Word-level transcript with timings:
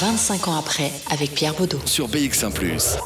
25 0.00 0.48
ans 0.48 0.56
après 0.56 0.90
avec 1.10 1.34
Pierre 1.34 1.52
Baudot. 1.52 1.78
Sur 1.84 2.08
BX1⁇ 2.08 2.50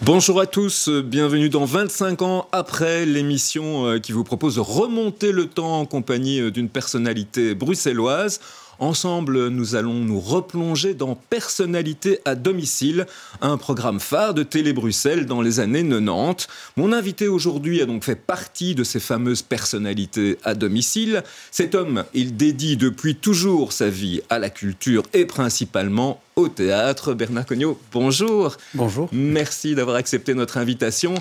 Bonjour 0.00 0.40
à 0.40 0.46
tous, 0.46 0.88
bienvenue 0.88 1.50
dans 1.50 1.66
25 1.66 2.22
ans 2.22 2.48
après 2.52 3.04
l'émission 3.04 3.84
euh, 3.84 3.98
qui 3.98 4.12
vous 4.12 4.24
propose 4.24 4.54
de 4.54 4.60
remonter 4.60 5.30
le 5.30 5.44
temps 5.44 5.78
en 5.78 5.84
compagnie 5.84 6.40
euh, 6.40 6.50
d'une 6.50 6.70
personnalité 6.70 7.54
bruxelloise. 7.54 8.40
Ensemble, 8.80 9.48
nous 9.48 9.74
allons 9.74 9.92
nous 9.92 10.20
replonger 10.20 10.94
dans 10.94 11.14
Personnalité 11.14 12.20
à 12.24 12.34
domicile, 12.34 13.04
un 13.42 13.58
programme 13.58 14.00
phare 14.00 14.32
de 14.32 14.42
Télé 14.42 14.72
Bruxelles 14.72 15.26
dans 15.26 15.42
les 15.42 15.60
années 15.60 15.86
90. 15.86 16.48
Mon 16.78 16.94
invité 16.94 17.28
aujourd'hui 17.28 17.82
a 17.82 17.86
donc 17.86 18.04
fait 18.04 18.16
partie 18.16 18.74
de 18.74 18.82
ces 18.82 18.98
fameuses 18.98 19.42
personnalités 19.42 20.38
à 20.44 20.54
domicile. 20.54 21.22
Cet 21.50 21.74
homme, 21.74 22.04
il 22.14 22.38
dédie 22.38 22.78
depuis 22.78 23.16
toujours 23.16 23.74
sa 23.74 23.90
vie 23.90 24.22
à 24.30 24.38
la 24.38 24.48
culture 24.48 25.02
et 25.12 25.26
principalement 25.26 26.22
au 26.34 26.48
théâtre. 26.48 27.12
Bernard 27.12 27.44
Cognot, 27.44 27.78
bonjour. 27.92 28.56
Bonjour. 28.72 29.10
Merci 29.12 29.74
d'avoir 29.74 29.96
accepté 29.96 30.32
notre 30.32 30.56
invitation. 30.56 31.12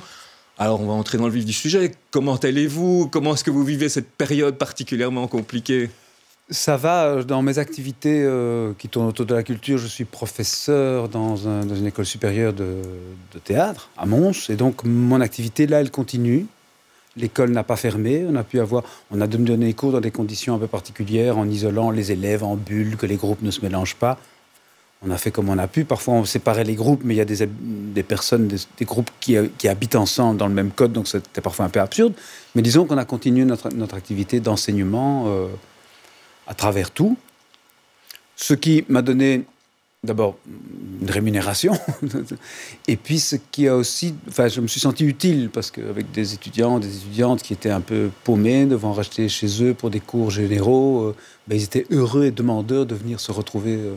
Alors, 0.57 0.79
on 0.79 0.87
va 0.87 0.93
entrer 0.93 1.17
dans 1.17 1.27
le 1.27 1.33
vif 1.33 1.43
du 1.43 1.51
sujet. 1.51 1.91
Comment 2.11 2.37
allez-vous? 2.37 3.09
Comment 3.11 3.33
est-ce 3.33 3.43
que 3.43 3.51
vous 3.51 3.65
vivez 3.65 3.89
cette 3.89 4.09
période 4.09 4.57
particulièrement 4.57 5.27
compliquée? 5.27 5.89
Ça 6.49 6.77
va 6.77 7.05
euh, 7.05 7.23
dans 7.23 7.41
mes 7.41 7.59
activités 7.59 8.23
euh, 8.23 8.73
qui 8.77 8.89
tournent 8.89 9.07
autour 9.07 9.25
de 9.25 9.35
la 9.35 9.43
culture. 9.43 9.77
Je 9.77 9.87
suis 9.87 10.05
professeur 10.05 11.09
dans, 11.09 11.35
une 11.35 11.85
école 11.85 12.05
supérieure 12.05 12.53
de, 12.53 12.81
théâtre 13.43 13.89
à 13.97 14.05
Mons, 14.05 14.49
et 14.49 14.55
donc 14.55 14.83
mon 14.83 15.21
activité 15.21 15.67
là, 15.67 15.81
elle 15.81 15.91
continue. 15.91 16.45
L'école 17.17 17.51
n'a 17.51 17.63
pas 17.63 17.75
fermé. 17.75 18.25
On 18.29 18.35
a 18.35 18.43
pu 18.43 18.59
avoir, 18.59 18.83
on 19.11 19.19
a 19.19 19.27
donné 19.27 19.57
des 19.57 19.73
cours 19.73 19.91
dans 19.91 19.99
des 19.99 20.11
conditions 20.11 20.55
un 20.55 20.59
peu 20.59 20.67
particulières, 20.67 21.37
en 21.37 21.47
isolant 21.47 21.91
les 21.91 22.11
élèves 22.11 22.43
en 22.43 22.55
bulles, 22.55 22.97
que 22.97 23.05
les 23.05 23.15
groupes 23.15 23.41
ne 23.41 23.51
se 23.51 23.61
mélangent 23.61 23.95
pas. 23.95 24.17
On 25.01 25.11
a 25.11 25.17
fait 25.17 25.31
comme 25.31 25.49
on 25.49 25.57
a 25.57 25.67
pu. 25.67 25.85
Parfois, 25.85 26.15
on 26.15 26.25
séparait 26.25 26.65
les 26.65 26.75
groupes, 26.75 27.01
mais 27.03 27.15
il 27.15 27.17
y 27.17 27.21
a 27.21 27.25
des, 27.25 28.03
personnes, 28.03 28.47
des, 28.47 28.85
groupes 28.85 29.09
qui, 29.21 29.37
qui, 29.57 29.67
habitent 29.69 29.95
ensemble 29.95 30.37
dans 30.37 30.47
le 30.47 30.53
même 30.53 30.71
code, 30.71 30.91
donc 30.91 31.07
c'était 31.07 31.41
parfois 31.41 31.65
un 31.65 31.69
peu 31.69 31.79
absurde. 31.79 32.13
Mais 32.53 32.61
disons 32.61 32.85
qu'on 32.85 32.97
a 32.97 33.05
continué 33.05 33.45
notre, 33.45 33.95
activité 33.95 34.39
d'enseignement. 34.41 35.25
Euh, 35.27 35.47
à 36.49 36.55
travers 36.55 36.91
tout, 36.91 37.15
ce 38.35 38.53
qui 38.53 38.83
m'a 38.89 39.01
donné 39.01 39.45
d'abord 40.03 40.37
une 41.01 41.09
rémunération, 41.09 41.73
et 42.87 42.95
puis 42.95 43.19
ce 43.19 43.35
qui 43.51 43.67
a 43.67 43.75
aussi, 43.75 44.15
enfin, 44.29 44.47
je 44.47 44.61
me 44.61 44.67
suis 44.67 44.79
senti 44.79 45.05
utile 45.05 45.49
parce 45.53 45.71
qu'avec 45.71 46.11
des 46.11 46.33
étudiants, 46.33 46.79
des 46.79 46.97
étudiantes 46.97 47.43
qui 47.43 47.53
étaient 47.53 47.69
un 47.69 47.81
peu 47.81 48.09
paumés 48.23 48.65
devant 48.65 48.93
racheter 48.93 49.27
chez 49.29 49.63
eux 49.63 49.73
pour 49.73 49.89
des 49.89 49.99
cours 49.99 50.31
généraux, 50.31 51.01
euh, 51.01 51.15
ben, 51.47 51.55
ils 51.55 51.63
étaient 51.63 51.85
heureux 51.91 52.25
et 52.25 52.31
demandeurs 52.31 52.85
de 52.85 52.95
venir 52.95 53.19
se 53.19 53.31
retrouver 53.31 53.75
euh, 53.75 53.95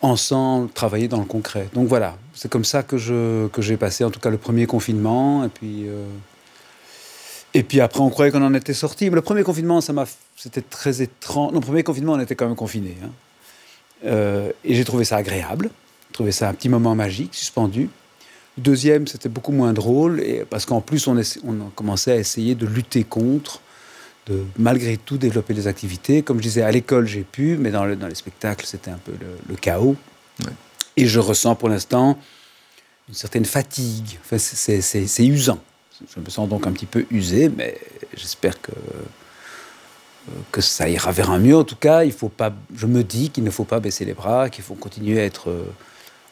ensemble, 0.00 0.70
travailler 0.70 1.08
dans 1.08 1.18
le 1.18 1.26
concret. 1.26 1.68
Donc 1.74 1.88
voilà, 1.88 2.16
c'est 2.32 2.50
comme 2.50 2.64
ça 2.64 2.82
que 2.84 2.96
je 2.96 3.48
que 3.48 3.62
j'ai 3.62 3.76
passé 3.76 4.04
en 4.04 4.10
tout 4.10 4.20
cas 4.20 4.30
le 4.30 4.38
premier 4.38 4.66
confinement, 4.66 5.44
et 5.44 5.48
puis. 5.48 5.88
Euh, 5.88 6.06
et 7.54 7.62
puis 7.62 7.80
après, 7.80 8.00
on 8.00 8.10
croyait 8.10 8.32
qu'on 8.32 8.42
en 8.42 8.52
était 8.52 8.74
sorti. 8.74 9.08
Mais 9.08 9.14
le 9.14 9.22
premier 9.22 9.44
confinement, 9.44 9.80
ça 9.80 9.92
m'a, 9.92 10.06
c'était 10.36 10.60
très 10.60 11.02
étrange. 11.02 11.52
Non, 11.52 11.60
le 11.60 11.64
premier 11.64 11.84
confinement, 11.84 12.14
on 12.14 12.20
était 12.20 12.34
quand 12.34 12.46
même 12.46 12.56
confinés. 12.56 12.96
Hein. 13.02 13.10
Euh, 14.06 14.50
et 14.64 14.74
j'ai 14.74 14.84
trouvé 14.84 15.04
ça 15.04 15.16
agréable. 15.16 15.70
J'ai 16.08 16.12
trouvé 16.12 16.32
ça 16.32 16.48
un 16.48 16.54
petit 16.54 16.68
moment 16.68 16.96
magique, 16.96 17.32
suspendu. 17.34 17.88
Le 18.56 18.62
deuxième, 18.62 19.06
c'était 19.06 19.28
beaucoup 19.28 19.52
moins 19.52 19.72
drôle, 19.72 20.20
et, 20.20 20.44
parce 20.44 20.66
qu'en 20.66 20.80
plus, 20.80 21.06
on, 21.06 21.16
commencé 21.76 22.10
à 22.10 22.16
essayer 22.16 22.56
de 22.56 22.66
lutter 22.66 23.04
contre, 23.04 23.60
de 24.26 24.44
malgré 24.58 24.96
tout 24.96 25.16
développer 25.16 25.54
des 25.54 25.68
activités. 25.68 26.22
Comme 26.22 26.38
je 26.38 26.42
disais, 26.42 26.62
à 26.62 26.72
l'école, 26.72 27.06
j'ai 27.06 27.22
pu, 27.22 27.56
mais 27.56 27.70
dans, 27.70 27.86
dans 27.94 28.08
les 28.08 28.14
spectacles, 28.16 28.66
c'était 28.66 28.90
un 28.90 28.98
peu 28.98 29.12
le, 29.48 29.56
chaos. 29.56 29.96
Et 30.96 31.06
je 31.06 31.20
ressens 31.20 31.54
pour 31.54 31.68
l'instant 31.68 32.18
une 33.08 33.14
certaine 33.14 33.44
fatigue. 33.44 34.18
Enfin, 34.24 34.38
c'est 34.38 35.26
usant. 35.26 35.60
Je 36.00 36.20
me 36.20 36.28
sens 36.28 36.48
donc 36.48 36.66
un 36.66 36.72
petit 36.72 36.86
peu 36.86 37.06
usé, 37.10 37.48
mais 37.48 37.78
j'espère 38.16 38.60
que, 38.60 38.72
euh, 38.72 40.32
que 40.50 40.60
ça 40.60 40.88
ira 40.88 41.12
vers 41.12 41.30
un 41.30 41.38
mieux. 41.38 41.56
En 41.56 41.64
tout 41.64 41.76
cas, 41.76 42.04
il 42.04 42.12
faut 42.12 42.28
pas, 42.28 42.52
je 42.74 42.86
me 42.86 43.04
dis 43.04 43.30
qu'il 43.30 43.44
ne 43.44 43.50
faut 43.50 43.64
pas 43.64 43.80
baisser 43.80 44.04
les 44.04 44.14
bras, 44.14 44.50
qu'il 44.50 44.64
faut 44.64 44.74
continuer 44.74 45.20
à 45.20 45.24
être 45.24 45.50
euh, 45.50 45.64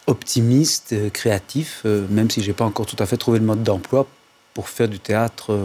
optimiste, 0.06 0.92
euh, 0.92 1.10
créatif, 1.10 1.84
même 1.84 2.30
si 2.30 2.42
j'ai 2.42 2.52
pas 2.52 2.64
encore 2.64 2.86
tout 2.86 2.96
à 2.98 3.06
fait 3.06 3.16
trouvé 3.16 3.38
le 3.38 3.44
mode 3.44 3.62
d'emploi 3.62 4.06
pour 4.54 4.68
faire 4.68 4.88
du 4.88 4.98
théâtre 4.98 5.56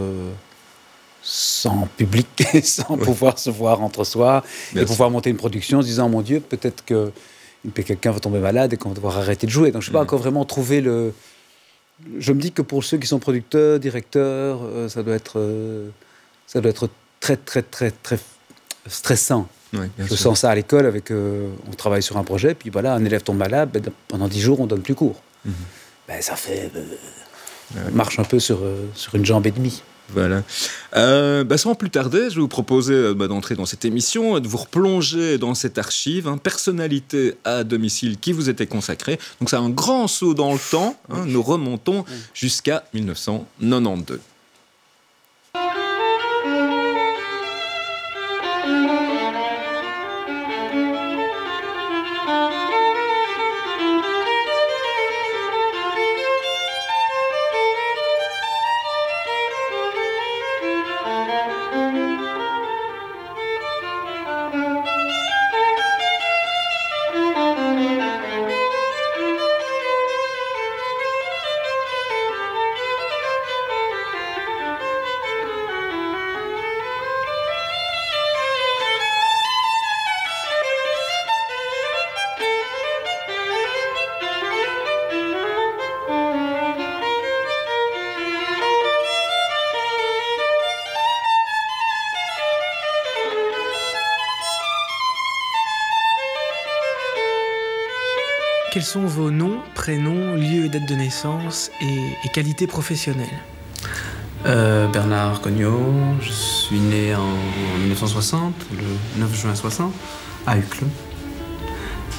sans 1.20 1.88
public, 1.96 2.28
sans 2.62 2.96
pouvoir 2.96 3.38
se 3.38 3.50
voir 3.50 3.82
entre 3.82 4.04
soi, 4.04 4.44
et 4.74 4.84
pouvoir 4.84 5.10
monter 5.10 5.30
une 5.30 5.36
production 5.36 5.78
en 5.78 5.82
se 5.82 5.86
disant, 5.86 6.08
mon 6.08 6.22
Dieu, 6.22 6.40
peut-être 6.40 6.84
que 6.84 7.12
quelqu'un 7.74 8.12
va 8.12 8.20
tomber 8.20 8.38
malade 8.38 8.72
et 8.72 8.76
qu'on 8.76 8.90
va 8.90 8.94
devoir 8.94 9.18
arrêter 9.18 9.46
de 9.46 9.52
jouer. 9.52 9.72
Donc 9.72 9.82
je 9.82 9.90
n'ai 9.90 9.92
pas 9.92 10.02
encore 10.02 10.20
vraiment 10.20 10.44
trouvé 10.44 10.80
le, 10.80 11.12
je 12.18 12.32
me 12.32 12.40
dis 12.40 12.52
que 12.52 12.62
pour 12.62 12.84
ceux 12.84 12.98
qui 12.98 13.06
sont 13.06 13.18
producteurs, 13.18 13.80
directeurs, 13.80 14.60
euh, 14.62 14.88
ça 14.88 15.02
doit 15.02 15.14
être, 15.14 15.38
euh, 15.38 15.88
ça 16.46 16.60
doit 16.60 16.70
être 16.70 16.88
très, 17.20 17.36
très, 17.36 17.62
très, 17.62 17.90
très 17.90 18.18
stressant. 18.86 19.48
je 19.72 20.14
sens 20.14 20.40
ça 20.40 20.50
à 20.50 20.54
l'école 20.54 20.86
avec, 20.86 21.10
euh, 21.10 21.50
on 21.70 21.74
travaille 21.74 22.02
sur 22.02 22.16
un 22.16 22.24
projet, 22.24 22.54
puis 22.54 22.70
voilà, 22.70 22.94
un 22.94 23.04
élève 23.04 23.22
tombe 23.22 23.36
malade, 23.36 23.70
ben, 23.72 23.82
pendant 24.06 24.28
dix 24.28 24.40
jours, 24.40 24.60
on 24.60 24.66
donne 24.66 24.82
plus 24.82 24.94
cours. 24.94 25.20
Mhm. 25.44 25.52
ben, 26.06 26.22
ça 26.22 26.36
fait, 26.36 26.70
marche 27.92 28.18
un 28.18 28.24
peu 28.24 28.38
sur, 28.38 28.60
sur 28.94 29.14
une 29.14 29.26
jambe 29.26 29.46
et 29.46 29.50
demie. 29.50 29.82
Voilà. 30.12 30.42
Euh, 30.96 31.44
bah, 31.44 31.58
sans 31.58 31.74
plus 31.74 31.90
tarder, 31.90 32.30
je 32.30 32.36
vais 32.36 32.40
vous 32.40 32.48
proposer 32.48 32.94
euh, 32.94 33.14
bah, 33.14 33.28
d'entrer 33.28 33.54
dans 33.54 33.66
cette 33.66 33.84
émission, 33.84 34.40
de 34.40 34.48
vous 34.48 34.56
replonger 34.56 35.38
dans 35.38 35.54
cette 35.54 35.78
archive, 35.78 36.28
hein, 36.28 36.38
personnalité 36.38 37.34
à 37.44 37.64
domicile 37.64 38.18
qui 38.18 38.32
vous 38.32 38.48
était 38.48 38.66
consacrée. 38.66 39.18
Donc 39.40 39.50
c'est 39.50 39.56
un 39.56 39.70
grand 39.70 40.08
saut 40.08 40.34
dans 40.34 40.52
le 40.52 40.58
temps. 40.70 40.96
Hein, 41.10 41.24
nous 41.26 41.42
remontons 41.42 42.04
jusqu'à 42.34 42.84
1992. 42.94 44.18
Quels 98.78 98.84
sont 98.84 99.06
vos 99.06 99.32
noms, 99.32 99.58
prénoms, 99.74 100.36
lieux 100.36 100.66
et 100.66 100.68
date 100.68 100.86
de 100.88 100.94
naissance 100.94 101.72
et, 101.80 102.28
qualités 102.28 102.68
professionnelles 102.68 103.26
euh, 104.46 104.86
Bernard 104.86 105.40
Cognot, 105.40 105.82
je 106.20 106.30
suis 106.30 106.78
né 106.78 107.12
en, 107.12 107.26
1960, 107.80 108.54
le 108.70 109.20
9 109.20 109.34
juin 109.34 109.54
60, 109.56 109.92
à 110.46 110.56
Uccle. 110.56 110.84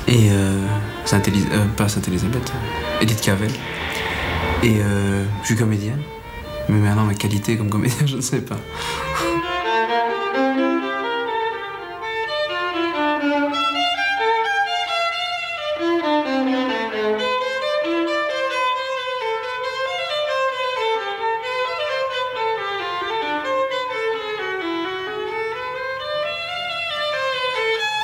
Et 0.10 0.32
euh, 0.32 0.68
Saint 1.06 1.22
euh, 1.22 1.66
pas 1.78 1.88
Sainte-Élisabeth, 1.88 2.52
Edith 3.00 3.22
Cavell. 3.22 3.52
Et 4.62 4.80
je 5.42 5.46
suis 5.46 5.56
comédienne. 5.56 6.02
Mais 6.68 6.80
maintenant, 6.80 7.06
ma 7.06 7.14
qualité 7.14 7.56
comme 7.56 7.70
comédienne, 7.70 8.06
je 8.06 8.18
ne 8.18 8.22
sais 8.22 8.42
pas. 8.42 8.58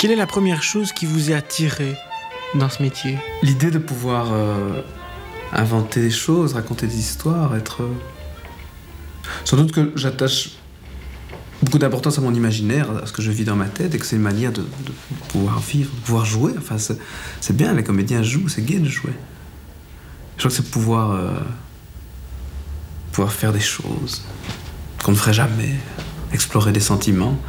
Quelle 0.06 0.14
est 0.14 0.18
la 0.18 0.28
première 0.28 0.62
chose 0.62 0.94
qui 0.94 1.08
vous 1.08 1.32
a 1.32 1.38
attiré 1.38 1.98
dans 2.54 2.70
ce 2.70 2.84
métier? 2.84 3.18
L'idée 3.42 3.72
de 3.72 3.80
pouvoir 3.80 4.34
euh, 4.34 4.84
inventer 5.52 6.00
des 6.00 6.12
choses, 6.12 6.54
raconter 6.54 6.86
des 6.86 7.00
histoires, 7.00 7.56
être. 7.56 7.82
Euh, 7.82 7.92
sans 9.46 9.58
doute 9.58 9.72
que 9.72 9.94
j'attache 9.96 10.58
beaucoup 11.64 11.80
d'importance 11.80 12.20
à 12.20 12.22
mon 12.22 12.36
imaginaire, 12.36 12.88
à 13.02 13.08
ce 13.08 13.14
que 13.14 13.24
je 13.24 13.32
vis 13.32 13.46
dans 13.46 13.56
ma 13.56 13.66
tête, 13.66 13.96
et 13.96 13.98
que 13.98 14.06
c'est 14.06 14.18
une 14.18 14.22
manière 14.22 14.52
de, 14.52 14.64
pouvoir 15.30 15.60
vivre, 15.60 15.90
de 15.90 16.02
pouvoir 16.02 16.24
jouer. 16.24 16.54
Enfin, 16.56 16.78
c'est 16.78 17.58
bien, 17.58 17.74
les 17.74 17.84
comédiens 17.84 18.22
jouent, 18.22 18.48
c'est 18.48 18.64
gai 18.64 18.78
de 18.78 18.88
jouer. 18.88 19.14
Je 20.38 20.44
crois 20.44 20.52
que 20.52 20.56
c'est 20.56 20.70
pouvoir, 20.70 21.14
euh, 21.14 21.32
pouvoir 23.12 23.34
faire 23.34 23.54
des 23.54 23.60
choses 23.60 24.22
qu'on 25.04 25.14
ne 25.14 25.18
ferait 25.18 25.34
jamais, 25.34 25.74
explorer 26.32 26.74
des 26.74 26.80
sentiments. 26.80 27.40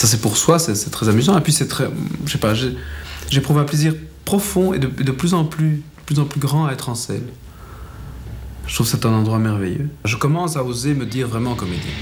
Ça, 0.00 0.06
c'est 0.06 0.22
pour 0.22 0.38
soi, 0.38 0.58
c'est 0.58 0.90
très 0.90 1.10
amusant. 1.10 1.36
Et 1.36 1.42
puis, 1.42 1.52
c'est 1.52 1.68
très. 1.68 1.90
Je 2.24 2.32
sais 2.32 2.38
pas, 2.38 2.54
j'éprouve 3.28 3.58
un 3.58 3.64
plaisir 3.64 3.92
profond 4.24 4.72
et 4.72 4.78
de, 4.78 4.86
de 4.86 5.12
plus 5.12 5.34
en 5.34 5.44
plus, 5.44 5.82
plus 6.06 6.18
en 6.18 6.24
plus 6.24 6.40
grand 6.40 6.64
à 6.64 6.72
être 6.72 6.88
en 6.88 6.94
scène. 6.94 7.26
Je 8.66 8.74
trouve 8.74 8.90
que 8.90 8.96
c'est 8.96 9.04
un 9.04 9.12
endroit 9.12 9.38
merveilleux. 9.38 9.90
Je 10.06 10.16
commence 10.16 10.56
à 10.56 10.64
oser 10.64 10.94
me 10.94 11.04
dire 11.04 11.28
vraiment 11.28 11.54
comédien. 11.54 11.92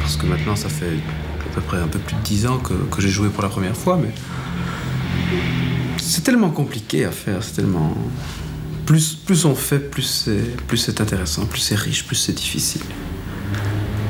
Parce 0.00 0.16
que 0.16 0.26
maintenant, 0.26 0.56
ça 0.56 0.68
fait 0.68 0.86
à 0.88 1.54
peu 1.54 1.60
près 1.60 1.76
un 1.76 1.86
peu 1.86 2.00
plus 2.00 2.16
de 2.16 2.22
dix 2.22 2.46
ans 2.46 2.58
que, 2.58 2.72
que 2.72 3.00
j'ai 3.00 3.10
joué 3.10 3.28
pour 3.28 3.44
la 3.44 3.48
première 3.48 3.76
fois, 3.76 3.96
mais 3.96 4.10
c'est 5.98 6.24
tellement 6.24 6.50
compliqué 6.50 7.04
à 7.04 7.12
faire, 7.12 7.44
c'est 7.44 7.54
tellement... 7.54 7.96
Plus, 8.86 9.14
plus 9.14 9.44
on 9.44 9.54
fait, 9.54 9.78
plus 9.78 10.28
c'est 10.76 11.00
intéressant, 11.00 11.46
plus 11.46 11.60
c'est 11.60 11.76
riche, 11.76 12.04
plus 12.08 12.16
c'est 12.16 12.32
difficile. 12.32 12.82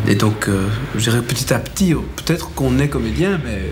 Et 0.06 0.16
donc, 0.16 0.48
euh, 0.48 0.68
petit 0.92 1.54
à 1.54 1.58
petit, 1.58 1.94
peut-être 1.94 2.50
qu'on 2.54 2.78
est 2.78 2.88
comédien, 2.88 3.40
mais... 3.44 3.62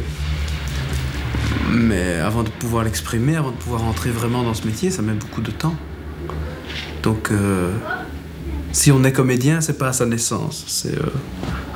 Mais 1.70 2.16
avant 2.16 2.42
de 2.42 2.50
pouvoir 2.50 2.84
l'exprimer, 2.84 3.36
avant 3.36 3.50
de 3.50 3.56
pouvoir 3.56 3.84
entrer 3.84 4.10
vraiment 4.10 4.42
dans 4.42 4.52
ce 4.52 4.66
métier, 4.66 4.90
ça 4.90 5.00
met 5.00 5.14
beaucoup 5.14 5.40
de 5.40 5.50
temps. 5.50 5.74
Donc, 7.02 7.30
euh, 7.30 7.72
si 8.72 8.92
on 8.92 9.04
est 9.04 9.12
comédien, 9.12 9.62
c'est 9.62 9.78
pas 9.78 9.88
à 9.88 9.92
sa 9.92 10.04
naissance. 10.04 10.64
C'est 10.66 10.98
euh, 10.98 11.06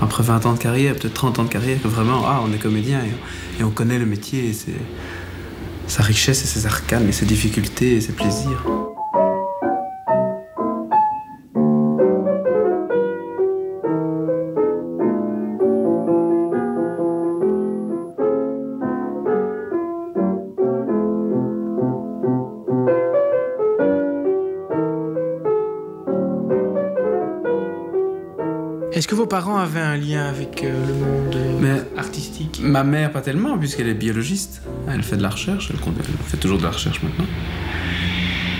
après 0.01 0.23
20 0.23 0.45
ans 0.47 0.53
de 0.53 0.59
carrière, 0.59 0.95
peut-être 0.95 1.15
30 1.15 1.39
ans 1.39 1.45
de 1.45 1.49
carrière, 1.49 1.81
que 1.83 1.89
vraiment, 1.89 2.25
ah, 2.27 2.43
on 2.47 2.53
est 2.53 2.59
comédien 2.59 3.01
et, 3.59 3.65
on 3.65 3.71
connaît 3.71 3.99
le 3.99 4.07
métier 4.07 4.51
et 4.51 4.57
sa 5.87 6.03
richesse 6.03 6.43
et 6.43 6.47
ses 6.47 6.67
arcanes 6.67 7.09
et 7.09 7.13
ses 7.13 7.25
difficultés 7.25 7.97
et 7.97 8.01
ses 8.03 8.13
plaisirs. 8.13 8.63
Que 29.17 29.21
vos 29.23 29.27
parents 29.27 29.57
avaient 29.57 29.81
un 29.81 29.97
lien 29.97 30.27
avec 30.27 30.63
euh, 30.63 30.87
le 30.87 30.93
monde 30.95 31.35
euh, 31.35 31.59
Mais- 31.95 31.99
artistique 31.99 32.61
Ma 32.63 32.85
mère, 32.85 33.11
pas 33.13 33.23
tellement, 33.23 33.57
puisqu'elle 33.57 33.89
est 33.89 33.95
biologiste. 33.95 34.61
Elle 34.89 35.03
fait 35.03 35.17
de 35.17 35.23
la 35.23 35.31
recherche, 35.31 35.71
elle, 35.73 35.79
fait 36.27 36.37
toujours 36.37 36.59
de 36.59 36.65
la 36.65 36.71
recherche 36.71 37.03
maintenant. 37.03 37.25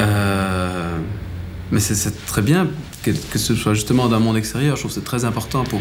Euh, 0.01 0.97
mais 1.71 1.81
c'est- 1.81 2.25
très 2.27 2.43
bien 2.43 2.69
que, 3.03 3.11
que 3.11 3.39
ce 3.39 3.55
soit 3.55 3.75
justement 3.75 4.09
d'un 4.09 4.19
monde 4.19 4.37
extérieur. 4.39 4.77
Je 4.77 4.81
trouve 4.83 4.91
que 4.93 4.95
c'est 4.99 5.05
très 5.05 5.25
important 5.27 5.65
pour. 5.65 5.81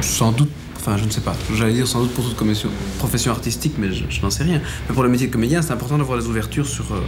Sans 0.00 0.32
doute. 0.32 0.50
Enfin, 0.76 0.96
je 0.96 1.04
ne 1.04 1.10
sais 1.10 1.20
pas. 1.20 1.36
J'allais 1.54 1.74
dire 1.74 1.86
sans 1.86 2.00
doute 2.00 2.12
pour 2.12 2.24
toute 2.24 2.36
commission- 2.36 2.70
profession 2.98 3.30
artistique, 3.32 3.74
mais 3.78 3.92
je, 3.92 4.04
je 4.08 4.20
n'en 4.22 4.30
sais 4.30 4.42
rien. 4.44 4.60
Mais 4.88 4.94
pour 4.94 5.02
le 5.04 5.08
métier 5.08 5.26
de 5.28 5.32
comédien, 5.32 5.62
c'est 5.62 5.72
important 5.72 5.98
d'avoir 5.98 6.18
les 6.18 6.26
ouvertures 6.26 6.66
sur. 6.66 6.92
euh, 6.92 7.00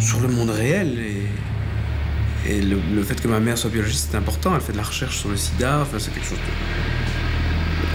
sur 0.00 0.20
le 0.20 0.28
monde 0.28 0.50
réel. 0.50 0.98
Et, 0.98 1.25
et 2.48 2.62
le, 2.62 3.02
fait 3.02 3.20
que 3.20 3.28
ma 3.28 3.40
mère 3.40 3.58
soit 3.58 3.70
biologiste, 3.70 4.08
c'est 4.10 4.16
important. 4.16 4.54
Elle 4.54 4.60
fait 4.60 4.72
de 4.72 4.76
la 4.76 4.84
recherche 4.84 5.18
sur 5.18 5.28
le 5.28 5.36
sida. 5.36 5.80
Enfin, 5.82 5.98
c'est 5.98 6.12
quelque 6.12 6.28
chose 6.28 6.38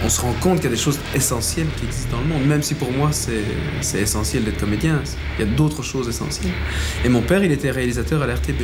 on 0.04 0.08
se 0.08 0.20
rend 0.20 0.32
compte 0.34 0.56
qu'il 0.56 0.64
y 0.64 0.72
a 0.72 0.76
des 0.76 0.80
choses 0.80 0.98
essentielles 1.14 1.68
qui 1.76 1.86
existent 1.86 2.16
dans 2.16 2.22
le 2.22 2.28
monde, 2.28 2.44
même 2.44 2.62
si 2.62 2.74
pour 2.74 2.90
moi 2.92 3.10
c'est 3.12 4.00
essentiel 4.00 4.44
d'être 4.44 4.58
comédien. 4.58 5.00
Il 5.38 5.46
y 5.46 5.48
a 5.48 5.52
d'autres 5.52 5.82
choses 5.82 6.08
essentielles. 6.08 6.52
Et 7.04 7.08
mon 7.08 7.22
père, 7.22 7.44
il 7.44 7.52
était 7.52 7.70
réalisateur 7.70 8.22
à 8.22 8.26
la 8.26 8.34
RTB, 8.34 8.62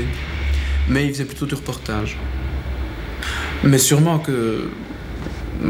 mais 0.89 1.07
il 1.07 1.13
faisait 1.13 1.25
plutôt 1.25 1.47
du 1.47 1.55
reportage. 1.55 2.19
Mais 3.63 3.79
sûrement 3.79 4.19
que, 4.19 4.69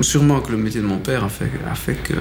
sûrement 0.00 0.40
que 0.40 0.52
le 0.52 0.58
métier 0.58 0.80
de 0.80 0.86
mon 0.86 0.98
père 0.98 1.24
a 1.24 1.28
fait, 1.28 2.02
que, 2.02 2.14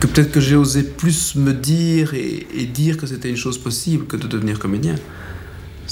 que 0.00 0.06
peut-être 0.06 0.30
que 0.30 0.40
j'ai 0.40 0.56
osé 0.56 0.82
plus 0.82 1.36
me 1.36 1.54
dire 1.54 2.12
et 2.14 2.66
dire 2.66 2.96
que 2.96 3.06
c'était 3.06 3.30
une 3.30 3.36
chose 3.36 3.56
possible 3.56 4.06
que 4.06 4.16
de 4.16 4.26
devenir 4.26 4.58
comédien. 4.58 4.96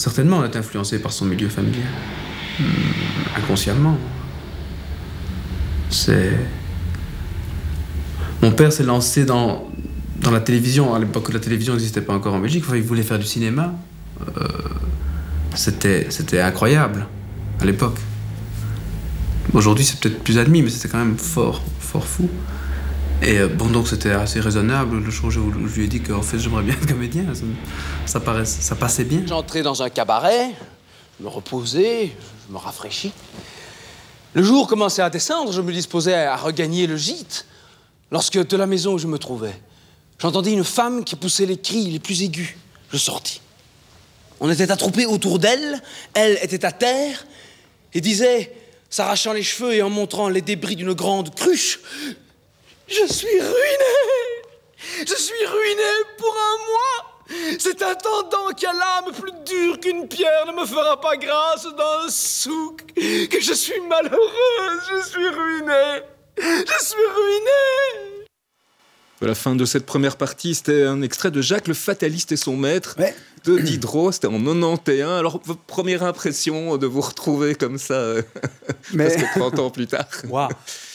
Certainement, 0.01 0.39
on 0.39 0.45
est 0.45 0.57
influencé 0.57 0.99
par 0.99 1.13
son 1.13 1.27
milieu 1.27 1.51
familial, 1.51 1.85
Hmm, 2.59 3.37
inconsciemment. 3.37 3.99
C'est. 5.91 6.39
Mon 8.41 8.51
père 8.53 8.73
s'est 8.73 8.83
lancé 8.83 9.27
dans, 9.27 9.69
la 10.33 10.41
télévision, 10.41 10.95
à 10.95 10.99
l'époque 10.99 11.29
où 11.29 11.33
la 11.33 11.39
télévision 11.39 11.75
n'existait 11.75 12.01
pas 12.01 12.15
encore 12.15 12.33
en 12.33 12.39
Belgique. 12.39 12.65
Il 12.75 12.81
voulait 12.81 13.03
faire 13.03 13.19
du 13.19 13.27
cinéma. 13.27 13.75
Euh, 14.23 14.43
c'était, 15.55 16.07
c'était 16.09 16.41
incroyable 16.41 17.07
à 17.61 17.67
l'époque. 17.67 17.99
Aujourd'hui, 19.53 19.85
c'est 19.85 20.01
peut-être 20.01 20.23
plus 20.23 20.39
admis, 20.39 20.63
mais 20.63 20.71
c'était 20.71 20.89
quand 20.89 21.05
même 21.05 21.19
fort, 21.19 21.63
fort 21.79 22.07
fou. 22.07 22.31
Et 23.23 23.39
euh, 23.39 23.49
bon, 23.49 23.67
donc 23.67 23.87
c'était 23.87 24.13
assez 24.13 24.41
raisonnable 24.41 24.99
le 24.99 25.11
jour 25.11 25.27
où 25.27 25.31
je, 25.31 25.41
lui 25.41 25.85
ai 25.85 25.89
dit 25.89 26.01
qu'en 26.01 26.23
fait, 26.23 26.39
j'aimerais 26.39 26.63
bien 26.63 26.75
être 26.75 26.87
comédien. 26.87 27.25
Ça 28.07 28.21
passait 28.21 29.05
bien. 29.05 29.23
J'entrais 29.27 29.63
dans 29.63 29.83
un 29.83 29.91
cabaret, 29.91 30.51
je 31.19 31.25
me 31.25 31.29
reposais, 31.29 32.13
je 32.49 32.53
me 32.53 32.59
rafraîchis. 32.59 33.13
Le 34.33 34.43
jour 34.43 34.67
commençait 34.69 35.03
à 35.03 35.11
descendre, 35.11 35.53
je 35.53 35.61
me 35.61 35.73
disposais 35.73 36.15
à 36.15 36.37
regagner 36.37 36.87
le 36.87 36.97
gîte, 36.97 37.47
lorsque 38.11 38.47
de 38.47 38.57
la 38.57 38.67
maison 38.67 38.95
où 38.95 38.99
je 38.99 39.07
me 39.07 39.19
trouvais, 39.19 39.61
j'entendis 40.19 40.53
une 40.53 40.65
femme 40.65 41.05
qui 41.05 41.17
poussait 41.17 41.47
les 41.47 41.59
cris 41.59 41.91
les 41.91 41.99
plus 41.99 42.23
aigus. 42.23 42.57
Je 42.91 42.97
sortis. 42.97 43.41
On 44.41 44.51
était 44.51 44.71
attroupés 44.71 45.05
autour 45.05 45.39
d'elle, 45.39 45.83
elle 46.15 46.39
était 46.43 46.65
à 46.65 46.73
terre, 46.73 47.27
et 47.93 48.01
disait, 48.01 48.55
s'arrachant 48.89 49.33
les 49.33 49.43
cheveux 49.43 49.75
et 49.75 49.83
en 49.83 49.91
montrant 49.91 50.29
les 50.29 50.41
débris 50.41 50.77
d'une 50.77 50.95
grande 50.95 51.35
cruche, 51.35 51.81
Je 52.91 53.07
suis 53.07 53.41
ruiné. 53.41 53.95
Je 55.07 55.15
suis 55.15 55.47
ruiné 55.47 55.93
pour 56.19 56.37
un 56.37 56.57
mois. 56.67 57.57
C'est 57.59 57.81
attendant 57.83 58.49
qu'à 58.57 58.73
l'âme 58.73 59.13
plus 59.15 59.33
dure 59.47 59.79
qu'une 59.79 60.09
pierre 60.09 60.47
ne 60.47 60.53
me 60.53 60.67
fera 60.67 61.01
pas 61.01 61.17
grâce 61.17 61.65
d'un 61.77 62.09
souk 62.09 62.93
que 62.95 63.41
je 63.41 63.53
suis 63.53 63.81
malheureuse, 63.83 64.83
je 64.91 65.09
suis 65.09 65.29
ruiné. 65.29 66.03
Je 66.37 66.85
suis 66.85 67.07
ruiné. 67.15 67.51
À 67.97 68.10
la 69.27 69.35
fin 69.35 69.55
de 69.55 69.65
cette 69.65 69.87
première 69.87 70.17
partie, 70.17 70.55
c'était 70.55 70.85
un 70.85 71.03
extrait 71.03 71.31
de 71.31 71.43
Jacques 71.43 71.69
le 71.69 71.75
Fataliste 71.75 72.33
et 72.33 72.37
son 72.37 72.57
maître 72.57 72.97
Ouais. 72.99 73.15
de 73.45 73.59
Diderot. 73.59 74.13
C'était 74.13 74.29
en 74.29 74.39
91. 74.43 75.19
Alors, 75.19 75.41
votre 75.45 75.61
première 75.61 76.03
impression 76.03 76.77
de 76.79 76.87
vous 76.87 77.01
retrouver 77.03 77.55
comme 77.55 77.79
ça, 77.79 77.95
euh, 77.95 78.23
Mais- 78.95 79.07
presque 79.09 79.27
30 79.35 79.59
ans 79.59 79.71
plus 79.71 79.87
tard 79.87 80.07
Waouh. 80.29 80.49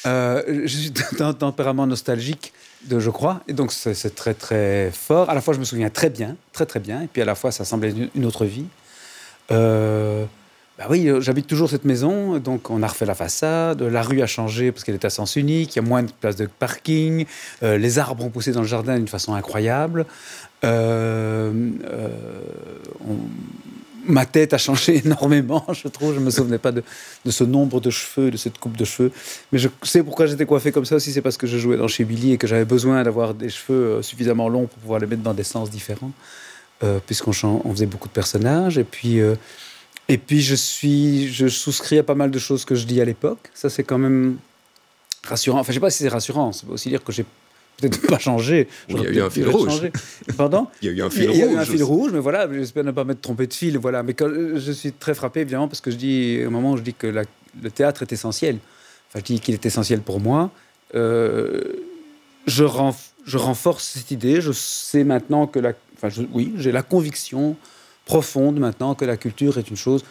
Euh, 0.08 0.62
je 0.66 0.76
suis 0.78 0.92
d'un 1.18 1.34
tempérament 1.34 1.86
nostalgique, 1.88 2.54
de, 2.86 3.00
je 3.00 3.10
crois, 3.10 3.42
et 3.48 3.54
donc 3.54 3.72
c'est 3.72 4.14
très 4.16 4.34
très 4.36 4.92
fort. 4.92 5.30
À 5.30 5.34
la 5.34 5.42
fois, 5.42 5.54
je 5.54 5.60
me 5.60 5.66
souviens 5.66 5.90
très 5.90 6.10
bien, 6.10 6.36
très 6.54 6.66
très 6.68 6.80
bien, 6.80 7.02
et 7.02 7.08
puis 7.08 7.22
à 7.22 7.26
la 7.26 7.34
fois, 7.36 7.52
ça 7.52 7.66
semblait 7.66 7.90
une, 7.92 8.10
une 8.16 8.26
autre 8.26 8.46
vie. 8.46 8.66
Euh, 9.52 10.26
bah 10.78 10.88
oui, 10.90 11.08
euh, 11.08 11.22
j'habite 11.22 11.48
toujours 11.48 11.70
cette 11.70 11.86
maison, 11.86 12.38
donc 12.38 12.70
on 12.70 12.84
a 12.84 12.88
refait 12.88 13.06
la 13.06 13.16
façade, 13.16 13.82
la 13.82 14.02
rue 14.02 14.22
a 14.22 14.28
changé 14.28 14.74
parce 14.74 14.84
qu'elle 14.84 14.96
est 14.96 15.06
à 15.06 15.10
sens 15.10 15.38
unique, 15.38 15.76
il 15.76 15.80
y 15.80 15.80
a 15.80 15.88
moins 15.88 16.04
de 16.04 16.12
places 16.12 16.36
de 16.36 16.48
parking, 16.48 17.26
euh, 17.64 17.78
les 17.78 17.98
arbres 17.98 18.26
ont 18.26 18.30
poussé 18.30 18.52
dans 18.52 18.62
le 18.62 18.68
jardin 18.68 18.98
d'une 18.98 19.08
façon 19.08 19.34
incroyable. 19.34 20.06
Euh, 20.66 21.54
ma 24.04 24.26
tête 24.26 24.54
a 24.54 24.58
changé 24.58 25.02
énormément, 25.06 25.66
je 25.72 25.88
trouve. 25.88 26.14
Je 26.14 26.20
ne 26.20 26.26
me 26.26 26.30
souvenais 26.30 26.58
pas 26.58 26.74
de, 26.74 26.84
ce 27.30 27.46
nombre 27.46 27.80
de 27.80 27.90
cheveux, 27.90 28.30
de 28.30 28.38
cette 28.38 28.58
coupe 28.58 28.76
de 28.76 28.84
cheveux. 28.84 29.14
Mais 29.54 29.60
je 29.60 29.70
sais 29.84 30.04
pourquoi 30.04 30.26
j'étais 30.26 30.46
coiffé 30.46 30.74
comme 30.74 30.86
ça 30.86 30.96
aussi, 30.98 31.14
c'est 31.14 31.22
parce 31.22 31.38
que 31.38 31.48
je 31.48 31.58
jouais 31.58 31.78
dans 31.78 31.88
chez 31.88 32.04
Billy 32.04 32.34
et 32.34 32.38
que 32.38 32.48
j'avais 32.48 32.66
besoin 32.66 33.02
d'avoir 33.04 33.34
des 33.34 33.48
cheveux 33.48 34.02
suffisamment 34.02 34.50
longs 34.50 34.66
pour 34.68 34.80
pouvoir 34.80 35.00
les 35.00 35.08
mettre 35.08 35.24
dans 35.24 35.34
des 35.34 35.44
sens 35.46 35.70
différents, 35.70 36.12
puisqu'on 37.06 37.32
faisait 37.32 37.86
beaucoup 37.86 38.10
de 38.10 38.14
personnages. 38.14 38.78
Et 38.78 38.84
puis, 38.84 39.22
et 40.10 40.18
puis 40.18 40.42
je, 40.42 40.56
suis, 40.56 41.32
je 41.34 41.48
souscris 41.48 41.98
à 41.98 42.04
pas 42.04 42.16
mal 42.16 42.32
de 42.32 42.40
choses 42.40 42.66
que 42.66 42.76
je 42.76 42.86
dis 42.86 43.02
à 43.02 43.06
l'époque. 43.06 43.40
Ça, 43.54 43.70
c'est 43.70 43.84
quand 43.84 43.98
même 43.98 44.38
rassurant. 45.24 45.60
Enfin, 45.60 45.72
je 45.72 45.76
sais 45.76 45.82
pas 45.82 45.90
si 45.90 46.04
c'est 46.04 46.10
rassurant. 46.10 46.52
Ça 46.52 46.66
veut 46.68 46.74
aussi 46.74 46.90
dire 46.90 47.04
que 47.04 47.12
j'ai 47.12 47.26
peut-être 47.78 48.06
pas 48.08 48.20
changé. 48.20 48.68
Oui, 48.90 48.96
il 49.00 49.04
y 49.04 49.08
a 49.08 49.12
eu 49.12 49.22
un 49.22 49.30
fil 49.30 49.48
rouge. 49.50 49.70
changer. 49.70 49.92
Pardon 50.38 50.68
Il 50.82 50.88
y 50.88 50.92
a 50.92 50.94
eu 50.94 51.02
un 51.02 51.08
il 51.08 51.12
fil 51.12 51.30
a- 51.30 51.32
il 51.34 51.38
y 51.38 51.42
a 51.42 51.46
eu 51.46 51.50
rouge. 51.50 51.58
un 51.60 51.66
fil 51.66 51.84
rouge, 51.84 52.12
mais 52.14 52.20
voilà, 52.20 52.48
j'espère 52.54 52.84
ne 52.84 52.92
pas 52.92 53.04
m'être 53.04 53.22
trompé 53.22 53.48
de 53.48 53.54
fil. 53.54 53.78
Voilà. 53.80 54.04
Mais 54.04 54.14
quand, 54.14 54.28
euh, 54.28 54.60
je 54.60 54.72
suis 54.72 54.92
très 54.94 55.14
frappé, 55.16 55.42
évidemment, 55.42 55.68
parce 55.68 55.82
que 55.82 55.90
je 55.92 55.96
dis, 55.98 56.42
au 56.46 56.50
moment 56.52 56.74
où 56.74 56.78
je 56.78 56.84
dis 56.84 56.94
que 56.94 57.08
la- 57.08 57.24
le 57.62 57.72
théâtre 57.72 58.02
est 58.04 58.12
essentiel, 58.14 58.58
enfin, 59.10 59.20
je 59.20 59.34
dis 59.34 59.40
qu'il 59.40 59.54
est 59.56 59.66
essentiel 59.66 60.02
pour 60.02 60.20
moi, 60.20 60.52
euh, 60.94 61.62
je, 62.48 62.64
renf- 62.64 63.12
je 63.26 63.38
renforce 63.38 63.86
cette 63.86 64.12
idée. 64.12 64.40
Je 64.42 64.52
sais 64.52 65.04
maintenant 65.04 65.48
que 65.48 65.60
la. 65.60 65.74
Enfin, 65.98 66.10
je- 66.10 66.22
oui, 66.32 66.54
j'ai 66.58 66.72
la 66.72 66.84
conviction 66.84 67.56
profonde 68.06 68.60
maintenant 68.60 68.96
que 68.96 69.06
la 69.06 69.18
culture 69.18 69.58
est 69.58 69.70
une 69.70 69.76
chose 69.76 70.04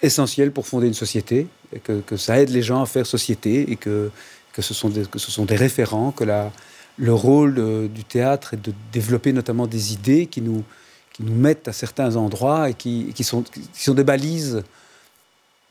essentiel 0.00 0.52
pour 0.52 0.66
fonder 0.66 0.86
une 0.86 0.94
société, 0.94 1.48
que, 1.82 2.00
que, 2.00 2.16
ça 2.16 2.40
aide 2.40 2.50
les 2.50 2.62
gens 2.62 2.80
à 2.80 2.86
faire 2.86 3.06
société, 3.06 3.70
et 3.70 3.76
que, 3.76 4.10
que, 4.52 4.62
ce, 4.62 4.72
sont 4.72 4.88
des, 4.88 5.04
que 5.04 5.18
ce 5.18 5.30
sont 5.30 5.44
des 5.44 5.56
référents, 5.56 6.12
que 6.12 6.24
la, 6.24 6.52
le 6.96 7.14
rôle 7.14 7.88
du 7.88 8.04
théâtre 8.04 8.54
est 8.54 8.62
de 8.62 8.72
développer 8.92 9.32
notamment 9.32 9.66
des 9.66 9.92
idées 9.92 10.26
qui 10.26 10.40
nous, 10.40 10.64
qui 11.12 11.22
nous 11.22 11.34
mettent 11.34 11.68
à 11.68 11.72
certains 11.72 12.16
endroits 12.16 12.70
et 12.70 12.74
qui, 12.74 13.12
qui, 13.14 13.24
sont, 13.24 13.42
qui 13.42 13.62
sont 13.72 13.94
des 13.94 14.04
balises 14.04 14.62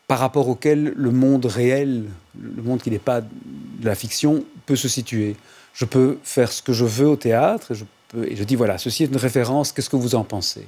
par 0.08 0.20
rapport 0.20 0.48
auxquelles 0.48 0.94
le 0.96 1.12
monde 1.12 1.46
réel, 1.46 2.06
le 2.40 2.64
monde 2.64 2.82
qui 2.82 2.90
n'est 2.92 3.00
pas 3.00 3.22
de 3.22 3.86
la 3.86 3.96
fiction, 3.96 4.44
peut 4.66 4.78
se 4.78 4.88
situer. 4.88 5.36
Je 5.74 5.86
peux 5.86 6.18
faire 6.24 6.52
ce 6.52 6.62
que 6.62 6.74
je 6.74 6.86
veux 6.86 7.08
au 7.08 7.18
théâtre, 7.18 7.74
je, 7.74 7.84
peux, 8.08 8.26
et 8.26 8.36
je 8.36 8.44
dis 8.44 8.56
voilà, 8.56 8.78
ceci 8.78 9.04
est 9.04 9.08
une 9.08 9.18
référence, 9.18 9.72
qu'est-ce 9.72 9.90
que 9.90 9.98
vous 9.98 10.16
en 10.16 10.24
pensez? 10.24 10.66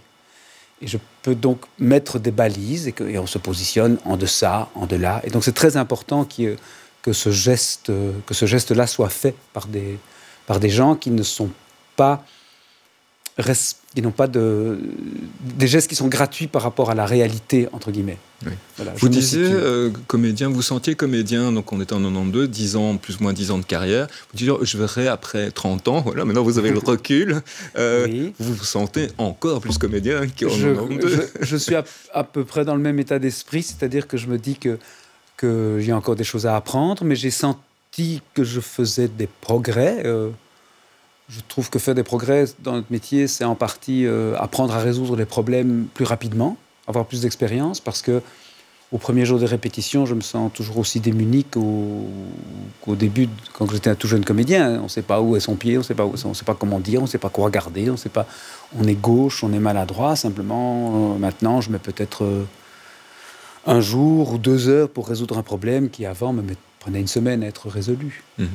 Et 0.81 0.88
je 0.88 0.98
peux 1.21 1.36
donc 1.36 1.62
mettre 1.77 2.19
des 2.19 2.31
balises 2.31 2.88
et, 2.88 3.19
on 3.19 3.27
se 3.27 3.38
positionne 3.38 3.98
en 4.05 4.17
deçà, 4.17 4.69
en 4.75 4.86
delà. 4.86 5.21
Et 5.24 5.29
donc 5.29 5.43
c'est 5.43 5.55
très 5.55 5.77
important 5.77 6.25
que, 6.25 7.13
ce 7.13 7.31
geste, 7.31 7.91
geste-là 8.31 8.88
soit 8.88 9.09
fait 9.09 9.36
par 9.53 9.67
des, 9.67 9.98
par 10.45 10.59
des 10.59 10.69
gens 10.69 10.95
qui 10.95 11.12
ne 11.12 11.24
sont 11.24 11.50
pas 11.95 12.24
qui 13.96 14.01
n'ont 14.01 14.12
pas 14.12 14.27
de 14.27 14.79
des 15.41 15.67
gestes 15.67 15.89
qui 15.89 15.96
sont 15.96 16.08
gratuits 16.08 16.48
par 16.48 16.62
rapport 16.62 16.89
à 16.89 16.96
la 16.96 17.05
réalité 17.05 17.67
entre 17.72 17.91
guillemets. 17.91 18.17
Oui. 18.46 18.51
Voilà, 18.77 18.93
vous 18.96 19.10
disiez 19.10 19.43
euh, 19.43 19.89
comédien, 20.08 20.50
vous 20.50 20.62
sentiez 20.62 20.96
comédien, 20.96 21.51
donc 21.51 21.74
on 21.74 21.81
était 21.81 21.93
en 21.93 22.01
92, 22.01 22.50
10 22.50 22.75
ans, 22.75 22.98
plus 22.98 23.17
ou 23.17 23.24
moins 23.24 23.34
10 23.34 23.51
ans 23.51 23.58
de 23.58 23.65
carrière. 23.65 24.08
Vous 24.31 24.38
disiez, 24.38 24.53
je 24.62 24.77
verrai 24.77 25.08
après 25.08 25.51
30 25.51 25.88
ans, 25.88 26.01
voilà, 26.01 26.25
maintenant 26.25 26.43
vous 26.43 26.58
avez 26.58 26.72
le 26.72 26.79
recul. 26.79 27.41
Euh, 27.77 28.08
oui. 28.08 28.34
Vous 28.39 28.53
vous 28.53 28.63
sentez 28.63 29.08
encore 29.17 29.60
plus 29.62 29.77
comédien 29.77 30.22
qu'en 30.27 30.48
92 30.48 31.29
je, 31.39 31.46
je, 31.46 31.58
suis 31.58 31.75
à, 31.75 31.84
à, 32.13 32.24
peu 32.24 32.46
près 32.46 32.65
dans 32.65 32.75
le 32.75 32.81
même 32.81 33.00
état 33.00 33.19
d'esprit, 33.19 33.63
c'est-à-dire 33.63 34.08
que 34.08 34.17
je 34.17 34.27
me 34.27 34.38
dis 34.38 34.55
que, 34.55 34.77
que 35.38 35.77
j'ai 35.79 35.93
encore 35.93 36.15
des 36.15 36.24
choses 36.24 36.46
à 36.46 36.55
apprendre, 36.55 37.03
mais 37.03 37.15
j'ai 37.15 37.31
senti 37.31 38.22
que 38.34 38.43
je 38.43 38.60
faisais 38.60 39.08
des 39.08 39.27
progrès. 39.27 40.03
Euh, 40.05 40.29
je 41.29 41.39
trouve 41.48 41.69
que 41.69 41.79
faire 41.79 41.95
des 41.95 42.03
progrès 42.03 42.45
dans 42.63 42.74
notre 42.74 42.91
métier, 42.91 43.27
c'est 43.27 43.43
en 43.43 43.55
partie 43.55 44.05
euh, 44.05 44.36
apprendre 44.38 44.75
à 44.75 44.79
résoudre 44.79 45.15
les 45.15 45.25
problèmes 45.25 45.86
plus 45.93 46.05
rapidement, 46.05 46.57
avoir 46.88 47.05
plus 47.05 47.21
d'expérience, 47.21 47.79
parce 47.79 48.01
que 48.01 48.21
au 48.91 48.98
premier 48.98 49.24
jour 49.24 49.38
de 49.38 49.45
répétition, 49.45 50.07
je 50.07 50.15
me 50.15 50.21
sens 50.21 50.51
toujours 50.51 50.79
aussi 50.79 51.00
démuni 51.00 51.43
qu'au 51.43 52.07
qu 52.83 52.95
début, 52.95 53.29
quand 53.53 53.71
j'étais 53.71 53.91
un 53.91 53.95
tout 53.95 54.07
jeune 54.07 54.25
comédien. 54.25 54.79
On 54.79 54.83
ne 54.83 54.88
sait 54.88 55.03
pas 55.03 55.21
où 55.21 55.36
est 55.36 55.39
son 55.39 55.55
pied, 55.55 55.77
on 55.77 55.81
ne 55.81 55.83
sait 55.83 55.93
pas 55.93 56.55
comment 56.55 56.79
dire, 56.79 57.00
on 57.00 57.03
ne 57.03 57.07
sait 57.07 57.19
pas 57.19 57.29
quoi 57.29 57.45
regarder. 57.45 57.91
On 57.91 58.88
est 58.88 58.95
gauche, 58.95 59.43
on 59.43 59.53
est 59.53 59.59
maladroit. 59.59 60.15
Simplement, 60.15 61.13
euh, 61.13 61.19
maintenant, 61.19 61.62
je 61.62 61.69
mets 61.69 61.77
peut-être 61.77 62.24
euh, 62.24 62.48
un 63.67 63.79
jour 63.79 64.33
ou 64.33 64.38
deux 64.39 64.69
heures 64.69 64.89
pour 64.89 65.07
résoudre 65.07 65.38
un 65.38 65.43
problème 65.43 65.91
qui 65.91 66.07
avant 66.07 66.33
me 66.33 66.41
prenait 66.79 67.00
une 67.00 67.07
semaine 67.07 67.43
à 67.43 67.45
être 67.45 67.69
résolu. 67.69 68.24
Mmh. 68.39 68.45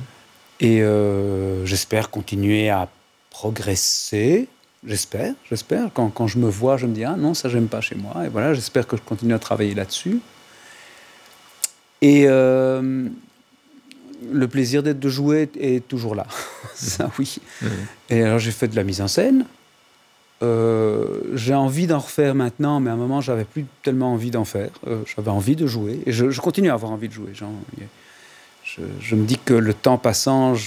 Et 0.61 0.82
euh, 0.82 1.64
j'espère 1.66 2.11
continuer 2.11 2.70
à 2.70 2.88
progresser. 3.30 4.49
J'espère, 4.87 5.34
j'espère. 5.49 5.90
Quand, 5.92 6.11
quand, 6.11 6.26
je 6.26 6.38
me 6.38 6.49
vois, 6.49 6.76
je 6.76 6.87
me 6.87 6.94
dis, 6.94 7.04
ah 7.04 7.16
non, 7.16 7.34
ça, 7.34 7.49
j'aime 7.49 7.68
pas 7.68 7.80
chez 7.80 7.94
moi. 7.96 8.25
Et 8.25 8.28
voilà, 8.28 8.54
j'espère 8.54 8.87
que 8.87 8.96
je 8.96 9.02
continue 9.02 9.34
à 9.34 9.38
travailler 9.38 9.75
là-dessus. 9.75 10.20
Et 12.02 12.25
euh, 12.26 13.08
le 14.30 14.49
plaisir 14.49 14.82
d'être 14.82 15.00
de 15.00 15.08
jouer 15.08 15.49
est 15.58 15.87
toujours 15.88 16.14
là. 16.14 16.26
ça, 16.75 17.11
oui. 17.18 17.38
Mmh. 17.62 17.66
Et 18.11 18.23
alors, 18.23 18.38
j'ai 18.38 18.50
fait 18.50 18.68
de 18.68 18.76
la 18.76 18.84
mise 18.84 19.00
en 19.00 19.08
scène. 19.08 19.46
Euh, 20.42 21.20
j'ai 21.34 21.54
envie 21.54 21.87
d'en 21.87 22.00
refaire 22.00 22.34
maintenant, 22.34 22.80
mais 22.80 22.90
à 22.90 22.92
un 22.92 22.96
moment, 22.96 23.20
j'avais 23.20 23.44
plus 23.44 23.64
tellement 23.82 24.12
envie 24.12 24.30
d'en 24.30 24.44
faire. 24.44 24.70
Euh, 24.87 25.02
j'avais 25.16 25.30
envie 25.30 25.56
de 25.56 25.66
jouer. 25.66 26.00
Et 26.06 26.12
je, 26.12 26.30
je, 26.30 26.40
continue 26.40 26.70
à 26.70 26.75
avoir 26.75 26.92
envie 26.92 27.08
de 27.08 27.14
jouer. 27.14 27.34
Genre, 27.34 27.50
je, 28.76 28.83
je, 29.00 29.14
me 29.14 29.25
dis 29.25 29.38
que 29.45 29.54
le 29.54 29.75
temps 29.75 29.99
passant, 29.99 30.54
je 30.54 30.66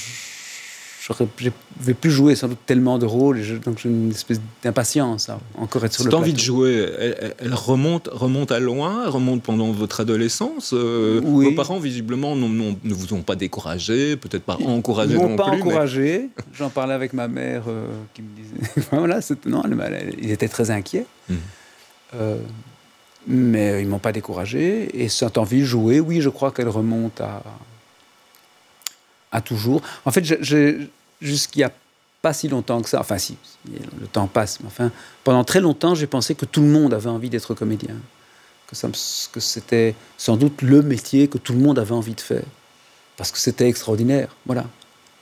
ne 1.19 1.51
vais 1.79 1.93
plus 1.93 2.11
jouer 2.11 2.35
sans 2.35 2.47
doute 2.47 2.59
tellement 2.65 2.97
de 2.97 3.05
rôles, 3.05 3.39
et 3.39 3.43
je, 3.43 3.55
donc 3.55 3.79
j'ai 3.79 3.89
une 3.89 4.11
espèce 4.11 4.41
d'impatience 4.63 5.29
à 5.29 5.39
encore 5.57 5.85
être 5.85 5.93
sur 5.93 6.03
Cette 6.03 6.11
le 6.11 6.17
envie 6.17 6.33
de 6.33 6.39
jouer, 6.39 6.89
elle, 6.99 7.35
elle, 7.39 7.53
remonte, 7.53 8.09
remonte 8.11 8.51
à 8.51 8.59
loin, 8.59 9.03
elle 9.03 9.09
remonte 9.09 9.43
pendant 9.43 9.71
votre 9.71 10.01
adolescence. 10.01 10.71
Euh, 10.73 11.21
oui. 11.23 11.45
Vos 11.45 11.51
parents, 11.51 11.79
visiblement, 11.79 12.35
non, 12.35 12.49
non, 12.49 12.77
ne 12.83 12.93
vous 12.93 13.13
ont 13.13 13.21
pas 13.21 13.35
découragé, 13.35 14.17
peut-être 14.17 14.43
pas 14.43 14.57
encouragé 14.65 15.13
non 15.13 15.19
plus. 15.19 15.27
Ils 15.27 15.29
m'ont 15.29 15.35
pas 15.35 15.45
encouragé. 15.45 16.29
Mais... 16.37 16.43
J'en 16.53 16.69
parlais 16.69 16.93
avec 16.93 17.13
ma 17.13 17.27
mère 17.27 17.63
euh, 17.67 17.87
qui 18.13 18.21
me 18.21 18.29
disait... 18.35 18.87
voilà, 18.91 19.19
non, 19.45 19.63
ils 20.19 20.31
étaient 20.31 20.49
très 20.49 20.71
inquiets. 20.71 21.05
Mmh. 21.29 21.35
Euh, 22.15 22.37
mais 23.27 23.81
ils 23.81 23.87
m'ont 23.87 23.99
pas 23.99 24.11
découragé. 24.11 25.01
Et 25.01 25.09
cette 25.09 25.37
envie 25.37 25.61
de 25.61 25.65
jouer, 25.65 25.99
oui, 25.99 26.21
je 26.21 26.29
crois 26.29 26.51
qu'elle 26.51 26.69
remonte 26.69 27.21
à 27.21 27.43
à 29.31 29.41
toujours. 29.41 29.81
En 30.05 30.11
fait, 30.11 30.23
jusqu'il 31.21 31.59
n'y 31.59 31.63
a 31.63 31.71
pas 32.21 32.33
si 32.33 32.47
longtemps 32.47 32.81
que 32.81 32.89
ça, 32.89 32.99
enfin 32.99 33.17
si, 33.17 33.37
le 33.69 34.07
temps 34.07 34.27
passe, 34.27 34.59
mais 34.59 34.67
enfin, 34.67 34.91
pendant 35.23 35.43
très 35.43 35.61
longtemps, 35.61 35.95
j'ai 35.95 36.07
pensé 36.07 36.35
que 36.35 36.45
tout 36.45 36.61
le 36.61 36.67
monde 36.67 36.93
avait 36.93 37.09
envie 37.09 37.29
d'être 37.29 37.53
comédien. 37.53 37.95
Que 38.67 39.39
c'était 39.39 39.95
sans 40.17 40.35
doute 40.35 40.61
le 40.61 40.81
métier 40.81 41.29
que 41.29 41.37
tout 41.37 41.53
le 41.53 41.59
monde 41.59 41.79
avait 41.79 41.93
envie 41.93 42.15
de 42.15 42.21
faire. 42.21 42.43
Parce 43.15 43.31
que 43.31 43.39
c'était 43.39 43.67
extraordinaire, 43.67 44.35
voilà. 44.45 44.65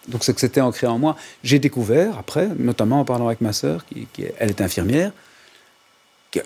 Donc 0.07 0.23
c'est 0.23 0.33
que 0.33 0.39
c'était 0.39 0.61
ancré 0.61 0.87
en 0.87 0.97
moi. 0.97 1.15
J'ai 1.43 1.59
découvert 1.59 2.17
après, 2.17 2.49
notamment 2.57 3.01
en 3.01 3.05
parlant 3.05 3.27
avec 3.27 3.41
ma 3.41 3.53
sœur, 3.53 3.85
qui, 3.85 4.07
qui, 4.13 4.25
elle 4.39 4.49
est 4.49 4.61
infirmière, 4.61 5.11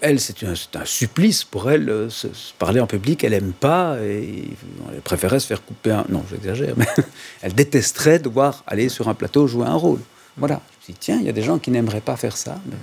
elle, 0.01 0.19
c'est 0.19 0.43
un, 0.43 0.53
un, 0.53 0.85
supplice 0.85 1.43
pour 1.43 1.69
elle, 1.69 1.89
euh, 1.89 2.09
se, 2.09 2.27
se 2.33 2.53
parler 2.53 2.79
en 2.79 2.87
public, 2.87 3.23
elle 3.23 3.33
aime 3.33 3.53
pas, 3.53 3.97
et 4.01 4.45
elle 4.93 5.01
préférait 5.01 5.39
se 5.39 5.47
faire 5.47 5.63
couper 5.63 5.91
un... 5.91 6.05
Non, 6.09 6.23
j'exagère, 6.29 6.73
mais 6.77 6.87
elle 7.41 7.53
détesterait 7.53 8.19
devoir 8.19 8.63
aller 8.67 8.89
sur 8.89 9.07
un 9.07 9.13
plateau 9.13 9.47
jouer 9.47 9.65
un 9.65 9.75
rôle. 9.75 9.99
Voilà. 10.37 10.61
Je 10.71 10.91
me 10.91 10.93
dis, 10.93 10.99
tiens, 10.99 11.17
il 11.19 11.25
y 11.25 11.29
a 11.29 11.33
des 11.33 11.43
gens 11.43 11.59
qui 11.59 11.71
n'aimeraient 11.71 12.01
pas 12.01 12.15
faire 12.17 12.37
ça. 12.37 12.59
Mais 12.65 12.77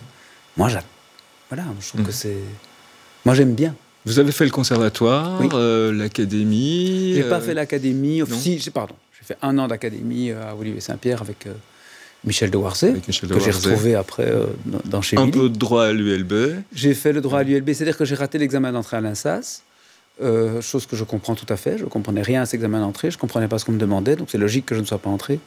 moi, 0.57 0.69
voilà, 1.49 1.65
je 1.81 1.89
trouve 1.89 2.03
mmh. 2.03 2.05
que 2.05 2.13
c'est... 2.13 2.39
Moi, 3.25 3.35
j'aime 3.35 3.55
bien. 3.55 3.75
Vous 4.05 4.19
avez 4.19 4.33
fait 4.33 4.45
le 4.45 4.51
conservatoire, 4.51 5.41
oui. 5.41 5.49
euh, 5.53 5.93
l'académie 5.93 7.15
J'ai 7.15 7.25
euh... 7.25 7.29
pas 7.29 7.41
fait 7.41 7.55
l'académie, 7.55 8.23
si, 8.31 8.71
pardon, 8.71 8.95
j'ai 9.19 9.25
fait 9.25 9.39
un 9.43 9.59
an 9.59 9.67
d'académie 9.67 10.31
à 10.31 10.55
Olivier 10.55 10.81
Saint-Pierre 10.81 11.23
avec... 11.23 11.47
Michel 12.27 12.51
de 12.51 12.57
Warzé, 12.57 12.93
que 12.93 13.13
j'ai 13.13 13.51
retrouvé 13.51 13.95
après 13.95 14.27
euh, 14.27 14.47
dans 14.85 15.01
chez 15.01 15.17
Un 15.17 15.31
peu 15.31 15.49
de 15.49 15.57
droit 15.57 15.85
à 15.85 15.93
l'ULB. 15.93 16.57
J'ai 16.75 16.93
fait 16.93 17.13
le 17.13 17.21
droit 17.21 17.39
à 17.39 17.43
l'ULB, 17.45 17.73
c'est-à-dire 17.73 17.97
que 17.97 18.05
j'ai 18.05 18.17
raté 18.17 18.39
l'examen 18.39 18.73
d'entrée 18.73 18.97
à 18.97 19.01
l'INSAS, 19.01 19.63
euh, 20.21 20.61
chose 20.61 20.87
que 20.87 20.97
je 20.97 21.05
comprends 21.05 21.37
tout 21.37 21.47
à 21.49 21.57
fait. 21.57 21.79
Je 21.79 21.85
ne 21.85 21.89
comprenais 21.89 22.23
rien 22.23 22.43
à 22.43 22.47
cet 22.47 22.55
examen 22.55 22.81
d'entrée, 22.81 23.13
je 23.13 23.17
ne 23.17 23.21
comprenais 23.21 23.47
pas 23.47 23.59
ce 23.59 23.65
qu'on 23.65 23.73
me 23.73 23.79
demandait, 23.79 24.17
donc 24.17 24.29
c'est 24.31 24.39
logique 24.39 24.67
que 24.67 24.75
je 24.75 24.81
ne 24.81 24.85
sois 24.87 24.99
pas 24.99 25.09
entré. 25.09 25.39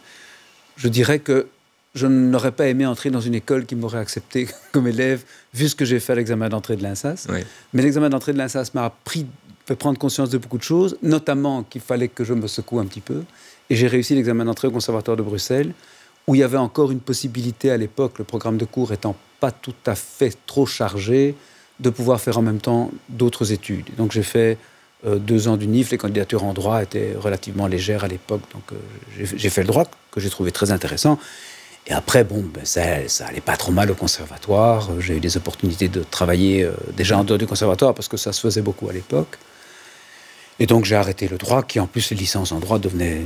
Je 0.77 0.87
dirais 0.87 1.19
que 1.19 1.47
je 1.95 2.07
n'aurais 2.07 2.53
pas 2.53 2.67
aimé 2.67 2.85
entrer 2.85 3.09
dans 3.09 3.19
une 3.19 3.35
école 3.35 3.65
qui 3.65 3.75
m'aurait 3.75 3.99
accepté 3.99 4.47
comme 4.71 4.87
élève, 4.87 5.23
vu 5.53 5.67
ce 5.67 5.75
que 5.75 5.83
j'ai 5.83 5.99
fait 5.99 6.13
à 6.13 6.15
l'examen 6.15 6.47
d'entrée 6.47 6.77
de 6.77 6.83
l'INSAS. 6.83 7.27
Oui. 7.29 7.39
Mais 7.73 7.81
l'examen 7.81 8.09
d'entrée 8.09 8.31
de 8.31 8.37
l'INSAS 8.37 8.71
m'a 8.73 8.85
appris, 8.85 9.25
fait 9.65 9.75
prendre 9.75 9.99
conscience 9.99 10.29
de 10.29 10.37
beaucoup 10.37 10.57
de 10.57 10.63
choses, 10.63 10.97
notamment 11.03 11.63
qu'il 11.63 11.81
fallait 11.81 12.07
que 12.07 12.23
je 12.23 12.33
me 12.33 12.47
secoue 12.47 12.79
un 12.79 12.85
petit 12.85 13.01
peu. 13.01 13.23
Et 13.69 13.75
j'ai 13.75 13.87
réussi 13.87 14.15
l'examen 14.15 14.45
d'entrée 14.45 14.69
au 14.69 14.71
Conservatoire 14.71 15.17
de 15.17 15.23
Bruxelles 15.23 15.73
où 16.29 16.35
il 16.35 16.41
y 16.41 16.43
avait 16.43 16.57
encore 16.57 16.91
une 16.91 16.99
possibilité 16.99 17.71
à 17.71 17.77
l'époque, 17.77 18.19
le 18.19 18.23
programme 18.23 18.59
de 18.59 18.65
cours 18.65 18.93
étant 18.93 19.15
pas 19.39 19.49
tout 19.49 19.73
à 19.87 19.95
fait 19.95 20.37
trop 20.45 20.67
chargé, 20.67 21.33
de 21.79 21.89
pouvoir 21.89 22.21
faire 22.21 22.37
en 22.37 22.43
même 22.43 22.59
temps 22.59 22.91
d'autres 23.09 23.51
études. 23.51 23.87
Donc 23.97 24.11
j'ai 24.11 24.21
fait 24.21 24.59
euh, 25.07 25.15
deux 25.15 25.47
ans 25.47 25.57
d'UNIF, 25.57 25.89
les 25.89 25.97
candidatures 25.97 26.43
en 26.43 26.53
droit 26.53 26.83
étaient 26.83 27.15
relativement 27.17 27.65
légères 27.65 28.03
à 28.03 28.07
l'époque, 28.07 28.41
donc 28.53 28.61
euh, 28.73 29.25
j'ai 29.35 29.49
fait 29.49 29.61
le 29.61 29.69
droit, 29.69 29.85
que 30.11 30.19
j'ai 30.19 30.29
trouvé 30.29 30.51
très 30.51 30.69
intéressant. 30.69 31.17
Et 31.87 31.93
après, 31.93 32.23
bon, 32.23 32.45
ben, 32.53 32.63
ça, 32.63 32.83
allait 33.25 33.41
pas 33.41 33.57
trop 33.57 33.71
mal 33.71 33.89
au 33.89 33.95
conservatoire. 33.95 34.87
J'ai 34.99 35.17
eu 35.17 35.19
des 35.19 35.35
opportunités 35.35 35.87
de 35.87 36.03
travailler 36.03 36.63
euh, 36.63 36.73
déjà 36.95 37.17
en 37.17 37.23
dehors 37.23 37.39
du 37.39 37.47
conservatoire, 37.47 37.95
parce 37.95 38.07
que 38.07 38.17
ça 38.17 38.33
se 38.33 38.41
faisait 38.41 38.61
beaucoup 38.61 38.87
à 38.87 38.93
l'époque. 38.93 39.39
Et 40.59 40.67
donc 40.67 40.85
j'ai 40.85 40.95
arrêté 40.95 41.27
le 41.27 41.37
droit, 41.37 41.63
qui 41.63 41.79
en 41.79 41.87
plus, 41.87 42.11
les 42.11 42.17
licences 42.17 42.51
en 42.51 42.59
droit 42.59 42.77
devenaient 42.77 43.23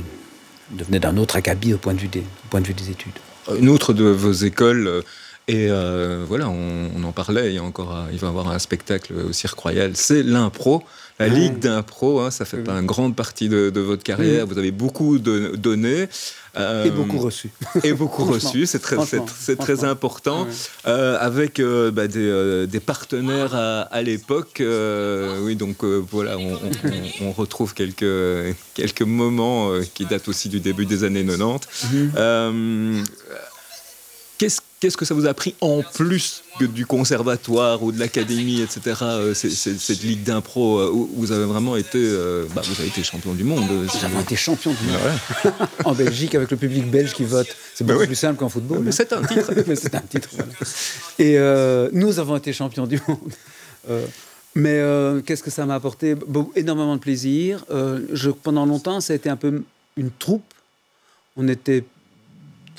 devenait 0.70 1.00
d'un 1.00 1.16
autre 1.16 1.36
acabit 1.36 1.74
au 1.74 1.78
point, 1.78 1.94
de 1.94 2.00
vue 2.00 2.08
des, 2.08 2.20
au 2.20 2.48
point 2.50 2.60
de 2.60 2.66
vue 2.66 2.74
des 2.74 2.90
études. 2.90 3.18
Une 3.58 3.68
autre 3.68 3.92
de 3.92 4.04
vos 4.04 4.32
écoles, 4.32 5.02
et 5.46 5.68
euh, 5.70 6.24
voilà, 6.26 6.48
on, 6.48 6.90
on, 6.96 7.04
en 7.04 7.12
parlait, 7.12 7.50
il, 7.50 7.54
y 7.54 7.58
a 7.58 7.62
encore, 7.62 8.06
il 8.12 8.18
va 8.18 8.28
y 8.28 8.30
avoir 8.30 8.48
un 8.48 8.58
spectacle 8.58 9.12
au 9.28 9.32
Cirque 9.32 9.58
Royal, 9.58 9.92
c'est 9.94 10.22
l'impro. 10.22 10.82
La 11.20 11.28
ouais. 11.28 11.34
Ligue 11.34 11.58
d'impro, 11.60 12.20
hein, 12.20 12.32
ça 12.32 12.44
fait 12.44 12.56
oui. 12.56 12.64
une 12.66 12.86
grande 12.86 13.14
partie 13.14 13.48
de, 13.48 13.70
de 13.70 13.80
votre 13.80 14.02
carrière. 14.02 14.46
Oui. 14.46 14.52
Vous 14.52 14.58
avez 14.58 14.72
beaucoup 14.72 15.18
de, 15.18 15.54
donné. 15.54 16.08
Euh, 16.56 16.84
et 16.84 16.90
beaucoup 16.90 17.18
reçu. 17.18 17.50
Et 17.84 17.92
beaucoup 17.92 18.24
reçu, 18.24 18.66
c'est 18.66 18.80
très, 18.80 18.96
c'est 19.38 19.56
très 19.56 19.84
important. 19.84 20.44
Oui. 20.48 20.54
Euh, 20.86 21.16
avec 21.20 21.60
euh, 21.60 21.92
bah, 21.92 22.08
des, 22.08 22.18
euh, 22.18 22.66
des, 22.66 22.80
partenaires 22.80 23.54
à, 23.54 23.82
à 23.82 24.02
l'époque. 24.02 24.60
Euh, 24.60 25.38
oui, 25.42 25.54
donc 25.54 25.84
euh, 25.84 26.02
voilà, 26.10 26.36
on, 26.36 26.54
on, 26.54 27.26
on, 27.26 27.32
retrouve 27.32 27.74
quelques, 27.74 28.56
quelques 28.74 29.02
moments 29.02 29.70
qui 29.94 30.06
datent 30.06 30.26
aussi 30.26 30.48
du 30.48 30.58
début 30.58 30.86
des 30.86 31.04
années 31.04 31.24
90. 31.24 31.68
Mm 31.92 32.10
-hmm. 32.10 33.04
Qu'est-ce 34.38 34.96
que 34.96 35.04
ça 35.04 35.14
vous 35.14 35.26
a 35.26 35.34
pris 35.34 35.54
en 35.60 35.82
plus 35.82 36.42
que 36.58 36.64
du 36.64 36.86
conservatoire 36.86 37.82
ou 37.82 37.92
de 37.92 37.98
l'académie, 37.98 38.60
etc. 38.60 38.96
euh, 39.02 39.34
cette 39.34 40.02
ligue 40.02 40.22
d'impro 40.24 40.78
euh, 40.78 40.90
où 40.92 41.08
vous 41.14 41.32
avez 41.32 41.44
vraiment 41.44 41.76
été, 41.76 41.98
euh, 41.98 42.46
bah, 42.54 42.62
vous 42.64 42.80
avez 42.80 42.88
été 42.88 43.02
champion 43.02 43.32
du 43.32 43.44
monde. 43.44 43.64
vous- 43.64 44.20
été 44.20 44.36
champions 44.36 44.72
du 44.74 44.86
monde. 44.86 45.58
en 45.84 45.94
Belgique 45.94 46.34
avec 46.34 46.50
le 46.50 46.56
public 46.56 46.90
belge 46.90 47.14
qui 47.14 47.24
vote. 47.24 47.46
C'est 47.74 47.84
beaucoup 47.84 48.00
oui. 48.00 48.06
plus 48.06 48.16
simple 48.16 48.38
qu'en 48.38 48.48
football. 48.48 48.80
Mais 48.80 48.88
hein. 48.88 48.92
c'est 48.92 49.12
un 49.12 49.22
titre. 49.22 49.52
Mais 49.66 49.76
c'est 49.76 49.94
un 49.94 50.00
titre. 50.00 50.28
voilà. 50.32 50.52
Et 51.18 51.38
nous 51.92 52.18
avons 52.18 52.36
été 52.36 52.52
champions 52.52 52.86
du 52.86 53.00
monde. 53.06 53.98
Mais 54.56 54.82
qu'est-ce 55.24 55.42
que 55.42 55.50
ça 55.50 55.64
m'a 55.64 55.76
apporté? 55.76 56.14
Bon, 56.14 56.50
Énormément 56.56 56.96
de 56.96 57.00
plaisir. 57.00 57.64
Je, 58.12 58.30
pendant 58.30 58.66
longtemps, 58.66 59.00
ça 59.00 59.12
a 59.12 59.16
été 59.16 59.30
un 59.30 59.36
peu 59.36 59.62
une 59.96 60.10
troupe. 60.10 60.44
On 61.36 61.48
était 61.48 61.84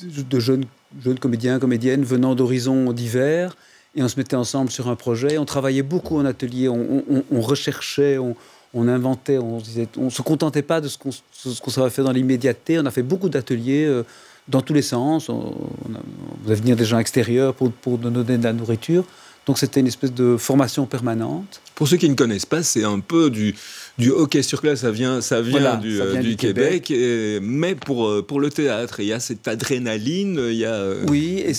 de 0.04 0.40
jeunes, 0.40 0.66
jeunes 1.02 1.20
comédiens, 1.20 1.60
comédiennes 1.60 2.04
venant 2.04 2.36
d'horizons 2.36 2.92
divers. 2.94 3.56
Et 3.96 4.04
on 4.04 4.08
se 4.08 4.18
mettait 4.18 4.36
ensemble 4.36 4.72
sur 4.72 4.90
un 4.90 4.96
projet. 4.96 5.38
On 5.38 5.46
travaillait 5.46 5.84
beaucoup 5.84 6.18
en 6.18 6.26
atelier. 6.26 6.68
On, 6.68 7.42
recherchait, 7.42 8.18
on, 8.18 8.88
inventait. 8.88 9.38
On 9.38 10.10
se 10.10 10.22
contentait 10.22 10.64
pas 10.64 10.82
de 10.82 10.90
ce 10.90 10.98
qu'on 10.98 11.72
savait 11.72 11.90
faire 11.90 12.04
dans 12.04 12.12
l'immédiateté. 12.12 12.78
On 12.80 12.86
a 12.86 12.92
fait 12.92 13.04
beaucoup 13.04 13.30
d'ateliers 13.30 13.86
euh, 13.86 14.04
dans 14.50 14.62
tous 14.62 14.74
les 14.74 14.82
sens. 14.82 15.30
On, 15.30 15.34
on 15.34 16.44
faisait 16.44 16.56
venir 16.56 16.76
des 16.76 16.84
gens 16.84 17.00
extérieurs 17.00 17.54
pour, 17.54 17.72
pour 17.72 17.98
donner 17.98 18.38
de 18.38 18.44
la 18.44 18.52
nourriture. 18.52 19.06
Donc 19.46 19.60
c'était 19.60 19.80
une 19.80 19.88
espèce 19.88 20.14
de 20.14 20.38
formation 20.38 20.86
permanente. 20.86 21.62
Pour 21.76 21.88
ceux 21.88 21.98
qui 21.98 22.10
ne 22.10 22.16
connaissent 22.16 22.48
pas, 22.48 22.64
c'est 22.64 22.84
un 22.84 23.00
peu 23.00 23.30
du, 23.30 23.56
du 23.98 24.12
hockey 24.12 24.42
sur 24.44 24.62
glace. 24.62 24.80
Ça 24.82 24.92
vient, 24.92 25.22
ça 25.22 25.42
vient, 25.42 25.52
Voilà, 25.52 25.76
du, 25.78 25.98
ça 25.98 26.04
euh, 26.04 26.12
vient 26.12 26.22
du 26.22 26.30
du 26.30 26.36
Québec, 26.36 26.92
et- 26.92 27.40
mais 27.42 27.76
pour, 27.76 28.08
euh, 28.08 28.22
pour 28.22 28.40
le 28.40 28.50
théâtre. 28.50 29.00
Il 29.00 29.06
y 29.08 29.14
a 29.14 29.20
cette 29.20 29.48
adrénaline, 29.48 30.40
il 30.50 30.56
y 30.58 30.66
a. 30.66 30.74
euh, 30.74 31.06
Oui, 31.08 31.44
et, 31.46 31.54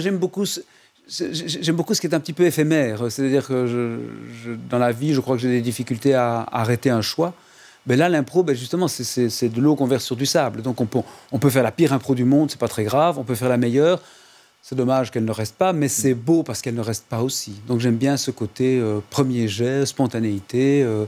j'aime 0.00 0.18
beaucoup, 0.18 0.46
ce- 0.46 0.60
j'aime 1.08 1.76
beaucoup 1.76 1.94
ce 1.94 2.00
qui 2.00 2.06
est 2.06 2.14
un 2.14 2.20
petit 2.20 2.32
peu 2.32 2.44
éphémère. 2.44 3.10
C'est-à-dire 3.10 3.46
que 3.46 3.66
je- 3.66 3.98
je- 4.44 4.52
dans 4.70 4.78
la 4.78 4.92
vie, 4.92 5.12
je 5.14 5.20
crois 5.20 5.36
que 5.36 5.42
j'ai 5.42 5.48
des 5.48 5.60
difficultés 5.60 6.14
à, 6.14 6.40
à 6.42 6.60
arrêter 6.60 6.90
un 6.90 7.02
choix. 7.02 7.34
Mais 7.86 7.96
là, 7.96 8.08
l'impro, 8.08 8.42
ben 8.42 8.54
justement, 8.54 8.88
c'est- 8.88 9.48
de 9.48 9.60
l'eau 9.60 9.74
qu'on 9.74 9.86
verse 9.86 10.04
sur 10.04 10.14
du 10.16 10.26
sable. 10.26 10.62
Donc 10.62 10.80
on 10.80 10.86
peut, 10.86 11.00
on 11.32 11.38
peut 11.38 11.50
faire 11.50 11.62
la 11.62 11.72
pire 11.72 11.92
impro 11.92 12.14
du 12.14 12.24
monde, 12.24 12.50
c'est 12.50 12.60
pas 12.60 12.68
très 12.68 12.84
grave. 12.84 13.18
On 13.18 13.24
peut 13.24 13.34
faire 13.34 13.48
la 13.48 13.56
meilleure. 13.56 14.00
C'est 14.62 14.74
dommage 14.74 15.10
qu'elle 15.10 15.24
ne 15.24 15.32
reste 15.32 15.54
pas, 15.56 15.72
mais 15.72 15.88
c'est 15.88 16.12
beau 16.12 16.42
parce 16.42 16.60
qu'elle 16.60 16.74
ne 16.74 16.82
reste 16.82 17.06
pas 17.08 17.22
aussi. 17.22 17.54
Donc 17.66 17.80
j'aime 17.80 17.96
bien 17.96 18.18
ce 18.18 18.30
côté 18.30 18.78
euh, 18.78 19.00
premier 19.08 19.48
jet, 19.48 19.86
spontanéité, 19.86 20.82
euh, 20.82 21.06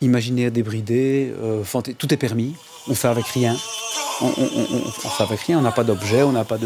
imaginaire 0.00 0.50
débridé, 0.50 1.32
euh, 1.42 1.62
tout 1.98 2.12
est 2.12 2.16
permis. 2.16 2.54
On 2.88 2.94
fait 2.94 3.08
avec 3.08 3.26
rien. 3.26 3.56
On, 4.20 4.26
on- 4.26 4.30
on- 4.42 4.76
on- 4.76 4.82
on 4.86 5.08
fait 5.08 5.22
avec 5.22 5.40
rien. 5.40 5.58
On 5.58 5.62
n'a 5.62 5.72
pas 5.72 5.84
d'objet, 5.84 6.22
on 6.22 6.32
n'a 6.32 6.44
pas 6.44 6.58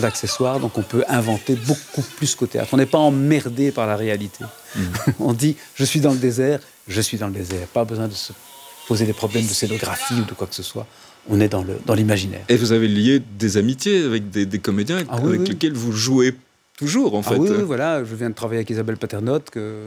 d'accessoires, 0.00 0.60
donc 0.60 0.76
on 0.78 0.82
peut 0.82 1.04
inventer 1.08 1.54
beaucoup 1.54 2.02
plus 2.16 2.34
qu'au 2.34 2.46
théâtre. 2.46 2.70
On 2.72 2.76
n'est 2.76 2.86
pas 2.86 2.98
emmerdé 2.98 3.70
par 3.70 3.86
la 3.86 3.96
réalité. 3.96 4.44
on 5.20 5.32
dit 5.32 5.56
je 5.74 5.84
suis 5.84 6.00
dans 6.00 6.12
le 6.12 6.18
désert, 6.18 6.60
je 6.88 7.00
suis 7.00 7.18
dans 7.18 7.28
le 7.28 7.32
désert. 7.34 7.66
Pas 7.68 7.84
besoin 7.84 8.08
de 8.08 8.12
se 8.14 8.32
poser 8.88 9.04
des 9.06 9.12
problèmes 9.12 9.44
de 9.46 9.52
scénographie 9.52 10.14
ou 10.14 10.24
de 10.24 10.32
quoi 10.34 10.46
que 10.46 10.54
ce 10.54 10.62
soit. 10.62 10.86
On 11.28 11.40
est 11.40 11.48
dans 11.48 11.94
l'imaginaire. 11.94 12.44
Et 12.48 12.56
vous 12.56 12.70
avez 12.72 12.86
lié 12.86 13.20
des 13.38 13.56
amitiés 13.56 14.04
avec 14.04 14.30
des, 14.30 14.46
des 14.46 14.58
comédiens 14.60 15.02
Ah 15.08 15.16
avec 15.16 15.40
oui. 15.40 15.48
lesquels 15.48 15.72
vous 15.72 15.90
jouez 15.92 16.36
toujours, 16.78 17.14
en 17.16 17.20
Ah 17.26 17.30
fait. 17.30 17.36
oui, 17.36 17.48
oui, 17.50 17.62
voilà, 17.64 18.04
je 18.04 18.14
viens 18.14 18.30
de 18.30 18.34
travailler 18.34 18.58
avec 18.58 18.70
Isabelle 18.70 18.96
Paternotte, 18.96 19.50
que, 19.50 19.86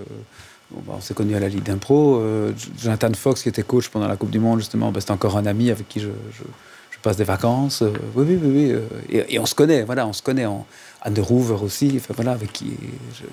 bon, 0.71 0.81
bah, 0.87 0.93
on 0.97 1.01
s'est 1.01 1.13
connus 1.13 1.35
à 1.35 1.39
la 1.39 1.49
Ligue 1.49 1.63
d'impro. 1.63 2.17
Euh, 2.19 2.51
Jonathan 2.81 3.11
Fox, 3.13 3.43
qui 3.43 3.49
était 3.49 3.63
coach 3.63 3.89
pendant 3.89 4.07
la 4.07 4.15
Coupe 4.17 4.29
du 4.31 4.39
Monde, 4.39 4.59
justement, 4.59 4.91
bah, 4.91 4.99
c'est 5.01 5.11
encore 5.11 5.37
un 5.37 5.45
ami 5.45 5.69
avec 5.71 5.87
qui 5.87 5.99
je, 5.99 6.07
je- 6.07 6.43
je 6.91 6.97
passe 7.01 7.17
des 7.17 7.23
vacances. 7.23 7.81
Euh, 7.81 7.91
oui, 8.15 8.25
oui, 8.27 8.39
oui. 8.41 8.49
oui, 8.53 8.71
euh, 8.71 8.81
et, 9.09 9.35
et 9.35 9.39
on 9.39 9.45
se 9.45 9.55
connaît, 9.55 9.83
voilà, 9.83 10.05
on 10.07 10.13
se 10.13 10.21
connaît. 10.21 10.45
En, 10.45 10.65
Anne 11.01 11.13
de 11.13 11.21
Rouver 11.21 11.55
aussi, 11.63 11.93
enfin, 11.95 12.13
voilà, 12.15 12.31
avec 12.33 12.51
qui. 12.51 12.73
je- 13.17 13.23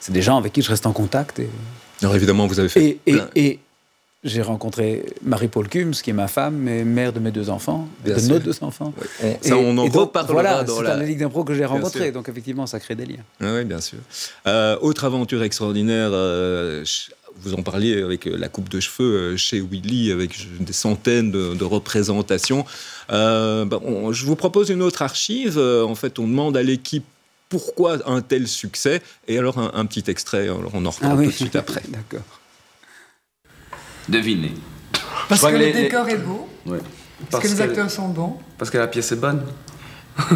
c'est 0.00 0.12
des 0.12 0.22
gens 0.22 0.36
avec 0.38 0.52
qui 0.52 0.60
je 0.62 0.68
reste 0.68 0.84
en 0.86 0.92
contact. 0.92 1.38
Et, 1.38 1.48
Alors 2.02 2.14
évidemment, 2.14 2.46
vous 2.46 2.58
avez 2.60 2.68
fait. 2.68 2.84
et, 2.84 3.00
et, 3.06 3.12
plein- 3.12 3.28
et 3.36 3.58
j'ai 4.22 4.42
rencontré 4.42 5.04
Marie-Paul 5.22 5.68
Cums, 5.68 5.92
qui 6.02 6.10
est 6.10 6.14
ma 6.14 6.28
femme 6.28 6.68
et 6.68 6.84
mère 6.84 7.12
de 7.12 7.20
mes 7.20 7.30
deux 7.30 7.48
enfants, 7.48 7.88
Bien 8.04 8.16
de 8.16 8.20
sûr. 8.20 8.30
nos 8.34 8.38
deux 8.38 8.56
enfants. 8.62 8.92
On- 9.22 9.36
ça, 9.40 9.48
Et- 9.48 9.52
on 9.54 9.78
en 9.78 9.84
reparlera 9.86 10.32
Voilà, 10.32 10.62
dans 10.64 10.76
c'est 10.76 10.82
la. 10.82 10.92
à 10.92 10.96
la 10.96 11.04
Ligue 11.06 11.18
d'impro 11.20 11.42
que 11.44 11.54
j'ai 11.54 11.64
rencontré, 11.64 12.12
donc 12.12 12.28
effectivement, 12.28 12.66
ça 12.66 12.78
crée 12.80 12.94
des 12.94 13.06
liens. 13.06 13.24
Ah 13.40 13.54
oui, 13.54 13.64
bien 13.64 13.80
sûr. 13.80 13.98
Euh, 14.46 14.76
autre 14.82 15.04
aventure 15.04 15.42
extraordinaire, 15.42 16.10
euh, 16.12 16.84
vous 17.36 17.54
en 17.54 17.62
parliez 17.62 18.02
avec 18.02 18.26
euh, 18.26 18.36
la 18.36 18.48
coupe 18.50 18.68
de 18.68 18.78
cheveux 18.80 19.36
chez 19.38 19.60
Willy, 19.60 20.12
avec 20.12 20.36
des 20.60 20.72
centaines 20.74 21.30
de, 21.30 21.54
de 21.54 21.64
représentations. 21.64 22.66
Euh, 23.10 23.64
bah, 23.64 23.80
on- 23.82 24.12
je 24.12 24.26
vous 24.26 24.36
propose 24.36 24.68
une 24.68 24.82
autre 24.82 25.00
archive. 25.00 25.58
En 25.58 25.94
fait, 25.94 26.18
on 26.18 26.26
demande 26.26 26.58
à 26.58 26.62
l'équipe 26.62 27.04
pourquoi 27.48 27.96
un 28.06 28.20
tel 28.20 28.46
succès, 28.46 29.00
et 29.28 29.38
alors 29.38 29.58
un, 29.58 29.70
un 29.74 29.86
petit 29.86 30.04
extrait. 30.10 30.42
Alors 30.44 30.70
on 30.74 30.84
en 30.84 30.90
reparle 30.90 31.24
tout 31.24 31.30
de 31.30 31.34
suite 31.34 31.56
après. 31.56 31.80
D'accord. 31.88 32.20
Devinez. 34.10 34.52
Parce 35.28 35.40
que 35.42 35.46
que 35.46 35.52
le 35.52 35.58
les- 35.58 35.72
les- 35.72 35.82
décor 35.82 36.08
est 36.08 36.16
beau, 36.16 36.48
Ouais. 36.66 36.78
parce, 37.30 37.44
que 37.44 37.48
les 37.48 37.60
acteurs 37.60 37.90
sont 37.90 38.08
bons. 38.08 38.36
Parce 38.58 38.70
que 38.70 38.78
la 38.78 38.86
pièce 38.88 39.12
est 39.12 39.16
bonne. 39.16 39.42
Parce 40.16 40.30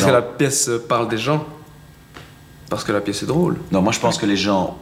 gens- 0.00 0.06
que 0.06 0.12
la 0.12 0.22
pièce 0.22 0.70
parle 0.88 1.08
des 1.08 1.18
gens. 1.18 1.44
Parce 2.70 2.84
que 2.84 2.92
la 2.92 3.00
pièce 3.00 3.22
est 3.22 3.26
drôle. 3.26 3.58
Non, 3.72 3.82
moi 3.82 3.92
je 3.92 4.00
pense 4.00 4.18
que 4.18 4.26
les 4.26 4.36
gens 4.36 4.76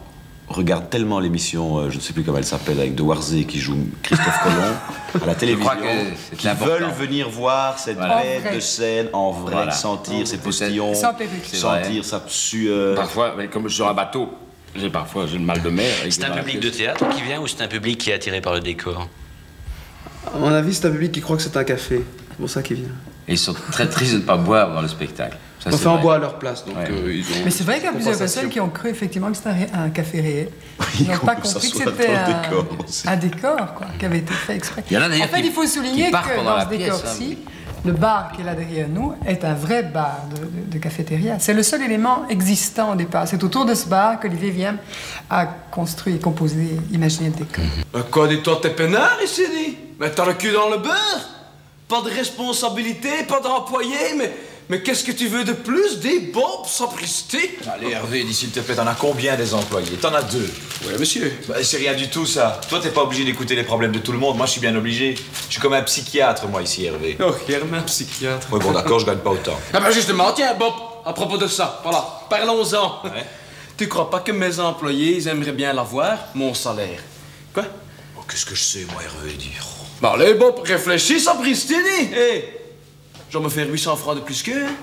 regardent 0.49 0.91
tellement 0.91 1.21
l'émission, 1.21 1.79
euh, 1.79 1.91
je 1.91 1.97
ne 1.97 2.01
sais 2.03 2.13
plus 2.13 2.23
comment 2.23 2.37
elle 2.39 2.45
s'appelle, 2.45 2.79
avec 2.79 2.95
De 2.95 3.03
Warzé 3.03 3.45
qui 3.45 3.59
joue 3.61 3.79
Christophe 4.03 4.43
Colomb 4.43 5.23
à 5.23 5.27
la 5.27 5.35
télévision, 5.35 5.71
important. 5.73 6.67
veulent 6.67 6.91
venir 6.99 7.31
voir 7.31 7.79
cette 7.79 7.97
Voilà. 7.97 8.23
bête 8.23 8.43
En 8.51 8.55
de 8.55 8.61
scène 8.61 9.09
en 9.15 9.31
vrai, 9.33 9.53
Voilà. 9.53 9.73
sentir 9.73 10.27
ses 10.27 10.37
Peut-être. 10.37 10.45
postillons, 10.45 10.95
sentir 10.95 12.05
sa 12.05 12.23
sueur. 12.27 12.95
Parfois, 12.95 13.35
mais 13.39 13.49
comme 13.49 13.69
sur 13.71 13.89
un 13.89 13.95
bateau, 13.95 14.35
j'ai 14.77 14.91
parfois 14.91 15.27
j'ai 15.27 15.39
le 15.39 15.45
mal 15.45 15.63
de 15.63 15.71
mer. 15.71 15.93
C'est 16.11 16.25
un 16.25 16.31
dans 16.31 16.37
public 16.37 16.61
de 16.61 16.71
théâtre 16.71 17.09
qui 17.11 17.23
vient 17.23 17.41
ou 17.41 17.47
c'est 17.47 17.63
un 17.63 17.69
public 17.69 17.99
qui 17.99 18.11
est 18.11 18.15
attiré 18.15 18.41
par 18.41 18.55
le 18.55 18.61
décor 18.61 19.09
À 20.35 20.39
mon 20.39 20.49
avis, 20.53 20.75
c'est 20.75 20.87
un 20.87 20.91
public 20.91 21.13
qui 21.13 21.21
croit 21.21 21.37
que 21.37 21.43
c'est 21.43 21.57
un 21.57 21.65
café. 21.65 22.03
C'est 22.31 22.37
pour 22.39 22.51
ça 22.51 22.63
qu'il 22.63 22.77
vient. 22.79 22.89
Et 23.29 23.33
ils 23.35 23.39
sont 23.39 23.55
très 23.73 23.89
tristes 23.89 24.13
de 24.15 24.19
ne 24.19 24.23
pas 24.23 24.37
boire 24.37 24.75
dans 24.75 24.83
le 24.83 24.89
spectacle. 24.89 25.37
Ça, 25.61 25.71
On 25.73 25.77
c'est 25.77 25.83
fait 25.85 25.89
en 25.89 25.95
vrai. 25.95 26.03
bois 26.03 26.15
à 26.17 26.19
leur 26.19 26.39
place. 26.39 26.65
Donc, 26.67 26.77
Ouais. 26.77 26.89
euh, 26.91 27.15
ils 27.15 27.23
ont 27.25 27.45
Mais 27.45 27.51
c'est 27.51 27.65
vrai 27.65 27.77
qu'il 27.77 27.85
y 27.85 27.89
a 27.89 27.93
plusieurs 27.93 28.19
personnes 28.19 28.51
qui 28.51 28.61
ont 28.61 28.69
cru 28.69 28.91
effectivement 28.91 29.31
que 29.31 29.37
c'était 29.39 29.69
un, 29.73 29.89
café 29.89 30.21
réel. 30.21 30.49
Ils 31.01 31.07
n'ont 31.09 31.17
pas 31.19 31.37
compris 31.37 31.71
que 31.71 31.79
c'était 31.79 32.13
dans 32.13 32.19
un, 32.21 32.27
décor 32.43 32.67
aussi. 32.87 33.09
un 33.09 33.17
décor 33.17 33.75
quoi, 33.75 33.87
qui 33.99 34.05
avait 34.05 34.19
été 34.19 34.35
fait 34.35 34.57
exprès. 34.57 34.85
Il 34.91 34.95
y 34.95 34.99
en 34.99 35.03
a 35.03 35.07
En 35.07 35.11
fait, 35.11 35.41
qui- 35.41 35.47
il 35.47 35.53
faut 35.53 35.67
souligner 35.67 36.11
que 36.11 36.45
dans 36.45 36.55
la 36.57 36.65
ce 36.65 36.69
pièce, 36.69 36.81
décor-ci, 36.81 37.39
hein. 37.41 37.51
Le 37.85 37.93
bar 37.93 38.33
qui 38.33 38.41
est 38.41 38.45
là 38.45 38.55
derrière 38.55 38.89
nous 38.89 39.15
est 39.27 39.45
un 39.45 39.55
vrai 39.55 39.83
bar 39.83 40.21
de, 40.71 40.79
cafétéria. 40.79 41.39
C'est 41.39 41.55
le 41.55 41.63
seul 41.63 41.83
élément 41.83 42.27
existant 42.29 42.93
au 42.93 42.95
départ. 42.95 43.29
C'est 43.29 43.43
autour 43.45 43.65
de 43.65 43.75
ce 43.75 43.89
bar 43.89 44.19
qu'Olivier 44.19 44.51
vient 44.51 44.77
à 45.31 45.47
construire, 45.47 46.21
composer, 46.21 46.77
imaginer 46.93 47.31
le 47.31 47.37
décor. 47.37 47.65
Quoi, 48.11 48.29
dis-toi, 48.29 48.59
t'es 48.61 48.71
peinard 48.71 49.19
ici, 49.23 49.43
dis 49.49 49.77
Mais 50.01 50.11
t'as 50.11 50.27
le 50.27 50.35
cul 50.35 50.53
dans 50.53 50.69
le 50.69 50.79
beurre 50.79 51.29
Pas 51.89 52.03
de 52.03 52.11
responsabilité, 52.11 53.25
pas 53.29 53.41
d'employé, 53.41 54.15
mais... 54.17 54.33
Mais 54.71 54.83
qu'est-ce 54.83 55.05
que 55.05 55.13
tu 55.13 55.29
veux 55.29 55.45
de 55.45 55.53
plus 55.53 55.99
Des 56.01 56.21
bombes, 56.21 56.67
sapristi 56.67 57.39
Allez 57.71 57.91
Hervé, 57.91 58.25
dis 58.25 58.33
s'il 58.33 58.51
te 58.51 58.61
plaît, 58.61 58.75
t'en 58.75 58.87
as 58.87 58.95
combien 58.95 59.37
des 59.37 59.53
employés? 59.53 59.97
T'en 60.01 60.15
as 60.15 60.23
deux. 60.23 60.49
Ouais, 60.87 60.97
monsieur. 60.99 61.31
Bah, 61.47 61.57
c'est 61.63 61.77
rien 61.77 61.93
du 61.93 62.09
tout 62.09 62.25
ça. 62.25 62.61
Toi, 62.71 62.81
t'es 62.83 62.89
pas 62.89 63.03
obligé 63.03 63.25
d'écouter 63.25 63.57
les 63.57 63.63
problèmes 63.65 63.93
de 63.93 63.99
tout 63.99 64.13
le 64.13 64.19
monde. 64.19 64.39
Moi, 64.39 64.47
je 64.47 64.53
suis 64.53 64.61
bien 64.63 64.75
obligé. 64.75 65.17
Je 65.49 65.53
suis 65.53 65.61
comme 65.61 65.75
un 65.75 65.83
psychiatre, 65.83 66.47
moi, 66.49 66.63
ici, 66.63 66.87
Hervé. 66.87 67.19
Oh, 67.21 67.35
Germain, 67.47 67.83
psychiatre. 67.83 68.51
Ouais, 68.53 68.59
bon, 68.59 68.73
d'accord, 68.73 68.99
je 69.01 69.05
gagne 69.07 69.19
pas 69.19 69.31
autant. 69.31 69.59
Ah 69.75 69.81
ben 69.81 69.91
justement, 69.91 70.33
tiens, 70.33 70.55
Bob, 70.55 70.73
à 71.05 71.13
propos 71.13 71.37
de 71.37 71.47
ça, 71.47 71.81
voilà, 71.83 72.03
parlons-en. 72.31 73.03
Tu 73.77 73.87
crois 73.89 74.09
pas 74.09 74.21
que 74.21 74.33
mes 74.33 74.61
employés, 74.61 75.17
ils 75.17 75.29
aimeraient 75.29 75.53
bien 75.53 75.73
l'avoir, 75.75 76.17
mon 76.35 76.55
salaire? 76.55 77.01
Quoi? 77.53 77.65
Oh, 78.17 78.23
qu'est-ce 78.31 78.47
que 78.47 78.55
je 78.55 78.63
sais, 78.63 78.87
moi, 78.91 79.03
Hervé, 79.03 79.35
dire. 79.35 79.63
Bah 80.01 80.13
allez, 80.15 80.35
Bob, 80.35 80.61
réfléchis, 80.65 81.21
sapristi, 81.21 81.75
dis 81.75 82.15
Hé 82.15 82.64
Je 83.35 83.39
vais 83.41 83.45
me 83.47 83.51
faire 83.51 83.69
800 83.69 83.97
francs 83.97 84.15
de 84.15 84.21
plus 84.21 84.45
qu'eux, 84.45 84.65
hein 84.65 84.77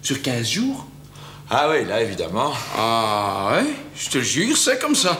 Sur 0.00 0.22
15 0.22 0.48
jours 0.48 0.86
Ah 1.50 1.68
oui, 1.70 1.84
là, 1.84 2.00
évidemment. 2.00 2.50
Ah 2.74 3.50
ouais, 3.62 3.66
je 3.94 4.08
te 4.08 4.16
jure, 4.20 4.56
c'est 4.56 4.78
comme 4.80 4.94
ça. 4.94 5.18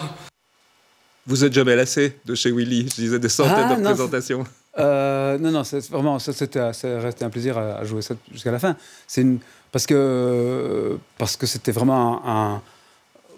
Vous 1.27 1.45
êtes 1.45 1.53
jamais 1.53 1.77
lassé 1.77 2.17
de 2.25 2.35
chez 2.35 2.53
Willy 2.53 2.89
Je 2.89 2.95
disais 3.03 3.19
des 3.19 3.29
centaines 3.29 3.67
Ah, 3.69 3.75
de 3.75 3.83
non, 3.83 3.91
représentations. 3.91 4.45
Euh, 4.79 5.37
non, 5.37 5.51
non, 5.51 5.63
c'est 5.63 5.87
vraiment, 5.91 6.19
ça, 6.19 6.33
c'était, 6.33 6.73
ça 6.73 7.01
restait 7.01 7.27
un 7.27 7.29
plaisir 7.29 7.59
à, 7.59 7.75
à 7.81 7.85
jouer 7.85 8.01
ça 8.01 8.15
jusqu'à 8.33 8.51
la 8.51 8.59
fin. 8.59 8.77
C'est 9.07 9.21
une, 9.21 9.39
parce 9.71 9.85
que 9.85 10.99
parce 11.19 11.37
que 11.37 11.45
c'était 11.47 11.73
vraiment 11.73 12.25
un, 12.27 12.55
un- 12.55 12.63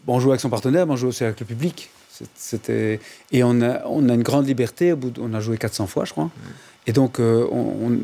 bon, 0.07 0.15
on 0.15 0.21
jouait 0.21 0.35
avec 0.35 0.41
son 0.41 0.51
partenaire, 0.51 0.87
mais 0.87 0.93
on 0.93 0.97
jouait 0.97 1.09
aussi 1.09 1.25
avec 1.25 1.41
le 1.41 1.47
public. 1.47 1.91
C'était 2.37 3.01
et 3.33 3.43
on 3.43 3.61
a, 3.61 3.85
on 3.87 4.09
a 4.09 4.15
une 4.15 4.23
grande 4.23 4.47
liberté. 4.47 4.93
Au 4.93 4.97
bout 4.97 5.11
de- 5.11 5.21
on 5.21 5.35
a 5.35 5.41
joué 5.41 5.59
400 5.59 5.89
fois, 5.89 6.05
je 6.05 6.13
crois. 6.13 6.31
Et 6.87 6.93
donc 6.93 7.21
euh, 7.21 7.47
on, 7.51 7.59
on, 7.93 7.99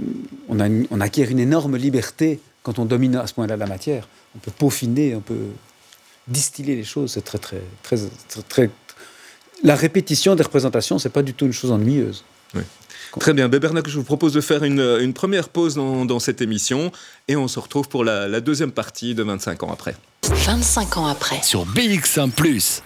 on 0.49 0.61
a 0.61 0.67
une- 0.67 0.87
on 0.91 1.01
acquiert 1.01 1.31
une 1.31 1.41
énorme 1.41 1.77
liberté 1.77 2.41
quand 2.63 2.79
on 2.79 2.85
domine 2.85 3.17
à 3.17 3.27
ce 3.27 3.35
point-là 3.35 3.57
la 3.57 3.67
matière. 3.67 4.09
On 4.37 4.39
peut 4.39 4.51
peaufiner, 4.57 5.15
on 5.15 5.21
peut 5.21 5.47
distiller 6.27 6.77
les 6.77 6.85
choses. 6.85 7.13
C'est 7.13 7.23
très, 7.25 7.39
très, 7.39 7.63
très, 7.83 7.97
très, 8.29 8.43
très- 8.43 8.71
La 9.65 9.75
répétition 9.75 10.35
des 10.37 10.43
représentations, 10.43 10.99
c'est 10.99 11.09
pas 11.09 11.23
du 11.23 11.35
tout 11.35 11.47
une 11.47 11.53
chose 11.53 11.73
ennuyeuse. 11.73 12.25
Très 13.21 13.33
bien, 13.33 13.49
ben 13.49 13.59
Bernard, 13.59 13.85
je 13.89 13.97
vous 13.97 14.05
propose 14.05 14.35
de 14.35 14.41
faire 14.43 14.65
une, 14.65 14.81
une 15.01 15.15
première 15.15 15.49
pause 15.49 15.75
dans, 15.77 16.05
dans, 16.05 16.19
cette 16.21 16.43
émission 16.43 16.93
et 17.27 17.37
on 17.37 17.49
se 17.49 17.59
retrouve 17.59 17.89
pour 17.89 18.05
la, 18.05 18.29
la 18.29 18.41
deuxième 18.43 18.71
partie 18.71 19.15
de 19.15 19.23
25 19.23 19.63
ans 19.63 19.73
après. 19.73 19.97
25 20.25 20.99
ans 20.99 21.07
après. 21.07 21.41
Sur 21.43 21.65
BX1⁇ 21.67 22.31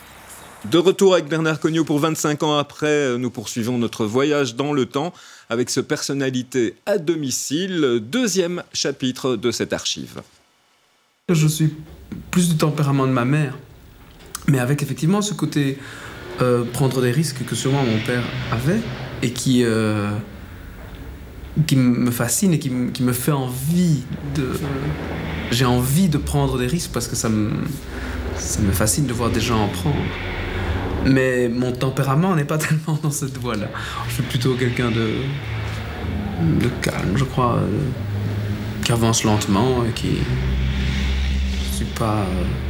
de 0.70 0.78
retour 0.78 1.14
avec 1.14 1.28
Bernard 1.28 1.58
Cognot 1.58 1.84
pour 1.84 1.98
25 1.98 2.42
ans 2.42 2.56
après, 2.56 3.18
nous 3.18 3.30
poursuivons 3.30 3.78
notre 3.78 4.04
voyage 4.04 4.54
dans 4.54 4.72
le 4.72 4.86
temps 4.86 5.12
avec 5.50 5.70
ce 5.70 5.80
personnalité 5.80 6.76
à 6.86 6.98
domicile, 6.98 8.00
deuxième 8.00 8.62
chapitre 8.72 9.36
de 9.36 9.50
cette 9.50 9.72
archive. 9.72 10.22
Je 11.28 11.46
suis 11.48 11.74
plus 12.30 12.48
du 12.48 12.56
tempérament 12.56 13.06
de 13.06 13.12
ma 13.12 13.24
mère, 13.24 13.58
mais 14.46 14.58
avec 14.58 14.82
effectivement 14.82 15.20
ce 15.20 15.34
côté 15.34 15.78
euh, 16.40 16.64
prendre 16.64 17.02
des 17.02 17.10
risques 17.10 17.44
que 17.44 17.54
sûrement 17.54 17.82
mon 17.82 17.98
père 17.98 18.24
avait 18.52 18.80
et 19.22 19.32
qui, 19.32 19.64
euh, 19.64 20.10
me 21.72 22.10
fascine 22.10 22.52
et 22.54 22.58
qui, 22.58 22.70
me 22.70 23.12
fait 23.12 23.32
envie 23.32 24.02
de... 24.36 24.48
J'ai 25.50 25.66
envie 25.66 26.08
de 26.08 26.18
prendre 26.18 26.58
des 26.58 26.66
risques 26.66 26.90
parce 26.92 27.08
que 27.08 27.16
ça 27.16 27.28
me 27.28 27.52
fascine 28.72 29.06
de 29.06 29.12
voir 29.12 29.30
des 29.30 29.40
gens 29.40 29.60
en 29.60 29.68
prendre. 29.68 29.96
Mais 31.06 31.48
mon 31.48 31.72
tempérament 31.72 32.34
n'est 32.34 32.44
pas 32.44 32.58
tellement 32.58 32.98
dans 33.02 33.10
cette 33.10 33.36
voie-là. 33.38 33.66
Je 34.08 34.14
suis 34.14 34.22
plutôt 34.22 34.54
quelqu'un 34.54 34.90
de, 34.90 35.10
de 36.60 36.68
calme, 36.80 37.16
je 37.16 37.24
crois, 37.24 37.56
euh, 37.56 37.78
qui 38.84 38.92
avance 38.92 39.24
lentement 39.24 39.84
et 39.84 39.92
qui. 39.92 40.18
Je 41.70 41.76
suis 41.76 41.84
pas, 41.86 42.24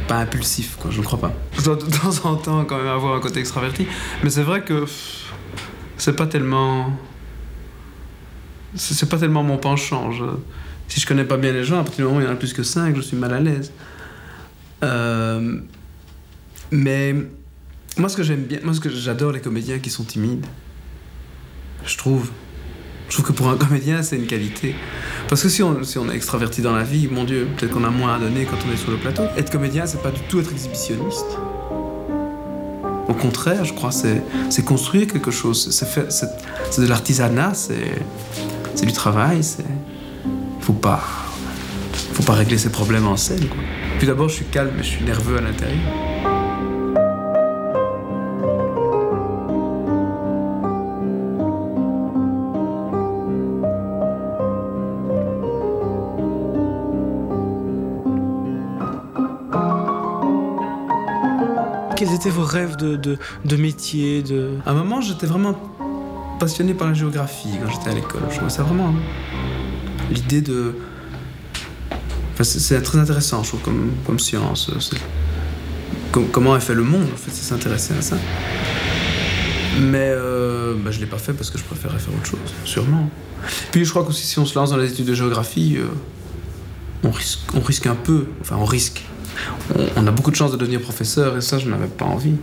pas 0.07 0.19
impulsif, 0.19 0.77
quoi, 0.77 0.89
je 0.89 0.99
ne 0.99 1.03
crois 1.03 1.19
pas. 1.19 1.33
Je 1.57 1.63
dois 1.63 1.75
de 1.75 1.81
temps 1.85 2.25
en 2.25 2.35
temps 2.35 2.65
quand 2.65 2.77
même 2.77 2.87
avoir 2.87 3.15
un 3.15 3.19
côté 3.19 3.39
extraverti, 3.39 3.85
mais 4.23 4.29
c'est 4.29 4.43
vrai 4.43 4.61
que 4.61 4.85
c'est 5.97 6.15
pas 6.15 6.27
tellement. 6.27 6.91
C'est 8.75 9.07
pas 9.07 9.17
tellement 9.17 9.43
mon 9.43 9.57
penchant. 9.57 10.09
Si 10.87 10.99
je 10.99 11.05
connais 11.05 11.25
pas 11.25 11.37
bien 11.37 11.51
les 11.51 11.63
gens, 11.63 11.79
à 11.79 11.83
partir 11.83 11.97
du 11.97 12.03
moment 12.03 12.17
où 12.17 12.21
il 12.21 12.25
y 12.25 12.27
en 12.27 12.33
a 12.33 12.35
plus 12.35 12.53
que 12.53 12.63
5, 12.63 12.95
je 12.95 13.01
suis 13.01 13.17
mal 13.17 13.33
à 13.33 13.39
l'aise. 13.39 13.71
Euh, 14.83 15.59
mais 16.71 17.15
moi, 17.97 18.09
ce 18.09 18.17
que 18.17 18.23
j'aime 18.23 18.43
bien, 18.43 18.59
moi, 18.63 18.73
ce 18.73 18.79
que 18.79 18.89
j'adore 18.89 19.31
les 19.31 19.41
comédiens 19.41 19.79
qui 19.79 19.89
sont 19.89 20.03
timides. 20.03 20.45
Je 21.85 21.97
trouve. 21.97 22.29
Je 23.09 23.13
trouve 23.13 23.25
que 23.27 23.31
pour 23.33 23.49
un 23.49 23.57
comédien, 23.57 24.01
c'est 24.01 24.15
une 24.15 24.25
qualité. 24.25 24.75
Parce 25.29 25.43
que 25.43 25.49
si 25.49 25.61
on, 25.61 25.79
est 25.79 26.15
extraverti 26.15 26.61
dans 26.61 26.75
la 26.75 26.83
vie, 26.83 27.07
mon 27.07 27.25
Dieu, 27.25 27.47
peut-être 27.55 27.71
qu'on 27.71 27.83
a 27.83 27.89
moins 27.89 28.15
à 28.15 28.19
donner 28.19 28.45
quand 28.45 28.57
on 28.67 28.73
est 28.73 28.77
sur 28.77 28.91
le 28.91 28.97
plateau. 28.97 29.23
Être 29.37 29.51
comédien, 29.51 29.85
c'est 29.85 30.01
pas 30.01 30.11
du 30.11 30.21
tout 30.21 30.39
être 30.39 30.51
exhibitionniste. 30.51 31.37
Au 33.07 33.13
contraire, 33.13 33.65
je 33.65 33.73
crois, 33.73 33.91
c'est 33.91 34.65
construire 34.65 35.07
quelque 35.07 35.31
chose. 35.31 35.69
C'est 35.69 36.81
de 36.81 36.87
l'artisanat, 36.87 37.53
c'est 37.53 38.85
du 38.85 38.93
travail. 38.93 39.41
Faut 40.61 40.73
pas 40.73 41.03
faut 42.13 42.23
pas 42.23 42.33
régler 42.33 42.57
ses 42.57 42.69
problèmes 42.69 43.07
en 43.07 43.17
scène. 43.17 43.47
Quoi. 43.47 43.59
Puis 43.97 44.07
d'abord, 44.07 44.29
je 44.29 44.35
suis 44.35 44.45
calme, 44.45 44.71
mais 44.77 44.83
je 44.83 44.89
suis 44.89 45.03
nerveux 45.03 45.37
à 45.37 45.41
l'intérieur. 45.41 46.12
Vos 62.29 62.43
rêves 62.43 62.75
de, 62.77 62.95
de, 62.95 63.17
de 63.45 63.55
métier 63.55 64.21
de... 64.21 64.51
À 64.65 64.71
un 64.71 64.73
moment, 64.73 65.01
j'étais 65.01 65.27
vraiment 65.27 65.53
passionné 66.39 66.73
par 66.73 66.87
la 66.87 66.93
géographie 66.93 67.49
quand 67.61 67.71
j'étais 67.71 67.89
à 67.89 67.93
l'école. 67.93 68.23
Je 68.29 68.35
trouvais 68.35 68.51
ça 68.51 68.63
vraiment 68.63 68.93
l'idée 70.11 70.41
de. 70.41 70.75
C'est 72.41 72.81
très 72.81 72.97
intéressant, 72.97 73.43
je 73.43 73.49
trouve, 73.49 73.61
comme, 73.61 73.91
comme 74.05 74.19
science. 74.19 74.71
Comme, 76.11 76.27
comment 76.27 76.55
est 76.57 76.59
fait 76.59 76.73
le 76.73 76.83
monde, 76.83 77.07
en 77.13 77.17
fait, 77.17 77.31
c'est 77.31 77.43
s'intéresser 77.43 77.93
à 77.97 78.01
ça. 78.01 78.17
Mais 79.79 80.11
euh, 80.11 80.75
bah, 80.75 80.91
je 80.91 80.97
ne 80.97 81.03
l'ai 81.05 81.09
pas 81.09 81.17
fait 81.17 81.33
parce 81.33 81.49
que 81.49 81.57
je 81.57 81.63
préférais 81.63 81.97
faire 81.97 82.13
autre 82.13 82.25
chose, 82.25 82.39
sûrement. 82.65 83.09
Puis 83.71 83.85
je 83.85 83.89
crois 83.89 84.03
qu'aussi, 84.03 84.25
si 84.25 84.39
on 84.39 84.45
se 84.45 84.55
lance 84.57 84.71
dans 84.71 84.77
les 84.77 84.91
études 84.91 85.05
de 85.05 85.13
géographie, 85.13 85.77
euh, 85.77 85.85
on, 87.03 87.11
risque, 87.11 87.39
on 87.53 87.59
risque 87.59 87.87
un 87.87 87.95
peu. 87.95 88.25
Enfin, 88.41 88.57
on 88.59 88.65
risque. 88.65 89.03
On, 89.95 90.07
a 90.07 90.11
beaucoup 90.11 90.31
de 90.31 90.35
chances 90.35 90.51
de 90.51 90.57
devenir 90.57 90.81
professeur 90.81 91.37
et 91.37 91.41
ça, 91.41 91.57
je 91.57 91.69
n'avais 91.69 91.87
pas 91.87 92.05
envie. 92.05 92.35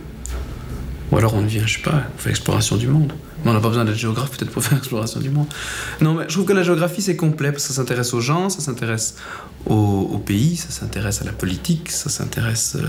Ou 1.11 1.17
alors 1.17 1.33
on 1.33 1.41
devient, 1.41 1.61
je 1.65 1.77
sais 1.77 1.83
pas, 1.83 2.03
on 2.15 2.17
fait 2.17 2.29
l'exploration 2.29 2.77
du 2.77 2.87
monde. 2.87 3.13
Mais 3.43 3.51
on 3.51 3.53
n'a 3.53 3.59
pas 3.59 3.67
besoin 3.67 3.85
d'être 3.85 3.97
géographe 3.97 4.31
peut-être 4.31 4.51
pour 4.51 4.63
faire 4.63 4.75
l'exploration 4.75 5.19
du 5.19 5.29
monde. 5.29 5.47
Non, 5.99 6.13
mais 6.13 6.23
je 6.27 6.33
trouve 6.33 6.45
que 6.45 6.53
la 6.53 6.63
géographie 6.63 7.01
c'est 7.01 7.15
complet 7.15 7.51
parce 7.51 7.63
que 7.63 7.73
ça 7.73 7.75
s'intéresse 7.75 8.13
aux 8.13 8.21
gens, 8.21 8.49
ça 8.49 8.61
s'intéresse 8.61 9.15
au, 9.65 10.21
pays, 10.25 10.55
ça 10.57 10.69
s'intéresse 10.69 11.21
à 11.21 11.25
la 11.25 11.33
politique, 11.33 11.91
ça 11.91 12.09
s'intéresse 12.09 12.77
euh, 12.79 12.87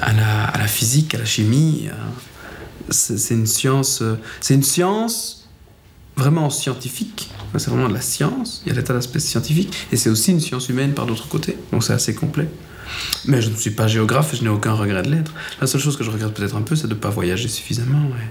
à 0.00 0.12
la, 0.12 0.66
physique, 0.66 1.14
à 1.14 1.18
la 1.18 1.24
chimie. 1.24 1.88
C'est 2.90 3.34
une 3.34 3.46
science, 3.46 4.02
euh, 4.02 4.18
c'est 4.40 4.54
une 4.54 4.62
science 4.62 5.48
vraiment 6.16 6.50
scientifique. 6.50 7.30
C'est 7.58 7.68
vraiment 7.68 7.88
de 7.88 7.94
la 7.94 8.00
science. 8.00 8.62
Il 8.64 8.72
y 8.72 8.72
a 8.72 8.78
l'état 8.78 8.94
d'aspect 8.94 9.20
scientifique 9.20 9.74
et 9.92 9.96
c'est 9.96 10.10
aussi 10.10 10.30
une 10.30 10.40
science 10.40 10.68
humaine 10.68 10.94
par 10.94 11.06
d'autre 11.06 11.28
côté. 11.28 11.56
Donc 11.70 11.84
c'est 11.84 11.92
assez 11.92 12.14
complet. 12.14 12.48
Mais 13.26 13.40
je 13.40 13.50
ne 13.50 13.56
suis 13.56 13.70
pas 13.70 13.86
géographe 13.86 14.34
je 14.34 14.42
n'ai 14.42 14.48
aucun 14.48 14.72
regret 14.72 15.02
de 15.02 15.10
l'être. 15.10 15.32
La 15.60 15.66
seule 15.66 15.80
chose 15.80 15.96
que 15.96 16.04
je 16.04 16.10
regrette 16.10 16.34
peut-être 16.34 16.56
un 16.56 16.62
peu, 16.62 16.76
c'est 16.76 16.88
de 16.88 16.94
ne 16.94 16.98
pas 16.98 17.10
voyager 17.10 17.48
suffisamment. 17.48 18.08
Ouais. 18.08 18.30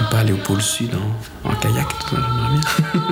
Ne 0.00 0.10
pas 0.10 0.18
aller 0.18 0.32
au 0.32 0.38
pôle 0.38 0.62
sud 0.62 0.90
en, 1.44 1.54
kayak, 1.54 1.88
j'aimerais 2.10 2.52
bien. 2.52 3.02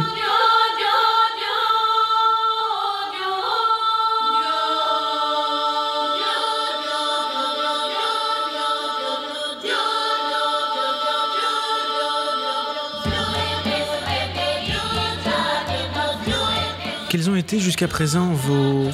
Quels 17.11 17.29
ont 17.29 17.35
été 17.35 17.59
jusqu'à 17.59 17.89
présent 17.89 18.31
vos, 18.33 18.89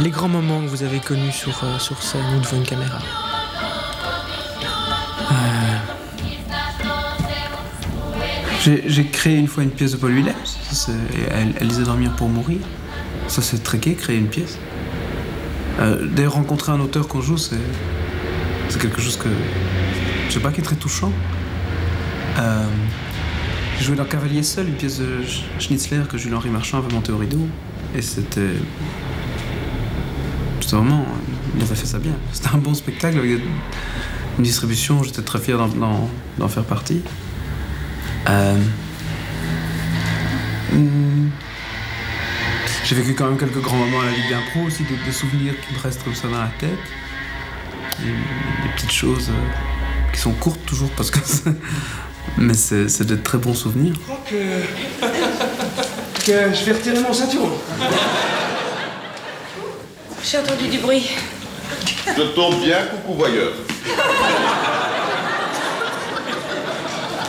les 0.00 0.10
grands 0.10 0.28
moments 0.28 0.60
que 0.62 0.68
vous 0.68 0.82
avez 0.82 1.00
connus 1.00 1.32
sur, 1.32 1.62
euh, 1.64 1.78
scène 1.78 2.24
ou 2.36 2.40
devant 2.40 2.56
une 2.56 2.64
caméra 2.64 2.98
euh... 5.30 5.34
J'ai 8.86 9.06
créé 9.06 9.36
une 9.38 9.48
fois 9.48 9.62
une 9.62 9.70
pièce 9.70 9.92
de 9.92 9.96
Paul 9.96 10.12
Willem, 10.12 10.34
elle, 11.30 11.54
elle 11.58 11.66
lisait 11.66 11.84
Dormir 11.84 12.14
pour 12.16 12.28
mourir. 12.28 12.58
Ça 13.26 13.40
c'est 13.40 13.62
très 13.62 13.78
gai, 13.78 13.94
créer 13.94 14.18
une 14.18 14.28
pièce. 14.28 14.58
Euh, 15.80 16.06
D'ailleurs, 16.06 16.34
rencontrer 16.34 16.72
un 16.72 16.80
auteur 16.80 17.08
qu'on 17.08 17.22
joue, 17.22 17.38
c'est 17.38 17.56
quelque 18.78 19.00
chose 19.00 19.16
que. 19.16 19.28
Je 20.28 20.34
sais 20.34 20.40
pas, 20.40 20.52
qui 20.52 20.60
est 20.60 20.64
très 20.64 20.76
touchant. 20.76 21.10
J'ai 23.80 23.86
joué 23.86 23.96
dans 23.96 24.04
Cavalier 24.04 24.42
seul, 24.42 24.68
une 24.68 24.74
pièce 24.74 24.98
de 24.98 25.22
Schnitzler 25.58 26.02
que 26.06 26.18
Jules-Henri 26.18 26.50
Marchand 26.50 26.78
avait 26.78 26.92
montée 26.92 27.12
au 27.12 27.16
rideau. 27.16 27.48
Et 27.96 28.02
c'était 28.02 28.52
vraiment, 30.76 31.04
il 31.56 31.62
avait 31.62 31.74
fait 31.74 31.86
ça 31.86 31.98
bien. 31.98 32.14
C'était 32.32 32.54
un 32.54 32.58
bon 32.58 32.74
spectacle 32.74 33.18
avec 33.18 33.40
une 34.38 34.44
distribution, 34.44 35.02
j'étais 35.02 35.22
très 35.22 35.38
fier 35.38 35.58
d'en 36.38 36.48
faire 36.48 36.64
partie. 36.64 37.02
Euh... 38.28 38.56
Hmm. 40.72 41.30
J'ai 42.84 42.94
vécu 42.94 43.14
quand 43.14 43.26
même 43.26 43.38
quelques 43.38 43.60
grands 43.60 43.76
moments 43.76 44.00
à 44.00 44.06
la 44.06 44.10
Ligue 44.10 44.30
d'impro 44.30 44.66
aussi, 44.66 44.84
des, 44.84 45.12
souvenirs 45.12 45.54
qui 45.66 45.74
me 45.74 45.80
restent 45.80 46.02
comme 46.02 46.14
ça 46.14 46.28
dans 46.28 46.40
la 46.40 46.50
tête. 46.58 46.70
Des, 48.00 48.72
petites 48.74 48.92
choses 48.92 49.28
euh, 49.28 50.12
qui 50.12 50.20
sont 50.20 50.32
courtes 50.32 50.64
toujours 50.66 50.90
parce 50.90 51.10
que 51.10 51.18
Mais 52.38 52.54
c'est 52.54 53.04
de 53.04 53.16
très 53.16 53.38
bons 53.38 53.54
souvenirs. 53.54 53.94
Je 53.94 54.00
crois 54.00 54.24
que... 54.28 54.34
que 56.24 56.54
je 56.54 56.64
vais 56.64 56.72
retirer 56.72 57.00
mon 57.00 57.12
ceinturon. 57.12 57.50
J'ai 60.24 60.38
entendu 60.38 60.68
du 60.68 60.78
bruit. 60.78 61.08
Je 62.06 62.22
tombe 62.34 62.60
bien, 62.62 62.78
coucou 62.86 63.14
voyeur. 63.14 63.52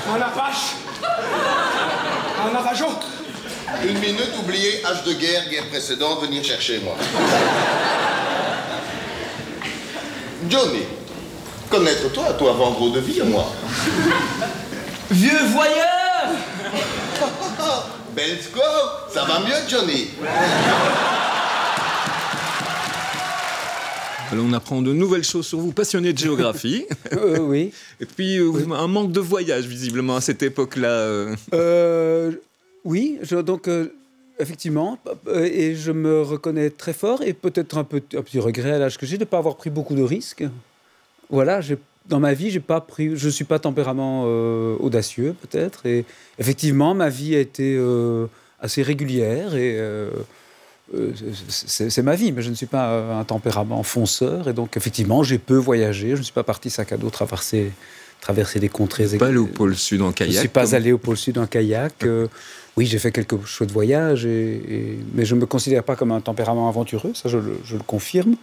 Un 0.10 0.21
apache 0.21 0.75
Un 2.45 2.51
navajo 2.51 2.86
Une 3.84 3.99
minute, 3.99 4.32
oubliez, 4.39 4.86
âge 4.86 5.04
de 5.04 5.13
guerre, 5.13 5.47
guerre 5.49 5.67
précédente, 5.69 6.21
venir 6.21 6.43
chercher 6.43 6.80
moi. 6.80 6.95
Johnny, 10.49 10.84
connaître 11.69 12.12
toi, 12.12 12.34
toi 12.38 12.54
vendre 12.54 12.91
de 12.91 12.99
vie 12.99 13.21
à 13.21 13.25
moi. 13.25 13.45
Vieux 15.12 15.45
voyeur 15.54 16.27
Bel 18.13 18.41
score, 18.41 19.08
ça 19.13 19.23
va 19.23 19.39
mieux, 19.39 19.56
Johnny? 19.69 20.10
Alors 24.31 24.45
on 24.47 24.53
apprend 24.53 24.81
de 24.81 24.93
nouvelles 24.93 25.23
choses 25.25 25.45
sur 25.47 25.59
vous, 25.59 25.71
passionné 25.73 26.13
de 26.13 26.17
géographie. 26.17 26.85
Euh, 27.13 27.39
oui. 27.39 27.73
Et 27.99 28.05
puis 28.05 28.37
euh, 28.39 28.51
un 28.73 28.87
manque 28.87 29.11
de 29.11 29.19
voyage 29.19 29.65
visiblement 29.65 30.15
à 30.15 30.21
cette 30.21 30.41
époque-là. 30.43 30.89
euh. 30.89 31.35
Euh, 31.53 32.31
oui, 32.85 33.17
je- 33.21 33.35
donc 33.35 33.67
effectivement, 34.39 34.97
et 35.33 35.75
je 35.75 35.91
me 35.91 36.21
reconnais 36.21 36.69
très 36.69 36.93
fort 36.93 37.21
et 37.21 37.33
peut-être 37.33 37.77
un, 37.77 37.83
peu, 37.83 37.97
un 38.15 38.21
petit 38.21 38.39
regret 38.39 38.71
à 38.71 38.79
l'âge 38.79 38.97
que 38.97 39.05
j'ai 39.05 39.17
de 39.17 39.23
ne 39.23 39.25
pas 39.29 39.37
avoir 39.39 39.57
pris 39.57 39.69
beaucoup 39.69 39.93
de 39.95 40.01
risques. 40.03 40.43
Voilà, 41.29 41.59
j'ai- 41.61 41.77
dans 42.07 42.19
ma 42.19 42.33
vie, 42.33 42.49
j'ai 42.49 42.59
pas 42.61 42.79
pris, 42.81 43.11
je 43.15 43.29
suis 43.29 43.45
pas 43.45 43.59
tempérament 43.59 44.23
euh, 44.25 44.75
audacieux 44.79 45.35
peut-être, 45.41 45.85
et 45.85 46.05
effectivement, 46.39 46.95
ma 46.95 47.09
vie 47.09 47.35
a 47.35 47.39
été 47.39 47.75
euh, 47.77 48.25
assez 48.59 48.81
régulière 48.83 49.55
et 49.55 49.75
euh, 49.77 50.09
c'est 51.47 51.89
c'est 51.89 52.01
ma 52.01 52.15
vie, 52.15 52.32
mais 52.32 52.41
je 52.41 52.49
ne 52.49 52.56
suis 52.56 52.65
pas 52.65 52.89
euh, 52.91 53.19
un 53.19 53.23
tempérament 53.23 53.82
fonceur 53.84 54.47
et 54.49 54.54
donc 54.54 54.75
effectivement, 54.77 55.23
j'ai 55.23 55.38
peu 55.38 55.56
voyagé. 55.56 56.12
Je 56.12 56.17
ne 56.17 56.23
suis 56.23 56.34
pas 56.34 56.43
parti 56.43 56.69
sac 56.69 56.91
à 56.91 56.97
dos 56.97 57.10
traverser, 57.10 57.71
traverser 58.19 58.60
des 58.60 58.69
contrées. 58.69 59.06
Pas 59.17 59.27
allé 59.27 59.38
au 59.38 59.47
pôle 59.47 59.75
Sud 59.75 60.01
en 60.01 60.12
kayak. 60.12 60.32
Je 60.32 60.36
ne 60.36 60.39
suis 60.41 60.49
pas 60.49 60.65
comme- 60.65 60.73
allé 60.73 60.91
au 60.91 60.97
pôle 60.97 61.17
Sud 61.17 61.38
en 61.38 61.47
kayak. 61.47 62.04
euh, 62.04 62.27
oui, 62.77 62.86
j'ai 62.86 62.99
fait 62.99 63.12
quelques 63.12 63.43
chouettes 63.45 63.71
voyages, 63.71 64.25
et, 64.25 64.30
et- 64.56 64.99
mais 65.13 65.25
je 65.25 65.36
ne 65.36 65.41
me 65.41 65.45
considère 65.45 65.84
pas 65.84 65.95
comme 65.95 66.12
un 66.12 66.21
tempérament 66.21 66.69
aventureux, 66.69 67.12
ça 67.13 67.27
je 67.30 67.38
le, 67.38 67.58
je 67.65 67.75
le 67.75 67.84
confirme. 67.84 68.36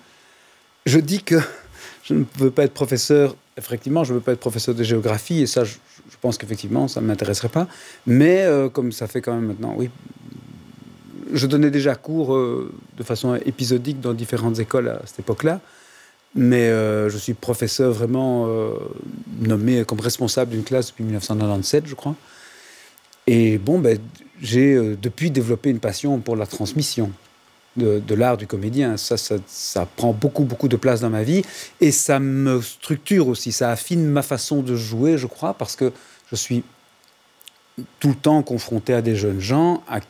Je 0.87 0.99
dis 0.99 1.23
que 1.23 1.37
je 2.05 2.15
ne 2.15 2.25
veux 2.39 2.51
pas 2.51 2.65
être 2.65 2.75
professeur, 2.75 3.37
effectivement, 3.57 4.05
je 4.05 4.13
ne 4.13 4.19
veux 4.19 4.23
pas 4.25 4.33
être 4.33 4.41
professeur 4.41 4.75
de 4.75 4.83
géographie, 4.85 5.41
et 5.43 5.47
ça, 5.47 5.65
je, 5.65 5.75
je 6.11 6.17
pense 6.21 6.37
qu'effectivement, 6.39 6.89
ça 6.89 7.01
ne 7.01 7.07
m'intéresserait 7.07 7.49
pas. 7.49 7.69
Mais 8.07 8.43
euh, 8.45 8.69
comme 8.69 8.93
ça 8.93 9.07
fait 9.07 9.21
quand 9.23 9.35
même 9.35 9.47
maintenant, 9.47 9.75
oui, 9.77 9.89
je 11.33 11.47
donnais 11.47 11.71
déjà 11.71 11.95
cours 11.95 12.35
euh, 12.35 12.73
de 12.97 13.03
façon 13.03 13.35
épisodique 13.47 14.01
dans 14.01 14.15
différentes 14.15 14.59
écoles 14.59 14.89
à 14.89 15.01
cette 15.07 15.21
époque-là. 15.21 15.61
Mais 16.35 16.69
euh, 16.69 17.09
je 17.09 17.17
suis 17.17 17.35
professeur 17.35 17.93
vraiment 17.93 18.47
euh, 18.49 18.73
nommé 19.41 19.85
comme 19.85 20.01
responsable 20.01 20.53
d'une 20.53 20.63
classe 20.63 20.89
depuis 20.89 21.05
1997, 21.05 21.87
je 21.87 21.95
crois. 21.95 22.15
Et 23.27 23.59
bon, 23.59 23.79
ben, 23.79 23.99
j'ai 24.41 24.97
depuis 24.97 25.31
développé 25.31 25.71
une 25.71 25.81
passion 25.81 26.19
pour 26.19 26.37
la 26.37 26.47
transmission 26.47 27.11
de, 27.77 28.15
l'art 28.15 28.37
du 28.37 28.47
comédien. 28.47 28.97
Ça, 28.97 29.17
ça, 29.17 29.37
ça 29.47 29.87
prend 29.97 30.13
beaucoup, 30.13 30.45
beaucoup 30.45 30.69
de 30.69 30.77
place 30.77 31.01
dans 31.01 31.11
ma 31.11 31.23
vie. 31.23 31.43
Et 31.81 31.91
ça 31.91 32.21
me 32.21 32.63
structure 32.63 33.29
aussi. 33.29 33.53
Ça 33.53 33.71
affine 33.71 34.07
ma 34.07 34.23
façon 34.23 34.63
de 34.63 34.75
jouer, 34.75 35.19
je 35.19 35.27
crois, 35.27 35.53
parce 35.53 35.77
que 35.77 35.93
je 36.31 36.37
suis 36.37 36.65
tout 38.01 38.09
le 38.09 38.15
temps 38.15 38.43
confronté 38.43 38.95
à 38.95 39.03
des 39.03 39.15
jeunes 39.15 39.41
gens 39.41 39.83
à, 39.89 40.01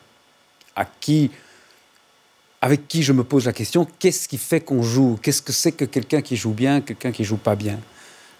à 0.79 0.85
qui 0.85 1.29
avec 2.61 2.87
qui 2.87 3.03
je 3.03 3.13
me 3.13 3.23
pose 3.23 3.45
la 3.45 3.53
question 3.53 3.87
qu'est-ce 3.99 4.27
qui 4.27 4.37
fait 4.37 4.59
qu'on 4.61 4.83
joue? 4.83 5.17
Qu'est-ce 5.21 5.41
que 5.41 5.53
c'est 5.53 5.71
que 5.71 5.85
quelqu'un 5.85 6.21
qui 6.21 6.35
joue 6.35 6.51
bien, 6.51 6.81
quelqu'un 6.81 7.11
qui 7.11 7.23
joue 7.23 7.37
pas 7.37 7.55
bien? 7.55 7.79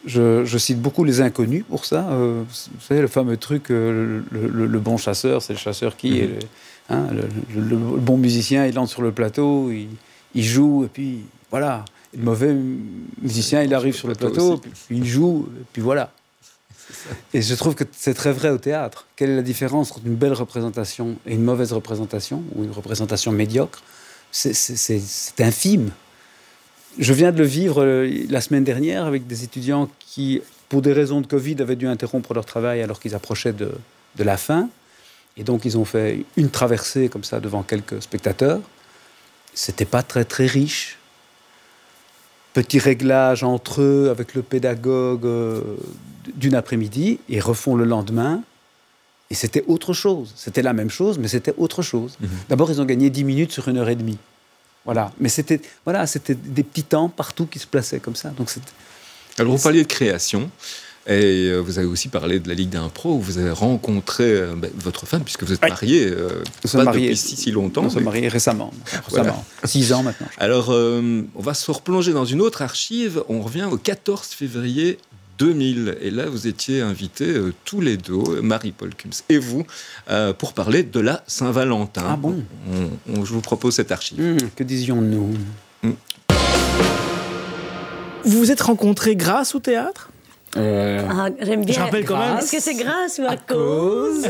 Je, 0.06 0.46
je 0.46 0.58
cite 0.58 0.82
beaucoup 0.82 1.04
les 1.04 1.20
inconnus 1.22 1.64
pour 1.70 1.86
ça. 1.86 2.08
Euh, 2.10 2.44
vous 2.48 2.82
savez, 2.82 3.02
le 3.02 3.08
fameux 3.08 3.38
truc, 3.38 3.70
euh, 3.70 4.22
le, 4.32 4.48
le- 4.48 4.66
le 4.66 4.80
bon 4.80 4.98
chasseur, 4.98 5.42
c'est 5.42 5.54
le 5.54 5.60
chasseur 5.60 5.96
qui 5.98 6.20
est 6.20 6.28
le, 6.28 6.40
hein, 6.90 7.08
le- 7.12 7.76
bon 7.78 8.18
musicien, 8.18 8.66
il 8.66 8.78
entre 8.80 8.92
sur 8.92 9.02
le 9.02 9.12
plateau, 9.12 9.72
il, 9.72 9.88
il 10.36 10.44
joue, 10.44 10.86
et 10.86 10.88
puis 10.88 11.20
voilà. 11.52 11.84
Et 12.14 12.18
le 12.18 12.24
mauvais 12.24 12.56
musicien, 13.22 13.62
il 13.64 13.74
arrive 13.74 13.94
sur 13.96 14.08
le 14.08 14.16
plateau 14.16 14.34
plateau, 14.36 14.52
aussi. 14.54 14.62
puis, 14.62 14.72
puis 14.88 14.98
il 14.98 15.06
joue, 15.06 15.48
et 15.62 15.66
puis 15.74 15.82
voilà. 15.82 16.12
Et 17.34 17.42
je 17.42 17.56
trouve 17.56 17.76
que 17.76 17.84
c'est 17.92 18.14
très 18.14 18.32
vrai 18.32 18.50
au 18.50 18.58
théâtre. 18.58 19.06
Quelle 19.16 19.30
est 19.30 19.36
la 19.36 19.42
différence 19.42 19.92
entre 19.92 20.02
une 20.06 20.16
belle 20.16 20.34
représentation 20.34 21.18
et 21.26 21.34
une 21.36 21.44
mauvaise 21.44 21.74
représentation, 21.74 22.44
ou 22.56 22.64
une 22.64 22.72
représentation 22.72 23.32
médiocre? 23.32 23.82
C'est- 24.32 25.42
infime. 25.42 25.92
Je 26.98 27.14
viens 27.14 27.32
de 27.32 27.38
le 27.38 27.46
vivre 27.46 27.84
euh, 27.84 28.26
la 28.30 28.42
semaine 28.42 28.64
dernière 28.64 29.06
avec 29.06 29.28
des 29.28 29.44
étudiants 29.44 29.90
qui, 30.00 30.42
pour 30.68 30.82
des 30.82 30.94
raisons 30.94 31.22
de 31.22 31.28
Covid, 31.28 31.56
avaient 31.62 31.76
dû 31.76 31.88
interrompre 31.88 32.34
leur 32.34 32.46
travail 32.46 32.82
alors 32.82 33.00
qu'ils 33.00 33.16
approchaient 33.16 33.54
de, 33.54 33.72
de 34.18 34.24
la 34.24 34.38
fin. 34.38 34.70
Et 35.38 35.44
donc, 35.44 35.66
ils 35.66 35.78
ont 35.78 35.86
fait 35.86 36.26
une 36.36 36.50
traversée 36.50 37.08
comme 37.08 37.24
ça 37.24 37.40
devant 37.40 37.64
quelques 37.64 38.02
spectateurs. 38.02 38.60
C'était 39.54 39.86
pas 39.86 40.04
très, 40.04 40.26
très 40.26 40.46
riche. 40.46 40.98
Petit 42.54 42.80
réglage 42.80 43.44
entre 43.44 43.82
eux 43.82 44.10
avec 44.10 44.34
le 44.34 44.42
pédagogue 44.42 45.26
euh, 45.26 45.62
d'une 46.36 46.56
après-midi. 46.56 47.20
Ils 47.30 47.42
refont 47.42 47.76
le 47.76 47.86
lendemain. 47.86 48.42
Et 49.32 49.36
c'était 49.36 49.64
autre 49.68 49.94
chose. 49.94 50.34
C'était 50.36 50.64
la 50.64 50.74
même 50.74 50.90
chose, 50.90 51.20
mais 51.20 51.28
c'était 51.28 51.54
autre 51.58 51.82
chose. 51.82 52.18
D'abord, 52.50 52.72
ils 52.72 52.82
ont 52.82 52.86
gagné 52.86 53.10
10 53.10 53.24
minutes 53.24 53.52
sur 53.52 53.68
une 53.68 53.78
heure 53.78 53.90
et 53.90 53.96
demie. 53.96 54.18
Voilà. 54.86 55.12
Mais 55.20 55.30
c'était 55.30 55.62
voilà, 55.86 56.08
c'était 56.08 56.34
des 56.34 56.64
petits 56.64 56.84
temps 56.84 57.10
partout 57.10 57.46
qui 57.46 57.60
se 57.60 57.68
plaçaient 57.68 58.00
comme 58.00 58.16
ça. 58.16 58.30
Donc 58.30 58.50
c'était 58.50 58.72
Alors 59.38 59.56
vous 59.56 59.62
parliez 59.62 59.84
de 59.84 59.88
création. 59.88 60.50
Et 61.08 61.48
euh, 61.48 61.60
vous 61.60 61.80
avez 61.80 61.88
aussi 61.88 62.08
parlé 62.08 62.40
de 62.40 62.48
la 62.48 62.54
Ligue 62.54 62.70
d'impro 62.70 63.16
où 63.16 63.20
vous 63.20 63.40
avez 63.40 63.50
rencontré 63.50 64.26
euh, 64.26 64.54
ben, 64.56 64.70
votre 64.76 65.08
femme 65.08 65.24
puisque 65.24 65.44
vous 65.44 65.54
êtes 65.54 65.62
marié 65.62 66.08
euh, 66.08 66.44
pas 66.72 66.84
mariés. 66.84 67.08
depuis 67.08 67.18
si, 67.18 67.36
si 67.36 67.52
longtemps. 67.52 67.82
Nous 67.82 67.90
sommes 67.90 68.04
mariés 68.04 68.28
récemment. 68.28 68.72
Voilà. 69.10 69.32
récemment. 69.32 69.46
Six 69.64 69.94
ans 69.94 70.04
maintenant. 70.04 70.28
Alors, 70.38 70.68
euh, 70.70 71.24
on 71.36 71.42
va 71.42 71.56
se 71.56 71.72
replonger 71.72 72.14
dans 72.14 72.26
une 72.26 72.42
autre 72.42 72.62
archive. 72.62 73.24
On 73.28 73.42
revient 73.42 73.68
au 73.72 73.78
14 73.78 74.28
février 74.28 75.00
2000. 75.40 75.98
Et 76.02 76.12
là, 76.12 76.26
vous 76.28 76.46
étiez 76.48 76.82
invités 76.82 77.30
euh, 77.30 77.54
tous 77.66 77.82
les 77.82 77.98
deux, 77.98 78.42
Marie-Paul 78.42 78.94
Kums 78.94 79.24
et 79.30 79.38
vous, 79.40 79.66
euh, 80.12 80.34
pour 80.34 80.54
parler 80.54 80.84
de 80.84 81.00
la 81.00 81.24
Saint-Valentin. 81.28 82.04
Ah 82.08 82.16
bon? 82.18 82.44
On- 82.72 83.20
on- 83.22 83.26
Je 83.26 83.34
vous 83.34 83.42
propose 83.42 83.74
cette 83.76 83.92
archive. 83.92 84.20
Hum, 84.20 84.38
que 84.56 84.64
disions-nous? 84.64 85.34
Vous 88.26 88.38
vous 88.38 88.52
êtes 88.52 88.62
rencontrés 88.62 89.16
grâce 89.16 89.56
au 89.56 89.60
théâtre? 89.60 90.10
Ah, 90.56 90.60
J'aime 91.42 91.64
bien. 91.64 91.74
Je 91.76 91.80
rappelle 91.80 92.06
quand 92.06 92.18
même- 92.20 92.38
Est-ce 92.40 92.52
que 92.52 92.60
c'est 92.60 92.74
grâce 92.76 93.20
ou 93.20 93.24
à, 93.28 93.38
cause, 93.38 94.24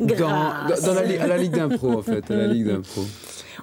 Grâce. 0.00 0.82
dans- 0.82 0.86
dans 0.88 0.94
la, 0.94 1.02
li- 1.04 1.16
à 1.16 1.26
la 1.26 1.38
Ligue 1.38 1.52
d'impro, 1.56 1.98
en 1.98 2.02
fait. 2.02 2.30
À 2.30 2.34
la 2.36 2.46
Ligue 2.48 2.66
d'impro. 2.66 3.06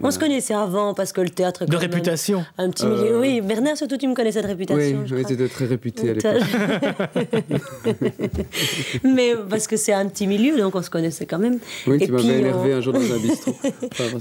On 0.01 0.11
se 0.11 0.19
connaissait 0.19 0.53
avant 0.53 0.93
parce 0.93 1.11
que 1.11 1.21
le 1.21 1.29
théâtre. 1.29 1.63
est 1.63 1.65
De 1.65 1.75
réputation. 1.75 2.43
Un 2.57 2.69
petit 2.69 2.85
milieu. 2.85 3.15
Euh, 3.15 3.19
Oui, 3.21 3.41
Bernard, 3.41 3.77
surtout, 3.77 3.97
tu 3.97 4.07
me 4.07 4.13
connaissais 4.13 4.41
de 4.41 4.45
Oui, 4.47 4.51
réputation. 4.53 5.03
je 5.05 5.15
oui, 5.15 5.23
c'était 5.27 5.47
très 5.47 5.65
réputé 5.65 6.09
à 6.09 6.13
l'époque. 6.13 7.27
Mais 9.03 9.33
parce 9.49 9.67
que 9.67 9.77
c'est 9.77 9.93
un 9.93 10.07
petit 10.07 10.27
milieu, 10.27 10.57
donc 10.57 10.75
on 10.75 10.81
se 10.81 10.89
connaissait 10.89 11.25
quand 11.25 11.39
même. 11.39 11.59
Oui, 11.87 11.97
Et 12.01 12.05
tu 12.05 12.11
m'avais 12.11 12.39
énervé 12.39 12.73
on- 12.73 12.77
un 12.77 12.81
jour 12.81 12.93
dans 12.93 12.99
un 12.99 13.17
bistrot. 13.19 13.53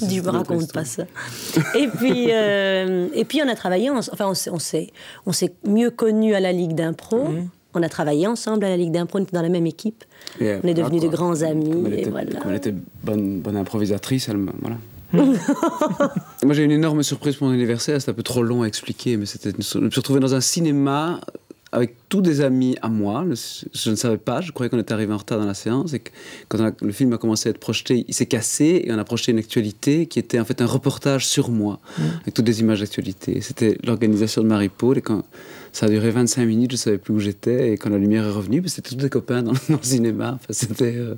Tu 0.09 0.23
me 0.23 0.31
racontes 0.31 0.73
pas 0.73 0.85
ça. 0.85 1.05
Et 1.75 1.89
puis, 1.89 2.29
euh, 2.31 3.09
et 3.15 3.25
puis 3.25 3.41
on 3.45 3.49
a 3.49 3.55
travaillé, 3.55 3.91
enfin 3.91 4.27
on 4.29 4.35
s'est- 4.35 4.51
on 5.27 5.33
s'est, 5.33 5.53
mieux 5.67 5.91
connus 5.91 6.35
à 6.35 6.41
la 6.41 6.53
Ligue 6.53 6.75
d'impro. 6.75 7.25
On 7.75 7.83
a 7.83 7.89
travaillé 7.91 8.27
ensemble 8.27 8.65
à 8.65 8.71
la 8.71 8.77
Ligue 8.79 8.93
d'impro, 8.93 9.19
on 9.19 9.23
était 9.23 9.37
dans 9.37 9.43
la 9.43 9.51
même 9.51 9.67
équipe. 9.67 10.05
Et, 10.41 10.55
On 10.65 10.67
est 10.67 10.73
devenus 10.75 11.03
de 11.03 11.09
grands 11.09 11.35
Comme 11.35 11.43
amis. 11.45 11.83
elle 11.87 11.95
Et 11.95 12.01
était, 12.01 12.11
voilà. 12.11 12.41
comme 12.41 12.51
elle 12.51 12.57
était 12.57 12.75
bonne, 13.05 13.41
bonne 13.41 13.57
improvisatrice, 13.57 14.29
elle 14.31 14.39
me. 14.39 14.51
Voilà. 14.61 14.77
Moi, 15.13 16.55
j'ai 16.55 16.65
une 16.65 16.71
énorme 16.71 17.03
surprise 17.03 17.37
pour 17.37 17.47
mon 17.49 17.55
anniversaire. 17.55 18.01
C'était 18.01 18.11
un 18.13 18.15
peu 18.15 18.23
trop 18.23 18.43
long 18.43 18.63
à 18.63 18.67
expliquer, 18.67 19.17
mais 19.17 19.27
c'était. 19.27 19.51
une- 19.51 19.63
Je 19.63 19.79
me 19.79 19.91
suis 19.91 20.01
retrouvé 20.01 20.21
dans 20.21 20.35
un 20.35 20.41
cinéma 20.41 21.21
avec 21.73 21.97
tous 22.09 22.21
des 22.23 22.41
amis 22.41 22.77
à 22.83 22.89
moi. 22.89 23.25
Le- 23.25 23.35
Je 23.75 23.91
ne 23.91 23.97
savais 23.97 24.17
pas. 24.19 24.41
Je 24.41 24.53
croyais 24.53 24.71
qu'on 24.71 24.79
était 24.79 24.93
arrivé 24.93 25.13
en 25.13 25.17
retard 25.19 25.39
dans 25.39 25.45
la 25.47 25.55
séance 25.55 25.93
et 25.95 25.99
que 26.01 26.11
quand 26.49 26.61
a- 26.61 26.73
le 26.81 26.93
film 26.93 27.13
a 27.13 27.19
commencé 27.19 27.49
à 27.49 27.51
être 27.51 27.59
projeté, 27.59 28.05
il 28.09 28.15
s'est 28.15 28.27
cassé 28.27 28.83
et 28.85 28.93
on 28.93 28.99
a 28.99 29.05
projeté 29.05 29.33
une 29.33 29.39
actualité 29.39 30.07
qui 30.07 30.19
était 30.19 30.39
en 30.41 30.45
fait 30.45 30.61
un 30.63 30.67
reportage 30.67 31.27
sur 31.27 31.51
moi 31.51 31.81
avec 32.23 32.35
toutes 32.35 32.45
des 32.45 32.61
images 32.61 32.81
d'actualité. 32.81 33.41
C'était 33.41 33.79
l'organisation 33.85 34.43
de 34.43 34.47
Marie-Paul 34.49 34.99
et 34.99 35.03
quand 35.03 35.25
ça 35.77 35.85
a 35.85 35.89
duré 35.91 36.11
25 36.11 36.47
minutes, 36.47 36.71
je 36.71 36.77
savais 36.77 36.97
plus 36.97 37.13
où 37.13 37.21
j'étais 37.21 37.73
et 37.73 37.77
quand 37.77 37.91
la 37.91 37.99
lumière 37.99 38.25
est 38.25 38.31
revenue, 38.31 38.63
ben, 38.63 38.69
c'était 38.69 38.89
tous 38.89 38.97
des 38.97 39.11
copains 39.11 39.43
dans, 39.43 39.53
dans 39.53 39.77
le 39.77 39.79
cinéma. 39.83 40.37
Enfin, 40.37 40.47
c'était 40.49 40.95
euh, 40.97 41.17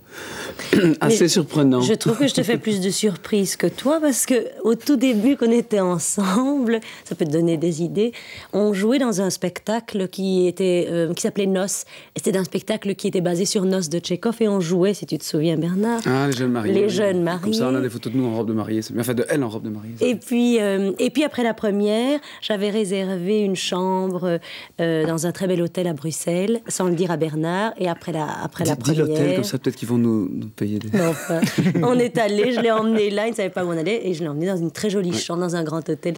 assez 1.00 1.24
Mais 1.24 1.28
surprenant. 1.28 1.80
Je 1.80 1.94
trouve 1.94 2.18
que 2.18 2.26
je 2.26 2.34
te 2.34 2.42
fais 2.42 2.58
plus 2.58 2.80
de 2.80 2.90
surprises 2.90 3.54
que 3.54 3.68
toi 3.68 4.00
parce 4.00 4.26
que 4.26 4.34
au 4.64 4.74
tout 4.74 4.96
début 4.96 5.36
qu'on 5.36 5.52
était 5.52 5.78
ensemble, 5.78 6.80
ça 7.04 7.14
peut 7.14 7.24
te 7.24 7.30
donner 7.30 7.56
des 7.56 7.84
idées. 7.84 8.10
On 8.52 8.72
jouait 8.72 8.98
dans 8.98 9.20
un 9.20 9.30
spectacle 9.30 10.08
qui 10.08 10.48
était 10.48 10.88
euh, 10.90 11.14
qui 11.14 11.22
s'appelait 11.22 11.46
Noces. 11.46 11.84
Et 12.16 12.20
C'était 12.24 12.36
un 12.36 12.42
spectacle 12.42 12.96
qui 12.96 13.06
était 13.06 13.20
basé 13.20 13.44
sur 13.44 13.64
Noces 13.64 13.90
de 13.90 14.00
Tchekhov 14.00 14.38
et 14.40 14.48
on 14.48 14.58
jouait, 14.58 14.92
si 14.92 15.06
tu 15.06 15.18
te 15.18 15.24
souviens 15.24 15.56
Bernard. 15.56 16.00
Ah, 16.04 16.26
les 16.26 16.36
jeunes 16.36 16.50
mariés. 16.50 16.74
Les 16.74 16.82
oui. 16.82 16.88
jeunes 16.88 17.30
Comme 17.44 17.54
ça, 17.54 17.66
on 17.66 17.68
a 17.68 17.72
mariés. 17.74 17.86
des 17.86 17.92
photos 17.92 18.12
de 18.12 18.18
nous 18.18 18.26
en 18.26 18.34
robe 18.34 18.48
de 18.48 18.54
mariée. 18.54 18.80
Enfin, 18.98 19.14
de 19.14 19.24
elle 19.28 19.44
en 19.44 19.48
robe 19.50 19.62
de 19.62 19.70
mariée. 19.70 19.94
Et 20.00 20.16
puis, 20.16 20.60
euh, 20.60 20.90
et 20.98 21.10
puis 21.10 21.22
après 21.22 21.44
la 21.44 21.54
première, 21.54 22.18
j'avais 22.42 22.70
réservé 22.70 23.38
une 23.38 23.54
chambre 23.54 24.40
euh, 24.80 25.06
dans 25.06 25.26
un 25.26 25.32
très 25.32 25.46
bel 25.46 25.60
hôtel 25.62 25.86
à 25.86 25.92
Bruxelles, 25.92 26.60
sans 26.68 26.88
le 26.88 26.94
dire 26.94 27.10
à 27.10 27.16
Bernard. 27.16 27.72
Et 27.78 27.88
après 27.88 28.12
la, 28.12 28.26
après 28.42 28.64
la 28.64 28.74
Dis- 28.76 28.82
dis 28.92 28.96
première. 28.98 29.06
l'hôtel, 29.18 29.34
comme 29.36 29.44
ça, 29.44 29.58
peut-être 29.58 29.76
qu'ils 29.76 29.88
vont 29.88 29.98
nous, 29.98 30.28
nous 30.32 30.48
payer 30.48 30.78
des. 30.78 30.88
Enfin, 31.00 31.40
on 31.82 31.98
est 31.98 32.16
allé, 32.18 32.52
je 32.52 32.60
l'ai 32.60 32.70
emmené 32.70 33.10
là, 33.10 33.26
il 33.26 33.30
ne 33.30 33.36
savait 33.36 33.50
pas 33.50 33.64
où 33.64 33.68
on 33.68 33.78
allait, 33.78 34.06
et 34.08 34.14
je 34.14 34.20
l'ai 34.22 34.28
emmené 34.28 34.46
dans 34.46 34.56
une 34.56 34.70
très 34.70 34.90
jolie 34.90 35.12
chambre, 35.16 35.40
dans 35.40 35.56
un 35.56 35.64
grand 35.64 35.88
hôtel. 35.88 36.14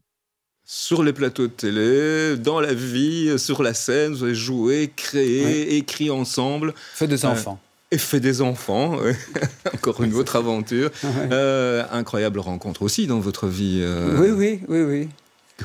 Sur 0.65 1.03
les 1.03 1.13
plateaux 1.13 1.49
de 1.49 1.53
télé, 1.53 2.37
dans 2.37 2.61
la 2.61 2.73
vie, 2.73 3.37
sur 3.39 3.63
la 3.63 3.75
scène, 3.75 4.13
vous 4.13 4.23
avez 4.23 4.35
joué, 4.37 4.93
créé, 4.95 5.77
écrit 5.77 6.11
ensemble. 6.11 6.75
Fait 6.95 7.09
des 7.09 7.25
Euh, 7.25 7.29
enfants. 7.31 7.59
et 7.91 7.99
fait 7.99 8.21
des 8.21 8.41
enfants. 8.41 8.97
Encore 9.75 10.01
une 10.05 10.15
autre 10.15 10.37
aventure. 10.37 10.91
Euh, 11.33 11.83
incroyable 11.91 12.39
rencontre 12.39 12.83
aussi 12.83 13.09
dans 13.09 13.19
votre 13.19 13.49
vie. 13.49 13.81
euh, 13.83 14.17
Oui, 14.21 14.31
oui, 14.31 14.61
oui, 14.69 14.83
oui. 14.83 15.09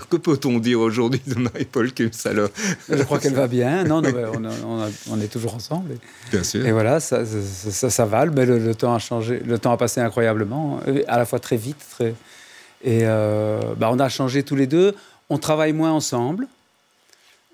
Que 0.09 0.17
peut-on 0.17 0.59
dire 0.59 0.79
aujourd'hui 0.79 1.21
de 1.25 1.35
Marie-Paul 1.35 1.91
Kims 1.93 2.11
alors 2.25 2.49
Je 2.89 3.03
crois 3.03 3.19
qu'elle 3.19 3.33
va 3.33 3.47
bien. 3.47 3.83
Non, 3.83 4.01
non 4.01 4.11
on, 4.65 4.91
on, 5.11 5.21
est 5.21 5.27
toujours 5.27 5.55
ensemble. 5.55 5.93
Et, 5.93 6.31
bien 6.31 6.43
sûr. 6.43 6.65
Et 6.65 6.71
voilà, 6.71 6.99
ça, 6.99 7.23
ça, 7.25 7.89
ça, 7.89 8.05
va. 8.05 8.25
Mais 8.25 8.45
le, 8.45 8.75
temps 8.75 8.93
a 8.93 8.99
changé. 8.99 9.39
Le 9.45 9.57
temps 9.57 9.71
a 9.71 9.77
passé 9.77 10.01
incroyablement, 10.01 10.79
à 11.07 11.17
la 11.17 11.25
fois 11.25 11.39
très 11.39 11.57
vite. 11.57 11.83
Très... 11.91 12.13
Et 12.83 13.01
euh, 13.03 13.59
bah, 13.77 13.89
on 13.91 13.99
a 13.99 14.09
changé 14.09 14.43
tous 14.43 14.55
les 14.55 14.67
deux. 14.67 14.95
On 15.29 15.37
travaille 15.37 15.73
moins 15.73 15.91
ensemble. 15.91 16.47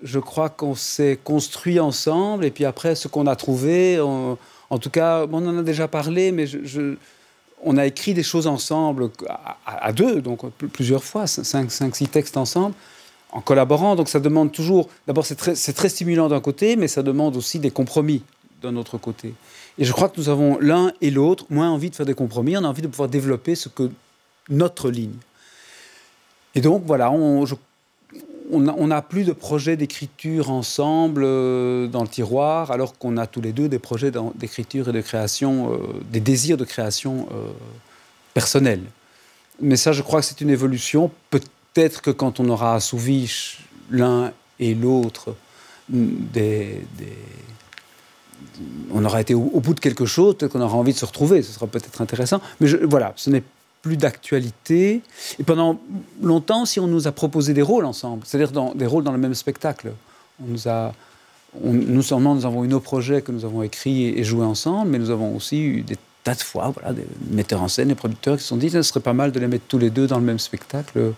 Je 0.03 0.19
crois 0.19 0.49
qu'on 0.49 0.75
s'est 0.75 1.19
construit 1.23 1.79
ensemble. 1.79 2.45
Et 2.45 2.51
puis 2.51 2.65
après, 2.65 2.95
ce 2.95 3.07
qu'on 3.07 3.27
a 3.27 3.35
trouvé, 3.35 3.99
en 3.99 4.77
tout 4.79 4.89
cas, 4.89 5.25
on 5.31 5.47
en 5.47 5.59
a 5.59 5.63
déjà 5.63 5.87
parlé, 5.87 6.31
mais 6.31 6.47
je 6.47 6.95
on 7.63 7.77
a 7.77 7.85
écrit 7.85 8.13
des 8.13 8.23
choses 8.23 8.47
ensemble, 8.47 9.09
à, 9.65 9.91
deux, 9.91 10.21
donc 10.21 10.49
plusieurs 10.73 11.03
fois, 11.03 11.27
cinq, 11.27 11.71
cinq, 11.71 11.95
six 11.95 12.07
textes 12.07 12.37
ensemble, 12.37 12.75
en 13.31 13.41
collaborant. 13.41 13.95
Donc 13.95 14.09
ça 14.09 14.19
demande 14.19 14.51
toujours, 14.51 14.89
d'abord 15.07 15.25
c'est 15.25 15.35
très, 15.35 15.89
stimulant 15.89 16.27
d'un 16.27 16.41
côté, 16.41 16.75
mais 16.75 16.87
ça 16.87 17.03
demande 17.03 17.35
aussi 17.35 17.59
des 17.59 17.71
compromis 17.71 18.23
d'un 18.61 18.75
autre 18.75 18.97
côté. 18.97 19.33
Et 19.77 19.85
je 19.85 19.91
crois 19.93 20.09
que 20.09 20.19
nous 20.19 20.29
avons 20.29 20.57
l'un 20.59 20.91
et 21.01 21.09
l'autre 21.09 21.45
moins 21.49 21.69
envie 21.69 21.89
de 21.89 21.95
faire 21.95 22.05
des 22.05 22.13
compromis, 22.13 22.57
on 22.57 22.63
a 22.63 22.67
envie 22.67 22.81
de 22.81 22.87
pouvoir 22.87 23.09
développer 23.09 23.55
ce 23.55 23.69
que 23.69 23.89
notre 24.49 24.89
ligne. 24.89 25.15
Et 26.55 26.61
donc 26.61 26.83
voilà, 26.85 27.11
on 28.51 28.87
n'a 28.87 29.01
plus 29.01 29.23
de 29.23 29.31
projet 29.31 29.77
d'écriture 29.77 30.51
ensemble 30.51 31.23
euh, 31.23 31.87
dans 31.87 32.01
le 32.01 32.07
tiroir, 32.07 32.71
alors 32.71 32.97
qu'on 32.97 33.17
a 33.17 33.27
tous 33.27 33.41
les 33.41 33.53
deux 33.53 33.69
des 33.69 33.79
projets 33.79 34.11
d'écriture 34.35 34.89
et 34.89 34.91
de 34.91 35.01
création, 35.01 35.73
euh, 35.73 35.77
des 36.11 36.19
désirs 36.19 36.57
de 36.57 36.65
création 36.65 37.27
euh, 37.31 37.47
personnels. 38.33 38.83
Mais 39.61 39.75
ça, 39.75 39.91
je 39.91 40.01
crois 40.01 40.19
que 40.21 40.25
c'est 40.25 40.41
une 40.41 40.49
évolution. 40.49 41.11
Peut-être 41.29 42.01
que 42.01 42.11
quand 42.11 42.39
on 42.39 42.49
aura 42.49 42.75
assouvi 42.75 43.57
l'un 43.89 44.31
et 44.59 44.75
l'autre, 44.75 45.35
des, 45.89 46.81
on 48.91 49.05
aura 49.05 49.21
été 49.21 49.33
au, 49.33 49.59
bout 49.59 49.73
de 49.73 49.79
quelque 49.79 50.05
chose, 50.05 50.35
peut-être 50.37 50.53
qu'on 50.53 50.61
aura 50.61 50.77
envie 50.77 50.93
de 50.93 50.97
se 50.97 51.05
retrouver, 51.05 51.41
ce 51.41 51.53
sera 51.53 51.67
peut-être 51.67 52.01
intéressant. 52.01 52.41
Mais 52.59 52.67
voilà, 52.83 53.13
ce 53.15 53.29
n'est 53.29 53.43
plus 53.81 53.97
d'actualité. 53.97 55.01
Et 55.39 55.43
pendant 55.43 55.79
longtemps, 56.21 56.65
si 56.65 56.79
on 56.79 56.87
nous 56.87 57.07
a 57.07 57.11
proposé 57.11 57.53
des 57.53 57.61
rôles 57.61 57.85
ensemble, 57.85 58.23
c'est-à-dire 58.25 58.51
dans, 58.51 58.73
des 58.73 58.85
rôles 58.85 59.03
dans 59.03 59.11
le 59.11 59.17
même 59.17 59.35
spectacle, 59.35 59.91
on 60.41 60.47
nous 60.47 60.67
a, 60.67 60.93
nous 61.63 62.01
seulement 62.01 62.35
nous 62.35 62.45
avons 62.45 62.63
eu 62.63 62.67
nos 62.67 62.79
projets 62.79 63.21
que 63.21 63.31
nous 63.31 63.45
avons 63.45 63.63
écrits 63.63 64.07
et, 64.07 64.23
joués 64.23 64.45
ensemble, 64.45 64.91
mais 64.91 64.99
nous 64.99 65.09
avons 65.09 65.35
aussi 65.35 65.61
eu 65.61 65.81
des 65.81 65.97
tas 66.23 66.35
de 66.35 66.41
fois, 66.41 66.69
voilà, 66.69 66.93
des 66.93 67.05
metteurs 67.31 67.63
en 67.63 67.67
scène, 67.67 67.87
des 67.87 67.95
producteurs 67.95 68.37
qui 68.37 68.43
se 68.43 68.49
sont 68.49 68.57
dit, 68.57 68.69
ce 68.69 68.83
serait 68.83 68.99
pas 68.99 69.13
mal 69.13 69.31
de 69.31 69.39
les 69.39 69.47
mettre 69.47 69.65
tous 69.67 69.79
les 69.79 69.89
deux 69.89 70.05
dans 70.05 70.19
le 70.19 70.23
même 70.23 70.37
spectacle. 70.37 71.13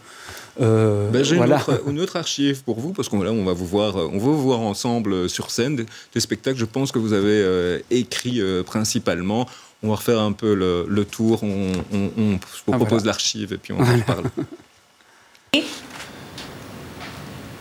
Euh, 0.62 1.10
ben, 1.10 1.24
J'ai 1.24 1.36
voilà. 1.36 1.60
une, 1.88 2.00
autre 2.00 2.16
archive 2.16 2.64
pour 2.64 2.80
vous, 2.80 2.94
parce 2.94 3.10
qu'on 3.10 3.26
on 3.26 3.44
va 3.44 3.54
vous 3.54 3.66
voir, 3.66 3.96
on 3.96 4.18
va 4.18 4.18
vous 4.18 4.42
voir 4.42 4.62
ensemble 4.62 5.30
sur 5.30 5.52
scène 5.52 5.86
des, 6.14 6.20
spectacles, 6.20 6.58
je 6.58 6.66
pense 6.66 6.92
que 6.92 7.00
vous 7.00 7.14
avez 7.14 7.42
euh, 7.42 7.80
écrit 7.90 8.40
euh, 8.40 8.64
principalement 8.64 9.48
on 9.84 9.90
va 9.90 9.96
refaire 9.96 10.20
un 10.20 10.32
peu 10.32 10.54
le, 10.56 11.06
tour. 11.06 11.44
On, 11.44 12.40
ah, 12.72 12.78
propose 12.78 13.06
l'archive 13.06 13.54
et 13.54 13.58
puis 13.58 13.74
on 13.74 13.82
en 13.82 14.00
parle. 14.00 14.26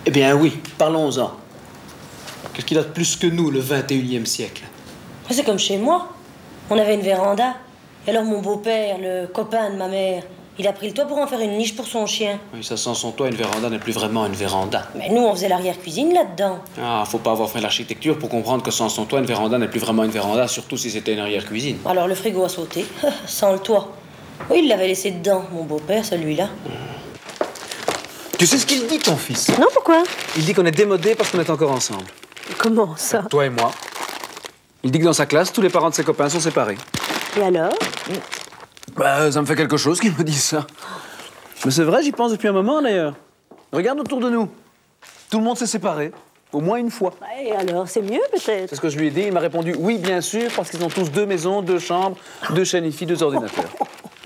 Eh 0.05 0.11
bien 0.11 0.35
oui, 0.35 0.59
parlons-en. 0.79 1.37
Qu'est-ce 2.53 2.67
qu'il 2.67 2.79
a 2.79 2.83
de 2.83 2.89
plus 2.89 3.17
que 3.17 3.27
nous, 3.27 3.51
le 3.51 3.61
21e 3.61 4.25
siècle? 4.25 4.65
C'est 5.31 5.45
comme 5.45 5.59
chez 5.59 5.79
moi. 5.79 6.09
On 6.71 6.79
avait 6.79 6.95
une 6.95 7.03
véranda. 7.03 7.55
Et 8.07 8.11
alors 8.11 8.25
mon 8.25 8.41
beau-père, 8.41 8.99
le 8.99 9.27
copain 9.27 9.71
de 9.71 9.77
ma 9.77 9.89
mère, 9.89 10.25
il 10.59 10.69
a 10.69 10.73
pris 10.73 10.89
le 10.89 10.95
toit 10.95 11.07
pour 11.07 11.19
en 11.19 11.27
faire 11.27 11.41
une 11.41 11.57
niche 11.57 11.75
pour 11.75 11.87
son 11.87 12.07
chien. 12.07 12.39
Oui, 12.55 12.63
ça 12.63 12.77
sans 12.77 12.95
son 12.95 13.13
toit, 13.13 13.29
une 13.29 13.35
véranda 13.35 13.71
n'est 13.71 13.79
plus 13.79 13.93
vraiment 13.93 14.27
une 14.27 14.35
véranda. 14.35 14.87
Mais 14.95 15.09
nous, 15.09 15.23
on 15.23 15.33
faisait 15.35 15.49
l'arrière-cuisine 15.49 16.13
là-dedans. 16.13 16.59
Ah, 16.81 17.05
faut 17.07 17.19
pas 17.19 17.31
avoir 17.31 17.51
fait 17.51 17.61
l'architecture 17.61 18.19
pour 18.19 18.29
comprendre 18.29 18.63
que 18.63 18.71
sans 18.71 18.89
son 18.89 19.05
toit, 19.07 19.21
une 19.21 19.27
véranda 19.27 19.59
n'est 19.59 19.69
plus 19.69 19.81
vraiment 19.81 20.05
une 20.05 20.11
véranda, 20.11 20.47
surtout 20.49 20.77
si 20.77 20.91
c'était 20.91 21.15
une 21.15 21.21
arrière-cuisine. 21.21 21.79
Alors 21.87 22.07
le 22.07 22.15
frigo 22.15 22.45
a 22.45 22.49
sauté, 22.49 22.85
sans 23.27 23.53
le 23.53 23.59
toit. 23.59 23.89
Oui, 24.51 24.61
il 24.63 24.69
l'avait 24.69 24.89
laissé 24.89 25.11
dedans, 25.11 25.45
mon 25.53 25.65
beau-père, 25.65 26.05
celui-là. 26.05 26.49
Tu 28.39 28.47
sais 28.47 28.59
ce 28.59 28.67
qu'il 28.67 28.87
dit, 28.87 28.99
ton 28.99 29.17
fils? 29.17 29.49
Non, 29.59 29.69
pourquoi? 29.73 30.03
Il 30.37 30.45
dit 30.45 30.53
qu'on 30.53 30.67
est 30.67 30.73
démodé 30.73 31.15
parce 31.15 31.31
qu'on 31.31 31.41
est 31.41 31.51
encore 31.51 31.71
ensemble. 31.71 32.05
Comment 32.59 32.97
ça? 32.97 33.23
Toi 33.31 33.47
et 33.47 33.51
moi. 33.51 33.71
Il 34.83 34.91
dit 34.91 34.99
que 34.99 35.05
dans 35.05 35.13
sa 35.13 35.27
classe, 35.27 35.53
tous 35.53 35.63
les 35.63 35.69
parents 35.69 35.91
de 35.91 35.95
ses 35.95 36.03
copains 36.03 36.29
sont 36.29 36.41
séparés. 36.41 36.77
Et 37.39 37.43
alors? 37.43 37.73
Bah, 38.97 39.31
ça 39.31 39.41
me 39.41 39.47
fait 39.47 39.57
quelque 39.57 39.77
chose 39.77 40.01
qu'ils 40.01 40.13
me 40.13 40.25
disent 40.25 40.45
ça. 40.45 40.67
Mais 41.65 41.71
c'est 41.71 41.85
vrai, 41.85 42.03
j'y 42.03 42.13
pense 42.13 42.33
depuis 42.33 42.49
un 42.49 42.53
moment 42.53 42.83
d'ailleurs. 42.83 43.15
Regarde 43.73 44.01
autour 44.01 44.21
de 44.21 44.29
nous. 44.29 44.49
Tout 45.31 45.39
le 45.39 45.45
monde 45.45 45.57
s'est 45.57 45.67
séparé. 45.67 46.13
Au 46.53 46.61
moins 46.61 46.77
une 46.77 46.91
fois. 46.91 47.15
Et 47.43 47.53
alors, 47.53 47.89
c'est 47.89 48.03
mieux 48.03 48.21
peut-être? 48.31 48.69
C'est 48.69 48.77
ce 48.77 48.81
que 48.81 48.91
je 48.91 48.99
lui 48.99 49.07
ai 49.07 49.11
dit. 49.11 49.23
Il 49.23 49.33
m'a 49.33 49.41
répondu 49.41 49.75
oui, 49.79 49.97
bien 49.97 50.21
sûr, 50.21 50.51
parce 50.55 50.69
qu'ils 50.69 50.85
ont 50.85 50.91
tous 50.91 51.11
deux 51.11 51.25
maisons, 51.25 51.63
deux 51.63 51.79
chambres, 51.79 52.19
deux 52.51 52.65
chaînes 52.65 52.85
IFI, 52.85 53.07
deux 53.07 53.23
ordinateurs. 53.23 53.65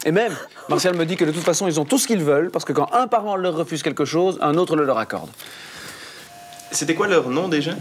Et 0.05 0.11
même, 0.11 0.35
Martial 0.69 0.97
me 0.97 1.07
dit 1.07 1.17
que 1.17 1.25
de 1.25 1.31
toute 1.31 1.45
façon, 1.45 1.69
ils 1.69 1.79
ont 1.79 1.85
tout 1.85 1.99
ce 1.99 2.09
qu'ils 2.09 2.23
veulent, 2.23 2.51
parce 2.51 2.65
que 2.65 2.73
quand 2.73 2.93
un 2.93 3.07
parent 3.07 3.37
leur 3.37 3.55
refuse 3.55 3.85
quelque 3.85 4.05
chose, 4.05 4.39
un 4.41 4.57
autre 4.57 4.75
le 4.75 4.85
leur 4.85 4.99
accorde. 4.99 5.31
C'était 6.73 6.95
quoi 6.95 7.07
leur 7.07 7.31
nom 7.31 7.49
déjà? 7.49 7.73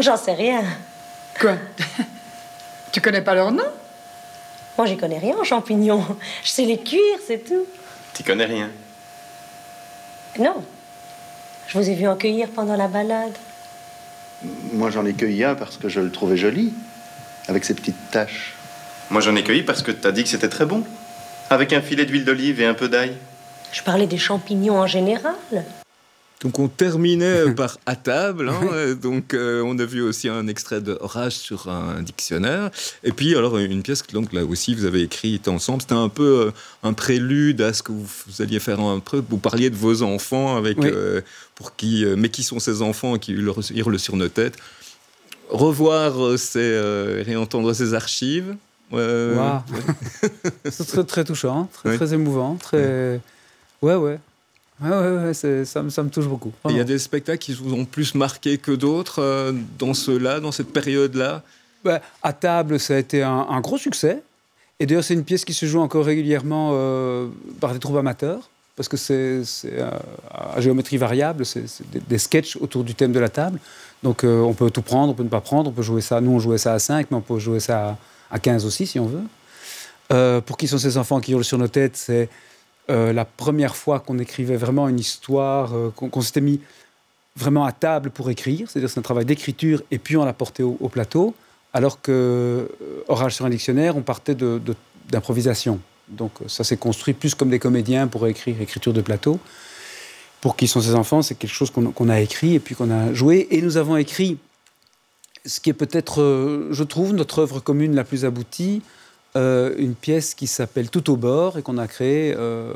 J'en 0.00 0.16
sais 0.16 0.34
rien. 0.34 0.62
Quoi? 1.40 1.52
Tu 2.92 3.00
connais 3.00 3.22
pas 3.22 3.34
leur 3.34 3.50
nom? 3.50 3.64
Moi, 4.76 4.86
j'y 4.86 4.96
connais 4.96 5.18
rien 5.18 5.36
en 5.36 5.44
champignons. 5.44 6.04
Je 6.42 6.50
sais 6.50 6.64
les 6.64 6.78
cuire, 6.78 7.18
c'est 7.26 7.44
tout. 7.44 7.66
Tu 8.12 8.22
connais 8.22 8.44
rien? 8.44 8.70
Non. 10.38 10.64
Je 11.68 11.78
vous 11.78 11.88
ai 11.88 11.94
vu 11.94 12.06
en 12.08 12.16
cueillir 12.16 12.48
pendant 12.48 12.76
la 12.76 12.88
balade. 12.88 13.36
Moi, 14.72 14.90
j'en 14.90 15.06
ai 15.06 15.14
cueilli 15.14 15.44
un 15.44 15.54
parce 15.54 15.76
que 15.76 15.88
je 15.88 16.00
le 16.00 16.10
trouvais 16.10 16.36
joli, 16.36 16.74
avec 17.48 17.64
ses 17.64 17.74
petites 17.74 18.10
taches. 18.10 18.54
Moi, 19.10 19.20
j'en 19.20 19.36
ai 19.36 19.44
cueilli 19.44 19.62
parce 19.62 19.82
que 19.82 19.90
t'as 19.90 20.12
dit 20.12 20.24
que 20.24 20.28
c'était 20.28 20.48
très 20.48 20.66
bon, 20.66 20.84
avec 21.50 21.72
un 21.72 21.80
filet 21.80 22.04
d'huile 22.04 22.24
d'olive 22.24 22.60
et 22.60 22.66
un 22.66 22.74
peu 22.74 22.88
d'ail. 22.88 23.16
Je 23.72 23.82
parlais 23.82 24.06
des 24.06 24.18
champignons 24.18 24.78
en 24.78 24.86
général. 24.86 25.34
Donc 26.44 26.58
on 26.58 26.68
terminait 26.68 27.50
par 27.56 27.78
à 27.86 27.96
table. 27.96 28.50
Hein, 28.50 28.94
donc 29.00 29.32
euh, 29.32 29.62
on 29.64 29.78
a 29.78 29.84
vu 29.84 30.02
aussi 30.02 30.28
un 30.28 30.46
extrait 30.46 30.82
de 30.82 30.96
Orage 31.00 31.32
sur 31.32 31.68
un 31.70 32.02
dictionnaire. 32.02 32.70
Et 33.02 33.12
puis 33.12 33.34
alors 33.34 33.56
une 33.56 33.82
pièce 33.82 34.02
que 34.02 34.12
donc 34.12 34.32
là 34.32 34.44
aussi 34.44 34.74
vous 34.74 34.84
avez 34.84 35.02
écrite 35.02 35.48
ensemble. 35.48 35.80
C'était 35.80 35.94
un 35.94 36.10
peu 36.10 36.46
euh, 36.46 36.50
un 36.82 36.92
prélude 36.92 37.62
à 37.62 37.72
ce 37.72 37.82
que 37.82 37.92
vous, 37.92 38.06
alliez 38.40 38.60
faire 38.60 38.78
un 38.78 39.00
peu. 39.00 39.24
Vous 39.28 39.38
parliez 39.38 39.70
de 39.70 39.76
vos 39.76 40.02
enfants 40.02 40.56
avec 40.56 40.78
euh, 40.84 41.22
pour 41.54 41.74
qui, 41.74 42.04
mais 42.16 42.28
qui 42.28 42.42
sont 42.42 42.60
ces 42.60 42.82
enfants 42.82 43.16
qui 43.18 43.32
hurlent 43.32 43.98
sur 43.98 44.16
nos 44.16 44.28
têtes. 44.28 44.56
Revoir 45.48 46.38
c'est 46.38 46.78
réentendre 47.22 47.74
ces 47.74 47.94
archives. 47.94 48.54
C'est 50.70 50.86
très, 50.86 51.04
très 51.04 51.24
touchant, 51.24 51.68
très, 51.72 51.96
très 51.96 52.14
émouvant, 52.14 52.56
très. 52.56 53.20
Ouais, 53.82 53.96
ouais. 53.96 54.18
Ouais, 54.82 54.90
ouais, 54.90 55.34
ça, 55.34 55.82
me, 55.82 55.90
ça, 55.90 56.02
me 56.02 56.10
touche 56.10 56.26
beaucoup. 56.26 56.52
Il 56.68 56.76
y 56.76 56.80
a 56.80 56.84
des 56.84 56.98
spectacles 56.98 57.38
qui 57.38 57.52
vous 57.52 57.74
ont 57.74 57.84
plus 57.84 58.14
marqué 58.14 58.58
que 58.58 58.72
d'autres 58.72 59.22
euh, 59.22 59.52
dans 59.78 59.94
ceux-là, 59.94 60.40
dans 60.40 60.50
cette 60.50 60.72
période-là? 60.72 61.42
Bah, 61.84 62.00
À 62.22 62.32
table, 62.32 62.80
ça 62.80 62.94
a 62.94 62.98
été 62.98 63.22
un, 63.22 63.60
gros 63.60 63.78
succès. 63.78 64.22
Et 64.80 64.86
d'ailleurs, 64.86 65.04
c'est 65.04 65.14
une 65.14 65.24
pièce 65.24 65.44
qui 65.44 65.54
se 65.54 65.66
joue 65.66 65.80
encore 65.80 66.04
régulièrement 66.04 66.70
euh, 66.72 67.28
par 67.60 67.72
des 67.72 67.78
troupes 67.78 67.96
amateurs, 67.96 68.50
parce 68.74 68.88
que 68.88 68.96
c'est 68.96 69.44
euh, 69.66 69.90
à 70.30 70.60
géométrie 70.60 70.96
variable, 70.96 71.46
c'est 71.46 71.64
des, 71.92 72.00
des, 72.00 72.18
sketchs 72.18 72.56
autour 72.56 72.82
du 72.82 72.96
thème 72.96 73.12
de 73.12 73.20
la 73.20 73.28
table. 73.28 73.60
Donc 74.02 74.24
on 74.24 74.52
peut 74.52 74.70
tout 74.70 74.82
prendre, 74.82 75.12
on 75.12 75.14
peut 75.14 75.22
ne 75.22 75.28
pas 75.28 75.40
prendre, 75.40 75.70
on 75.70 75.72
peut 75.72 75.82
jouer 75.82 76.00
ça. 76.00 76.20
Nous, 76.20 76.32
on 76.32 76.40
jouait 76.40 76.58
ça 76.58 76.74
à 76.74 76.78
5, 76.80 77.06
mais 77.10 77.16
on 77.16 77.20
peut 77.20 77.38
jouer 77.38 77.60
ça 77.60 77.96
à, 78.30 78.34
à 78.34 78.38
15 78.40 78.66
aussi, 78.66 78.86
si 78.86 78.98
on 78.98 79.06
veut. 79.06 80.40
pour 80.42 80.58
qui 80.58 80.66
sont 80.66 80.78
ces 80.78 80.98
enfants 80.98 81.20
qui 81.20 81.32
hurlent 81.32 81.44
sur 81.44 81.58
nos 81.58 81.68
têtes 81.68 81.96
C'est 81.96 82.28
euh, 82.90 83.14
la 83.14 83.24
première 83.24 83.76
fois 83.76 84.00
qu'on 84.00 84.18
écrivait 84.18 84.56
vraiment 84.56 84.88
une 84.88 85.00
histoire, 85.00 85.74
euh, 85.74 85.90
qu'on 85.90 86.20
s'était 86.20 86.42
mis 86.42 86.60
vraiment 87.34 87.64
à 87.64 87.72
table 87.72 88.10
pour 88.10 88.28
écrire, 88.30 88.70
c'est-à-dire 88.70 88.90
c'est 88.90 88.98
un 88.98 89.02
travail 89.02 89.24
d'écriture 89.24 89.82
et 89.90 89.98
puis 89.98 90.18
on 90.18 90.24
l'a 90.24 90.34
porté 90.34 90.62
au, 90.62 90.88
plateau, 90.88 91.34
alors 91.72 92.02
que 92.02 92.68
euh, 93.08 93.28
sur 93.30 93.46
un 93.46 93.50
dictionnaire, 93.50 93.96
on 93.96 94.02
partait 94.02 94.36
d'improvisation. 95.08 95.80
Donc 96.08 96.32
ça 96.46 96.62
s'est 96.62 96.76
construit 96.76 97.14
plus 97.14 97.34
comme 97.34 97.48
des 97.48 97.58
comédiens 97.58 98.06
pour 98.06 98.26
écrire 98.26 98.60
écriture 98.60 98.92
de 98.92 99.00
plateau. 99.00 99.40
Pour 100.42 100.54
qui 100.54 100.68
sont 100.68 100.82
ces 100.82 100.94
enfants, 100.94 101.22
c'est 101.22 101.36
quelque 101.36 101.54
chose 101.54 101.70
qu'on 101.70 102.08
a 102.10 102.20
écrit 102.20 102.54
et 102.54 102.60
puis 102.60 102.74
qu'on 102.74 102.90
a 102.90 103.14
joué. 103.14 103.48
Et 103.50 103.62
nous 103.62 103.78
avons 103.78 103.96
écrit 103.96 104.36
ce 105.46 105.58
qui 105.58 105.70
est 105.70 105.74
peut-être, 105.74 106.68
je 106.70 106.82
trouve, 106.82 107.14
notre 107.14 107.38
œuvre 107.38 107.60
commune 107.60 107.94
la 107.94 108.04
plus 108.04 108.26
aboutie, 108.26 108.82
euh, 109.36 109.74
une 109.78 109.94
pièce 109.94 110.34
qui 110.34 110.46
s'appelle 110.46 110.90
Tout 110.90 111.10
au 111.10 111.16
bord 111.16 111.58
et 111.58 111.62
qu'on 111.62 111.78
a 111.78 111.88
créée, 111.88 112.34
euh, 112.36 112.72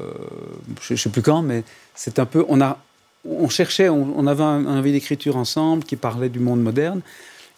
je 0.81 0.95
ne 0.95 0.99
sais 0.99 1.09
plus 1.09 1.23
quand, 1.23 1.43
mais 1.43 1.63
c'est 1.95 2.19
un 2.19 2.27
peu. 2.27 2.45
On, 2.49 2.61
a, 2.61 2.79
on 3.25 3.49
cherchait, 3.49 3.89
on, 3.89 4.27
avait 4.27 4.43
un, 4.43 4.67
envie 4.67 4.93
d'écriture 4.93 5.37
ensemble 5.37 5.85
qui 5.85 5.97
parlait 5.97 6.29
du 6.29 6.41
monde 6.41 6.61
moderne. 6.61 7.01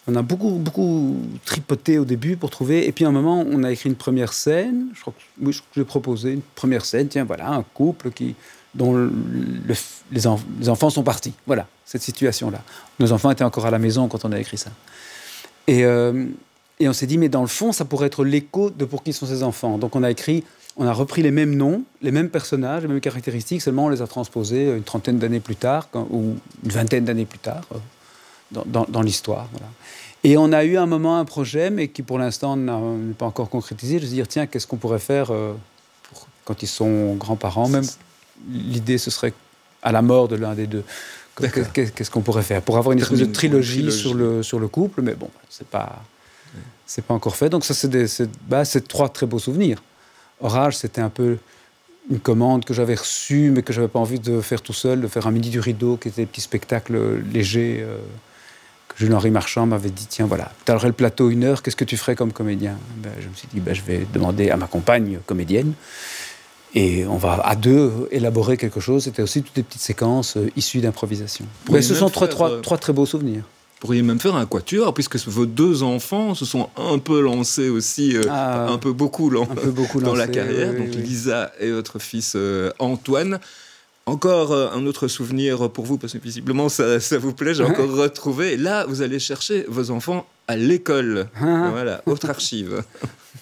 On 0.06 0.16
a 0.16 0.22
beaucoup, 0.22 0.50
beaucoup 0.52 1.16
tripoté 1.44 1.98
au 1.98 2.04
début 2.04 2.36
pour 2.36 2.50
trouver. 2.50 2.86
Et 2.86 2.92
puis 2.92 3.04
à 3.04 3.08
un 3.08 3.12
moment, 3.12 3.44
on 3.48 3.64
a 3.64 3.70
écrit 3.70 3.88
une 3.88 3.96
première 3.96 4.32
scène. 4.32 4.88
Je 4.94 5.00
crois 5.00 5.12
que 5.12 5.44
oui, 5.46 5.58
j'ai 5.74 5.84
proposé 5.84 6.32
une 6.32 6.42
première 6.54 6.84
scène. 6.84 7.08
Tiens, 7.08 7.24
voilà, 7.24 7.48
un 7.48 7.62
couple 7.62 8.10
qui 8.10 8.34
dont 8.74 9.10
les 10.12 10.26
enfants 10.68 10.90
sont 10.90 11.02
partis. 11.02 11.32
Voilà, 11.46 11.66
cette 11.84 12.02
situation-là. 12.02 12.62
Nos 12.98 13.12
enfants 13.12 13.30
étaient 13.30 13.44
encore 13.44 13.66
à 13.66 13.70
la 13.70 13.78
maison 13.78 14.08
quand 14.08 14.24
on 14.24 14.32
a 14.32 14.38
écrit 14.38 14.58
ça. 14.58 14.70
Et, 15.66 15.84
euh, 15.84 16.26
et 16.80 16.88
on 16.88 16.92
s'est 16.92 17.06
dit, 17.06 17.18
mais 17.18 17.28
dans 17.28 17.42
le 17.42 17.46
fond, 17.46 17.72
ça 17.72 17.84
pourrait 17.84 18.06
être 18.08 18.24
l'écho 18.24 18.70
de 18.70 18.84
pour 18.84 19.02
qui 19.04 19.12
sont 19.12 19.26
ces 19.26 19.42
enfants. 19.42 19.78
Donc 19.78 19.94
on 19.94 20.02
a 20.02 20.10
écrit, 20.10 20.42
on 20.76 20.86
a 20.86 20.92
repris 20.92 21.22
les 21.22 21.30
mêmes 21.30 21.54
noms, 21.54 21.82
les 22.02 22.10
mêmes 22.10 22.30
personnages, 22.30 22.82
les 22.82 22.88
mêmes 22.88 23.00
caractéristiques, 23.00 23.60
seulement 23.62 23.84
on 23.84 23.88
les 23.90 24.02
a 24.02 24.06
transposés 24.06 24.70
une 24.76 24.82
trentaine 24.82 25.18
d'années 25.18 25.40
plus 25.40 25.56
tard, 25.56 25.88
quand- 25.92 26.08
ou 26.10 26.36
une 26.64 26.70
vingtaine 26.70 27.04
d'années 27.04 27.26
plus 27.26 27.38
tard, 27.38 27.62
euh, 27.74 27.78
dans, 28.50 28.64
dans- 28.66 28.86
dans 28.88 29.02
l'histoire. 29.02 29.48
voilà. 29.52 29.66
Et 30.24 30.36
on 30.36 30.52
a 30.52 30.64
eu 30.64 30.76
un 30.76 30.86
moment 30.86 31.18
un 31.18 31.24
projet, 31.24 31.70
mais 31.70 31.88
qui 31.88 32.02
pour 32.02 32.18
l'instant 32.18 32.56
n'est 32.56 33.14
pas 33.14 33.26
encore 33.26 33.48
concrétisé, 33.48 34.00
de 34.00 34.04
se 34.06 34.10
dire, 34.10 34.26
tiens, 34.28 34.46
qu'est-ce 34.46 34.66
qu'on 34.66 34.76
pourrait 34.76 34.98
faire 34.98 35.30
euh, 35.30 35.52
pour- 36.10 36.26
quand 36.44 36.62
ils 36.62 36.66
sont 36.66 37.14
grands-parents? 37.14 37.68
Même 37.68 37.84
l'idée, 38.50 38.98
ce 38.98 39.10
serait 39.10 39.32
à 39.82 39.92
la 39.92 40.02
mort 40.02 40.28
de 40.28 40.36
l'un 40.36 40.54
des 40.54 40.66
deux. 40.66 40.84
Qu'est- 41.74 41.94
Qu'est-ce 41.94 42.10
qu'on 42.10 42.20
pourrait 42.20 42.42
faire? 42.42 42.60
Pour 42.60 42.76
avoir 42.76 42.92
une 42.92 42.98
espèce 43.00 43.18
de 43.20 43.24
une 43.24 43.32
trilogie. 43.32 43.90
Sur, 43.90 44.12
le, 44.14 44.42
sur 44.42 44.58
le 44.58 44.68
couple, 44.68 45.00
mais 45.00 45.14
bon, 45.14 45.30
c'est 45.48 45.66
pas, 45.66 46.02
c'est 46.86 47.04
pas 47.04 47.14
encore 47.14 47.36
fait. 47.36 47.48
Donc 47.48 47.64
ça, 47.64 47.74
c'est 47.74 48.28
bah, 48.48 48.64
c'est 48.64 48.86
trois 48.88 49.08
très 49.08 49.26
beaux 49.26 49.38
souvenirs. 49.38 49.82
Orage, 50.40 50.76
c'était 50.76 51.00
un 51.00 51.10
peu 51.10 51.38
une 52.10 52.18
commande 52.18 52.64
que 52.64 52.74
j'avais 52.74 52.94
reçue, 52.94 53.50
mais 53.54 53.62
que 53.62 53.72
j'avais 53.72 53.88
pas 53.88 53.98
envie 53.98 54.18
de 54.18 54.40
faire 54.40 54.62
tout 54.62 54.72
seul, 54.72 55.00
de 55.00 55.06
faire 55.06 55.26
un 55.26 55.30
midi 55.30 55.50
du 55.50 55.60
rideau, 55.60 55.96
qui 55.96 56.08
était 56.08 56.22
des 56.22 56.26
petits 56.26 56.40
spectacles 56.40 57.20
légers, 57.32 57.78
euh, 57.82 57.98
que 58.88 58.96
Jules-Henri 58.98 59.30
Marchand 59.30 59.66
m'avait 59.66 59.90
dit, 59.90 60.06
tiens, 60.08 60.26
voilà, 60.26 60.50
tu 60.66 60.72
aurais 60.72 60.88
le 60.88 60.92
plateau 60.92 61.30
une 61.30 61.44
heure, 61.44 61.62
qu'est-ce 61.62 61.76
que 61.76 61.84
tu 61.84 61.96
ferais 61.96 62.16
comme 62.16 62.32
comédien? 62.32 62.76
Ben, 62.96 63.12
Je 63.20 63.28
me 63.28 63.34
suis 63.34 63.48
dit, 63.52 63.60
ben, 63.60 63.74
je 63.74 63.82
vais 63.82 64.06
demander 64.12 64.50
à 64.50 64.56
ma 64.56 64.66
compagne 64.66 65.18
comédienne, 65.26 65.74
et 66.74 67.06
on 67.06 67.16
va 67.16 67.34
à 67.44 67.54
deux 67.54 68.08
élaborer 68.10 68.56
quelque 68.56 68.80
chose. 68.80 69.04
C'était 69.04 69.22
aussi 69.22 69.42
toutes 69.42 69.56
des 69.56 69.62
petites 69.62 69.82
séquences 69.82 70.36
euh, 70.36 70.50
issues 70.56 70.80
d'improvisation. 70.80 71.44
Mais 71.70 71.82
ce 71.82 71.94
sont 71.94 72.08
trois, 72.08 72.26
faire, 72.26 72.34
trois, 72.34 72.50
euh, 72.50 72.60
trois 72.60 72.78
très 72.78 72.92
beaux 72.92 73.06
souvenirs. 73.06 73.44
Vous 73.80 73.86
pourriez 73.86 74.02
même 74.02 74.20
faire 74.20 74.34
un 74.36 74.44
quatuor, 74.44 74.92
puisque 74.92 75.16
vos 75.16 75.46
deux 75.46 75.82
enfants 75.82 76.34
se 76.34 76.44
sont 76.44 76.68
un 76.76 76.98
peu 76.98 77.22
lancés 77.22 77.70
aussi, 77.70 78.14
euh, 78.14 78.24
Ah, 78.28 78.66
un 78.68 78.76
peu 78.76 78.92
beaucoup, 78.92 79.32
un 79.40 79.46
peu 79.46 79.70
beaucoup 79.70 80.00
dans 80.02 80.14
la 80.14 80.28
carrière. 80.28 80.72
oui, 80.74 80.80
Donc 80.80 80.88
oui. 80.96 81.02
Lisa 81.02 81.50
et 81.58 81.70
votre 81.70 81.98
fils 81.98 82.34
euh, 82.36 82.70
Antoine. 82.78 83.40
Encore 84.04 84.52
euh, 84.52 84.68
un 84.74 84.84
autre 84.86 85.08
souvenir 85.08 85.70
pour 85.70 85.86
vous, 85.86 85.96
parce 85.96 86.12
que 86.12 86.18
visiblement 86.18 86.68
ça, 86.68 87.00
ça 87.00 87.16
vous 87.16 87.32
plaît, 87.32 87.54
j'ai 87.54 87.62
Ouais. 87.64 87.70
encore 87.70 87.90
retrouvé. 87.90 88.58
Là, 88.58 88.84
vous 88.86 89.00
allez 89.00 89.18
chercher 89.18 89.64
vos 89.66 89.90
enfants 89.90 90.26
à 90.46 90.56
l'école. 90.56 91.28
Ah. 91.40 91.68
voilà, 91.70 92.02
autre 92.04 92.28
archive. 92.28 92.82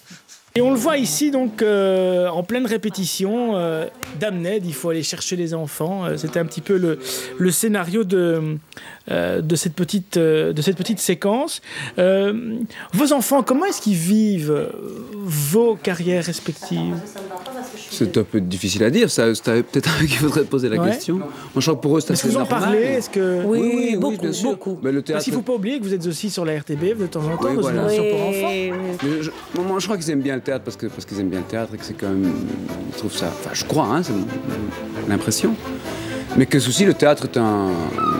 Et 0.55 0.61
on 0.61 0.71
le 0.71 0.77
voit 0.77 0.97
ici, 0.97 1.29
donc, 1.29 1.61
euh, 1.61 2.27
en 2.27 2.41
pleine 2.43 2.65
répétition, 2.65 3.55
euh, 3.55 3.85
Dame 4.19 4.39
Ned, 4.41 4.65
il 4.65 4.73
faut 4.73 4.89
aller 4.89 5.03
chercher 5.03 5.35
les 5.35 5.53
enfants. 5.53 6.05
Euh, 6.05 6.17
C'était 6.17 6.39
un 6.39 6.45
petit 6.45 6.61
peu 6.61 6.75
le, 6.77 6.97
le 7.37 7.51
scénario 7.51 8.03
de, 8.03 8.57
euh, 9.11 9.41
de, 9.41 9.55
cette 9.55 9.73
petite, 9.75 10.17
euh, 10.17 10.51
de 10.51 10.61
cette 10.63 10.75
petite 10.75 10.99
séquence. 10.99 11.61
Euh, 11.99 12.55
vos 12.93 13.13
enfants, 13.13 13.43
comment 13.43 13.65
est-ce 13.65 13.79
qu'ils 13.79 13.93
vivent 13.95 14.69
vos 15.13 15.75
carrières 15.75 16.23
respectives? 16.25 16.95
C'est 17.91 18.17
un 18.17 18.23
peu 18.23 18.41
difficile 18.41 18.83
à 18.83 18.89
dire. 18.89 19.11
Ça, 19.11 19.33
c'est 19.35 19.43
peut-être 19.63 19.89
eux 20.01 20.05
qu'il 20.05 20.17
faudrait 20.17 20.43
poser 20.45 20.67
la 20.69 20.81
Ouais. 20.81 20.91
question. 20.91 21.17
Moi, 21.17 21.27
je 21.57 21.61
crois 21.61 21.75
que 21.75 21.81
pour 21.81 21.97
eux, 21.97 22.01
c'est 22.01 22.13
Est-ce 22.13 22.23
que 22.23 22.27
assez 22.29 22.37
vous 22.37 22.41
en 22.43 22.45
parlez 22.47 22.79
Est-ce 22.79 23.09
que... 23.09 23.43
Oui, 23.45 23.59
Oui, 23.59 23.71
oui, 23.91 23.95
beaucoup, 23.97 24.17
bien 24.21 24.31
sûr. 24.33 24.49
beaucoup. 24.51 24.79
Mais 24.81 24.91
le 24.91 25.01
Parce 25.01 25.05
théâtre. 25.07 25.23
qu'il 25.25 25.33
ne 25.33 25.37
faut 25.37 25.43
pas 25.43 25.53
oublier 25.53 25.77
que 25.79 25.83
vous 25.83 25.93
êtes 25.93 26.07
aussi 26.07 26.29
sur 26.29 26.43
la 26.45 26.57
RTBF 26.57 26.97
de 26.97 27.07
temps 27.07 27.21
en 27.21 27.37
temps, 27.37 27.49
Oui, 27.49 27.55
dans 27.55 27.61
voilà. 27.61 27.93
une 27.93 28.09
pour 28.09 28.21
enfants. 28.21 28.68
Je, 29.01 29.31
moi, 29.61 29.79
je 29.79 29.85
crois 29.85 29.97
qu'ils 29.97 30.09
aiment 30.11 30.21
bien 30.21 30.35
le 30.35 30.41
théâtre 30.41 30.63
parce 30.63 30.77
que 30.77 30.87
parce 30.87 31.05
qu'ils 31.05 31.19
aiment 31.19 31.29
bien 31.29 31.39
le 31.39 31.45
théâtre 31.45 31.73
et 31.73 31.77
que 31.77 31.85
c'est 31.85 31.93
quand 31.93 32.09
même 32.09 32.31
ils 32.91 32.97
trouvent 32.97 33.15
ça. 33.15 33.27
Enfin, 33.27 33.51
je 33.53 33.65
crois, 33.65 33.85
hein, 33.85 34.03
c'est 34.03 34.13
l'impression. 35.07 35.55
Mais 36.37 36.45
que 36.45 36.59
ceci, 36.59 36.85
le 36.85 36.93
théâtre 36.93 37.25
est 37.25 37.37
un- 37.37 37.67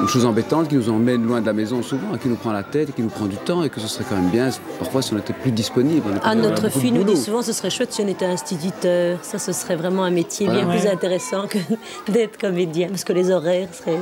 une 0.02 0.08
chose 0.08 0.26
embêtante 0.26 0.68
qui 0.68 0.76
nous 0.76 0.90
emmène 0.90 1.24
loin 1.26 1.42
de 1.42 1.46
la 1.46 1.54
maison 1.54 1.82
souvent, 1.84 2.16
et 2.16 2.18
qui 2.18 2.28
nous 2.28 2.36
prend 2.36 2.52
la 2.52 2.64
tête, 2.64 2.90
et 2.90 2.92
qui 2.92 3.02
nous 3.02 3.10
prend 3.10 3.26
du 3.28 3.36
temps, 3.38 3.64
et 3.64 3.70
que 3.70 3.80
ce 3.80 3.88
serait 3.88 4.04
quand 4.10 4.16
même 4.16 4.30
bien 4.30 4.50
parfois 4.80 5.02
si 5.02 5.14
on 5.14 5.18
était 5.20 5.32
plus 5.34 5.52
disponible. 5.52 6.04
Ah, 6.24 6.36
notre 6.36 6.70
fille 6.70 6.92
nous 6.92 7.04
dit 7.04 7.16
souvent 7.16 7.42
ce 7.42 7.54
serait 7.54 7.70
chouette 7.70 7.94
si 7.94 8.02
on 8.02 8.08
était 8.08 8.26
instituteur. 8.26 9.20
Ça, 9.22 9.38
ce 9.40 9.52
serait 9.54 9.76
vraiment 9.76 10.04
un 10.04 10.12
métier 10.12 10.48
bien 10.48 10.66
plus 10.66 10.88
intéressant 10.88 11.46
que 11.48 11.60
d'être 12.12 12.38
comédien, 12.40 12.88
parce 12.90 13.04
que 13.04 13.14
les 13.14 13.30
horaires 13.32 13.70
seraient. 13.72 14.00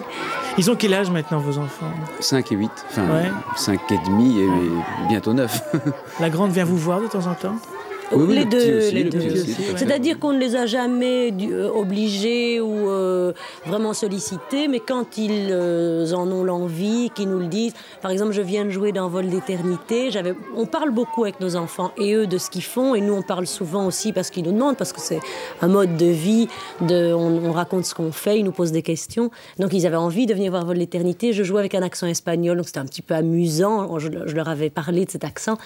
Ils 0.58 0.72
ont 0.72 0.76
quel 0.76 0.94
âge 0.94 1.12
maintenant, 1.12 1.40
vos 1.40 1.58
enfants? 1.60 1.92
5 2.20 2.52
et 2.52 2.56
8, 2.56 2.72
enfin 2.90 3.04
Ouais. 3.14 3.32
5 3.58 3.80
et 3.92 4.00
demi 4.10 4.40
et 4.40 4.48
bientôt 5.10 5.34
9. 5.34 5.62
La 6.20 6.30
grande 6.30 6.52
vient 6.52 6.66
vous 6.66 6.78
voir 6.78 7.02
de 7.02 7.08
temps 7.08 7.28
en 7.28 7.34
temps? 7.36 7.56
Oui, 8.12 8.24
oui, 8.28 8.36
les 8.36 8.44
le 8.46 8.50
deux, 8.50 8.78
aussi, 8.78 8.92
les 8.94 9.04
le. 9.04 9.36
C'est-à-dire 9.76 10.20
qu'on 10.20 10.32
ne 10.34 10.40
les 10.40 10.56
a 10.56 10.66
jamais 10.66 11.32
dû- 11.32 11.52
euh, 11.54 11.70
obligés 11.70 12.62
ou 12.62 12.90
euh, 12.90 13.34
vraiment 13.66 13.94
sollicités, 13.94 14.68
mais 14.68 14.80
quand 14.80 15.18
ils 15.18 15.50
euh, 15.52 16.12
en 16.14 16.32
ont 16.32 16.44
l'envie, 16.44 17.10
qu'ils 17.14 17.30
nous 17.30 17.40
le 17.40 17.48
disent. 17.48 17.74
Par 18.02 18.12
exemple, 18.12 18.32
je 18.32 18.42
viens 18.42 18.66
de 18.66 18.70
jouer 18.70 18.92
dans 18.92 19.10
Vol 19.10 19.30
d'éternité. 19.30 20.10
J'avais, 20.12 20.34
on 20.56 20.66
parle 20.66 20.92
beaucoup 20.92 21.24
avec 21.24 21.40
nos 21.42 21.56
enfants 21.56 21.92
et 21.98 22.14
eux 22.14 22.28
de 22.28 22.38
ce 22.38 22.50
qu'ils 22.50 22.64
font, 22.64 22.96
et 22.96 23.02
nous 23.02 23.14
on 23.14 23.22
parle 23.22 23.46
souvent 23.48 23.86
aussi 23.86 24.14
parce 24.14 24.30
qu'ils 24.30 24.44
nous 24.46 24.52
demandent, 24.54 24.78
parce 24.78 24.94
que 24.94 25.02
c'est 25.02 25.20
un 25.62 25.68
mode 25.68 25.98
de 25.98 26.06
vie. 26.06 26.48
De, 26.82 27.14
on, 27.14 27.46
on 27.46 27.52
raconte 27.52 27.86
ce 27.86 27.94
qu'on 27.94 28.12
fait, 28.12 28.40
ils 28.40 28.46
nous 28.46 28.52
posent 28.52 28.72
des 28.72 28.84
questions. 28.84 29.32
Donc 29.60 29.74
ils 29.74 29.86
avaient 29.86 29.96
envie 29.98 30.26
de 30.26 30.34
venir 30.34 30.52
voir 30.52 30.66
Vol 30.66 30.78
d'éternité. 30.78 31.34
Je 31.34 31.44
jouais 31.44 31.60
avec 31.60 31.76
un 31.76 31.82
accent 31.82 32.08
espagnol, 32.08 32.58
donc 32.58 32.68
c'était 32.68 32.80
un 32.80 32.86
petit 32.86 33.02
peu 33.02 33.16
amusant. 33.16 34.00
Je, 34.00 34.10
je 34.26 34.36
leur 34.36 34.48
avais 34.48 34.70
parlé 34.70 35.06
de 35.06 35.12
cet 35.12 35.24
accent. 35.26 35.58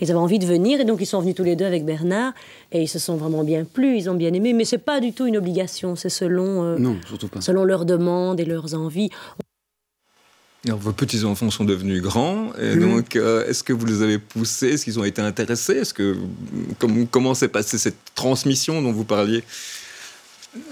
Ils 0.00 0.10
avaient 0.10 0.18
envie 0.20 0.38
de 0.38 0.46
venir 0.46 0.80
et 0.80 0.84
donc 0.84 1.00
ils 1.00 1.06
sont 1.06 1.20
venus 1.20 1.34
tous 1.34 1.42
les 1.44 1.56
deux 1.56 1.64
avec 1.64 1.84
Bernard 1.84 2.32
et 2.72 2.82
ils 2.82 2.88
se 2.88 2.98
sont 2.98 3.16
vraiment 3.16 3.42
bien 3.44 3.64
plu, 3.64 3.96
ils 3.96 4.08
ont 4.08 4.14
bien 4.14 4.32
aimé, 4.32 4.52
mais 4.52 4.64
c'est 4.64 4.78
pas 4.78 5.00
du 5.00 5.12
tout 5.12 5.26
une 5.26 5.36
obligation, 5.36 5.96
c'est 5.96 6.08
selon, 6.08 6.62
euh, 6.64 6.78
Non, 6.78 6.96
surtout 7.06 7.28
pas. 7.28 7.40
selon 7.40 7.64
leurs 7.64 7.84
demandes 7.84 8.38
et 8.40 8.44
leurs 8.44 8.74
envies. 8.74 9.10
Alors, 10.66 10.78
vos 10.80 10.92
petits-enfants 10.92 11.50
sont 11.50 11.64
devenus 11.64 12.02
grands, 12.02 12.52
et 12.60 12.74
Mhm. 12.74 12.96
donc 12.96 13.16
euh, 13.16 13.46
est-ce 13.46 13.62
que 13.62 13.72
vous 13.72 13.86
les 13.86 14.02
avez 14.02 14.18
poussés? 14.18 14.70
Est-ce 14.70 14.84
qu'ils 14.84 14.98
ont 14.98 15.04
été 15.04 15.22
intéressés? 15.22 15.74
Est-ce 15.74 15.94
que 15.94 16.16
comme- 16.78 17.06
comment 17.06 17.34
s'est 17.34 17.48
passée 17.48 17.78
cette 17.78 17.96
transmission 18.14 18.82
dont 18.82 18.92
vous 18.92 19.04
parliez? 19.04 19.44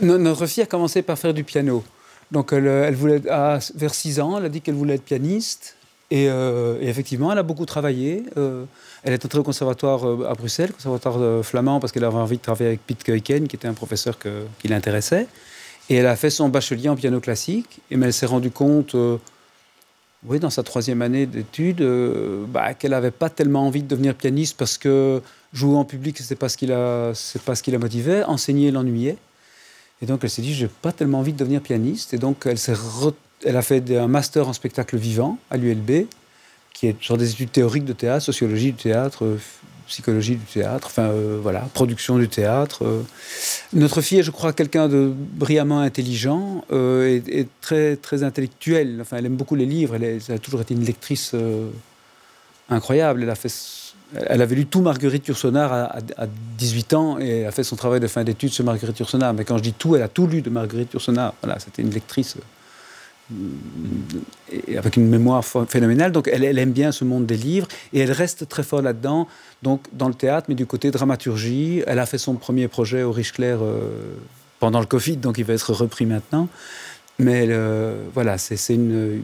No- 0.02 0.18
Notre 0.18 0.46
fille 0.46 0.64
a 0.64 0.66
commencé 0.66 1.02
par 1.02 1.18
faire 1.18 1.32
du 1.32 1.44
piano. 1.44 1.84
Donc, 2.32 2.52
elle, 2.52 2.66
euh, 2.66 2.88
elle 2.88 2.96
voulait, 2.96 3.28
à- 3.30 3.60
vers 3.76 3.94
6 3.94 4.18
ans, 4.18 4.36
elle 4.38 4.46
a 4.46 4.48
dit 4.48 4.60
qu'elle 4.60 4.74
voulait 4.74 4.94
être 4.94 5.04
pianiste. 5.04 5.75
Et, 6.10 6.28
euh, 6.28 6.78
et 6.80 6.88
effectivement, 6.88 7.32
elle 7.32 7.38
a 7.38 7.42
beaucoup 7.42 7.66
travaillé. 7.66 8.24
Euh, 8.36 8.64
elle 9.02 9.12
est 9.12 9.24
entrée 9.24 9.40
au 9.40 9.42
conservatoire 9.42 10.06
euh, 10.06 10.28
à 10.28 10.34
Bruxelles, 10.34 10.72
conservatoire 10.72 11.44
flamand, 11.44 11.80
parce 11.80 11.92
qu'elle 11.92 12.04
avait 12.04 12.16
envie 12.16 12.36
de 12.36 12.42
travailler 12.42 12.68
avec 12.68 12.86
Piet 12.86 12.96
Keuken, 13.04 13.48
qui 13.48 13.56
était 13.56 13.68
un 13.68 13.74
professeur 13.74 14.16
qui 14.18 14.68
l'intéressait. 14.68 15.26
Et 15.88 15.96
elle 15.96 16.06
a 16.06 16.16
fait 16.16 16.30
son 16.30 16.48
bachelier 16.48 16.88
en 16.88 16.96
piano 16.96 17.20
classique. 17.20 17.80
Et 17.90 17.96
mais 17.96 18.06
elle 18.06 18.12
s'est 18.12 18.26
rendue 18.26 18.50
compte, 18.50 18.94
oui, 20.24 20.38
dans 20.38 20.50
sa 20.50 20.62
troisième 20.62 21.02
année 21.02 21.26
d'études, 21.26 21.84
bah, 22.48 22.74
qu'elle 22.74 22.92
n'avait 22.92 23.10
pas 23.10 23.30
tellement 23.30 23.66
envie 23.66 23.82
de 23.82 23.88
devenir 23.88 24.14
pianiste 24.14 24.56
parce 24.56 24.78
que 24.78 25.22
jouer 25.52 25.76
en 25.76 25.84
public, 25.84 26.18
ce 26.18 26.24
c'est 26.24 26.36
pas 26.36 26.48
ce 26.48 26.56
qui 26.56 27.70
la 27.70 27.78
motivait. 27.78 28.22
Enseigner 28.24 28.70
l'ennuyait. 28.70 29.16
Et 30.02 30.06
donc 30.06 30.20
elle 30.22 30.30
s'est 30.30 30.42
dit, 30.42 30.54
j'ai 30.54 30.68
pas 30.68 30.92
tellement 30.92 31.20
envie 31.20 31.32
de 31.32 31.38
devenir 31.38 31.60
pianiste. 31.60 32.14
Et 32.14 32.18
donc 32.18 32.46
elle, 32.46 32.58
s'est 32.58 32.74
elle 33.44 33.56
a 33.56 33.62
fait 33.62 33.82
un 33.96 34.08
master 34.08 34.48
en 34.48 34.52
spectacle 34.52 34.96
vivant 34.96 35.38
à 35.50 35.56
l'ULB, 35.56 36.06
qui 36.72 36.86
est 36.88 36.96
genre 37.02 37.16
des 37.18 37.30
études 37.30 37.52
théoriques 37.52 37.84
de 37.84 37.92
théâtre, 37.92 38.24
sociologie 38.24 38.72
du 38.72 38.82
théâtre, 38.82 39.24
euh, 39.24 39.38
psychologie 39.88 40.34
du 40.36 40.44
théâtre, 40.44 40.88
enfin 40.90 41.04
euh, 41.10 41.38
voilà, 41.40 41.60
production 41.72 42.18
du 42.18 42.28
théâtre. 42.28 42.84
euh. 42.84 43.02
Notre 43.72 44.00
fille 44.02 44.18
est, 44.18 44.22
je 44.24 44.30
crois, 44.32 44.52
quelqu'un 44.52 44.88
de 44.88 45.12
brillamment 45.14 45.80
intelligent 45.80 46.64
et, 46.72 47.46
très, 47.60 47.96
très 47.96 48.22
intellectuel. 48.24 48.98
Enfin, 49.00 49.18
elle 49.18 49.26
aime 49.26 49.36
beaucoup 49.36 49.54
les 49.54 49.66
livres, 49.66 49.94
elle, 49.94 50.20
a 50.28 50.38
toujours 50.38 50.60
été 50.60 50.74
une 50.74 50.84
lectrice 50.84 51.34
incroyable. 52.68 53.22
Elle, 53.22 53.30
a 53.30 53.34
fait, 53.34 53.52
elle 54.26 54.42
avait 54.42 54.54
lu 54.56 54.66
tout 54.66 54.80
Marguerite 54.80 55.26
Yourcenar 55.28 55.72
à, 55.72 55.84
à- 55.84 56.24
à 56.24 56.26
18 56.58 56.94
ans 56.94 57.18
et 57.18 57.46
a 57.46 57.50
fait 57.52 57.64
son 57.64 57.76
travail 57.76 58.00
de 58.00 58.06
fin 58.06 58.24
d'études 58.24 58.50
sur 58.52 58.64
Marguerite 58.64 58.98
Yourcenar. 58.98 59.34
Mais 59.34 59.44
quand 59.44 59.56
je 59.58 59.62
dis 59.62 59.72
tout, 59.72 59.94
elle 59.96 60.02
a 60.02 60.08
tout 60.08 60.26
lu 60.26 60.42
de 60.42 60.50
Marguerite 60.50 60.92
Yourcenar. 60.92 61.34
Voilà, 61.42 61.58
c'était 61.60 61.82
une 61.82 61.90
lectrice 61.90 62.36
et 64.52 64.78
avec 64.78 64.96
une 64.96 65.08
mémoire 65.08 65.44
ph- 65.44 65.66
phénoménale. 65.68 66.12
Donc 66.12 66.28
elle, 66.32 66.44
elle 66.44 66.58
aime 66.58 66.72
bien 66.72 66.92
ce 66.92 67.04
monde 67.04 67.26
des 67.26 67.36
livres 67.36 67.68
et 67.92 68.00
elle 68.00 68.12
reste 68.12 68.48
très 68.48 68.62
fort 68.62 68.82
là-dedans. 68.82 69.26
Donc 69.62 69.82
dans 69.92 70.08
le 70.08 70.14
théâtre, 70.14 70.46
mais 70.48 70.54
du 70.54 70.66
côté 70.66 70.90
dramaturgie, 70.90 71.82
elle 71.86 71.98
a 71.98 72.06
fait 72.06 72.18
son 72.18 72.34
premier 72.34 72.68
projet 72.68 73.02
au 73.02 73.12
Riche 73.12 73.32
Clair 73.32 73.58
euh, 73.62 73.90
pendant 74.60 74.80
le 74.80 74.86
Covid, 74.86 75.16
donc 75.16 75.38
il 75.38 75.44
va 75.44 75.54
être 75.54 75.72
repris 75.72 76.06
maintenant. 76.06 76.48
Mais 77.18 77.44
elle, 77.44 77.50
euh, 77.52 78.04
voilà, 78.12 78.36
c'est 78.36 78.74
une, 78.74 79.22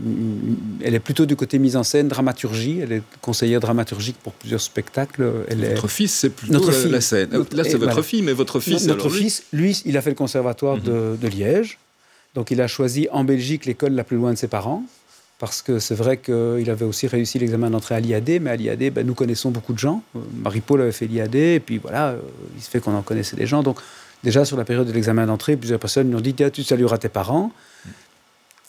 elle 0.82 0.94
est 0.94 0.98
plutôt 0.98 1.26
du 1.26 1.36
côté 1.36 1.58
mise 1.58 1.76
en 1.76 1.82
scène, 1.82 2.08
dramaturgie. 2.08 2.80
Elle 2.82 2.90
est 2.92 3.02
conseillère 3.20 3.60
dramaturgique 3.60 4.16
pour 4.22 4.32
plusieurs 4.32 4.62
spectacles. 4.62 5.30
Elle 5.50 5.62
est... 5.62 5.74
Votre 5.74 5.88
fils, 5.88 6.10
c'est 6.14 6.30
plutôt 6.30 6.70
la- 6.70 6.88
la 6.88 7.00
scène. 7.02 7.28
Notre- 7.32 7.54
Là, 7.54 7.64
c'est 7.64 7.72
votre 7.74 7.84
voilà. 7.92 8.02
fille, 8.02 8.22
mais 8.22 8.32
votre 8.32 8.60
fils, 8.60 8.86
Notre 8.86 9.02
alors, 9.04 9.12
Mhm. 9.12 9.18
fils, 9.22 9.42
lui, 9.52 9.82
il 9.84 9.98
a 9.98 10.00
fait 10.00 10.08
le 10.08 10.16
conservatoire 10.16 10.78
de, 10.78 11.16
de 11.20 11.28
Liège. 11.28 11.78
Donc 12.34 12.50
il 12.50 12.60
a 12.60 12.66
choisi 12.66 13.08
en 13.12 13.24
Belgique 13.24 13.66
l'école 13.66 13.92
la 13.92 14.04
plus 14.04 14.16
loin 14.16 14.32
de 14.32 14.38
ses 14.38 14.48
parents. 14.48 14.84
Parce 15.38 15.60
que 15.60 15.80
c'est 15.80 15.96
vrai 15.96 16.18
qu'il 16.18 16.70
avait 16.70 16.84
aussi 16.84 17.08
réussi 17.08 17.40
l'examen 17.40 17.68
d'entrée 17.68 17.96
à 17.96 18.00
l'IAD, 18.00 18.38
mais 18.40 18.50
à 18.50 18.54
l'IAD, 18.54 18.92
ben, 18.92 19.04
nous 19.04 19.14
connaissons 19.14 19.50
beaucoup 19.50 19.72
de 19.72 19.78
gens. 19.78 20.00
Euh, 20.14 20.20
Marie-Paul 20.36 20.80
avait 20.80 20.92
fait 20.92 21.06
l'IAD, 21.06 21.34
et 21.34 21.58
puis 21.58 21.78
voilà, 21.78 22.10
euh, 22.10 22.20
il 22.56 22.62
se 22.62 22.70
fait 22.70 22.78
qu'on 22.78 22.94
en 22.94 23.02
connaissait 23.02 23.34
des 23.34 23.46
gens. 23.46 23.64
Donc 23.64 23.80
Déjà, 24.22 24.44
sur 24.44 24.56
la 24.56 24.64
période 24.64 24.86
de 24.86 24.92
l'examen 24.92 25.26
d'entrée, 25.26 25.56
plusieurs 25.56 25.80
personnes 25.80 26.08
lui 26.08 26.14
ont 26.14 26.20
dit 26.20 26.34
tu 26.34 26.62
salueras 26.62 26.98
tes 26.98 27.08
parents. 27.08 27.50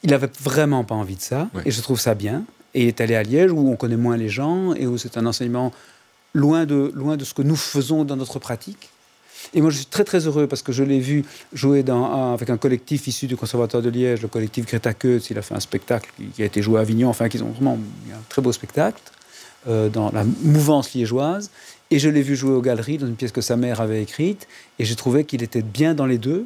Il 0.04 0.10
n'avait 0.10 0.30
vraiment 0.42 0.84
pas 0.84 0.96
envie 0.96 1.16
de 1.16 1.22
ça, 1.22 1.50
et 1.66 1.72
je 1.72 1.82
trouve 1.82 2.00
ça 2.00 2.16
bien. 2.16 2.44
Et 2.74 2.84
il 2.84 2.88
est 2.88 3.02
allé 3.02 3.16
à 3.16 3.24
Liège, 3.24 3.52
où 3.52 3.70
on 3.70 3.76
connaît 3.76 3.98
moins 3.98 4.18
les 4.18 4.30
gens, 4.30 4.74
et 4.74 4.88
où 4.88 4.98
c'est 4.98 5.18
un 5.18 5.26
enseignement 5.26 5.72
loin 6.34 6.66
de, 6.66 6.92
loin 6.96 7.18
de 7.18 7.24
ce 7.24 7.34
que 7.34 7.44
nous 7.44 7.56
faisons 7.56 8.04
dans 8.04 8.16
notre 8.16 8.40
pratique. 8.40 8.90
Et 9.54 9.62
moi, 9.62 9.70
je 9.70 9.78
suis 9.78 9.86
très 9.86 10.04
très 10.04 10.26
heureux 10.26 10.48
parce 10.48 10.62
que 10.62 10.72
je 10.72 10.84
l'ai 10.84 11.00
vu 11.00 11.26
jouer 11.54 11.84
avec 11.88 12.50
un 12.50 12.58
collectif 12.58 13.08
issu 13.08 13.28
du 13.28 13.36
Conservatoire 13.36 13.84
de 13.84 13.90
Liège, 13.90 14.22
le 14.22 14.28
collectif 14.28 14.66
Greta 14.66 14.94
Keutz. 14.94 15.30
Il 15.30 15.38
a 15.38 15.42
fait 15.42 15.56
un 15.56 15.60
spectacle 15.60 16.10
qui, 16.36 16.42
a 16.42 16.46
été 16.46 16.62
joué 16.62 16.80
à 16.80 16.82
Avignon, 16.82 17.10
enfin, 17.10 17.30
qu'ils 17.30 17.44
ont 17.44 17.50
vraiment 17.50 17.78
un 18.12 18.22
très 18.30 18.42
beau 18.42 18.52
spectacle 18.52 19.02
euh, 19.68 19.90
dans 19.90 20.12
la 20.12 20.24
mouvance 20.42 20.94
liégeoise. 20.94 21.52
Et 21.92 22.00
je 22.00 22.10
l'ai 22.10 22.22
vu 22.22 22.36
jouer 22.36 22.54
aux 22.54 22.62
galeries 22.62 22.98
dans 22.98 23.08
une 23.08 23.16
pièce 23.16 23.32
que 23.32 23.42
sa 23.42 23.56
mère 23.56 23.82
avait 23.82 24.02
écrite. 24.02 24.48
Et 24.80 24.86
j'ai 24.86 24.96
trouvé 24.96 25.26
qu'il 25.26 25.44
était 25.44 25.62
bien 25.62 25.94
dans 25.94 26.06
les 26.06 26.18
deux. 26.18 26.46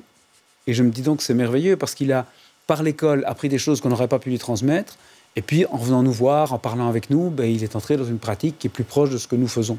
Et 0.65 0.73
je 0.73 0.83
me 0.83 0.89
dis 0.89 1.01
donc 1.01 1.21
c'est 1.21 1.33
merveilleux 1.33 1.77
parce 1.77 1.95
qu'il 1.95 2.11
a, 2.11 2.25
par 2.65 2.83
l'école, 2.83 3.23
appris 3.25 3.47
des 3.47 3.57
choses 3.57 3.79
qu'on 3.79 3.89
n'aurait 3.89 4.09
pas 4.09 4.19
pu 4.19 4.29
lui 4.29 4.39
transmettre. 4.39 4.97
Et 5.37 5.41
puis, 5.43 5.65
en 5.67 5.77
venant 5.77 6.01
nous 6.01 6.11
voir, 6.11 6.51
en 6.51 6.57
parlant 6.57 6.89
avec 6.89 7.11
nous, 7.11 7.29
ben, 7.29 7.45
il 7.45 7.63
est 7.63 7.75
entré 7.75 7.95
dans 7.95 8.05
une 8.05 8.17
pratique 8.17 8.57
qui 8.57 8.67
est 8.67 8.71
plus 8.71 8.83
proche 8.83 9.11
de 9.11 9.19
ce 9.19 9.27
que 9.27 9.35
nous 9.35 9.47
faisons, 9.47 9.77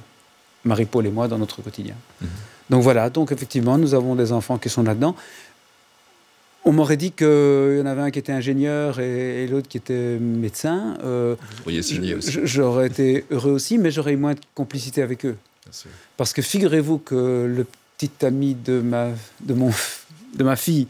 Marie-Paul 0.65 1.05
et 1.05 1.11
moi, 1.11 1.27
dans 1.27 1.37
notre 1.37 1.63
quotidien. 1.63 1.97
Mhm. 2.21 2.29
Donc 2.71 2.83
voilà, 2.83 3.11
donc 3.11 3.33
effectivement, 3.33 3.79
nous 3.79 3.95
avons 3.95 4.15
des 4.15 4.33
enfants 4.33 4.59
qui 4.59 4.69
sont 4.69 4.83
là-dedans. 4.83 5.15
On 6.65 6.73
m'aurait 6.73 6.97
dit 6.97 7.13
qu'il 7.13 7.27
y 7.27 7.81
en 7.81 7.87
avait 7.87 8.03
un 8.03 8.11
qui 8.11 8.19
était 8.19 8.33
ingénieur 8.33 9.01
et, 9.01 9.47
l'autre 9.47 9.69
qui 9.69 9.79
était 9.79 10.19
médecin. 10.19 10.99
Euh. 11.03 11.37
J'aurais 12.45 12.89
été 12.89 13.25
heureux 13.31 13.53
aussi, 13.53 13.79
mais 13.79 13.91
j'aurais 13.91 14.13
eu 14.13 14.17
moins 14.17 14.35
de 14.35 14.41
complicité 14.55 15.03
avec 15.03 15.25
eux. 15.25 15.37
Parce 16.17 16.33
que 16.33 16.43
figurez-vous 16.43 16.99
que 16.99 17.47
le 17.47 17.67
petit 17.97 18.25
ami 18.25 18.55
de 18.55 18.81
ma, 18.81 19.09
de, 19.41 19.55
mon, 19.55 19.71
de 20.37 20.45
ma 20.45 20.57
fille 20.57 20.87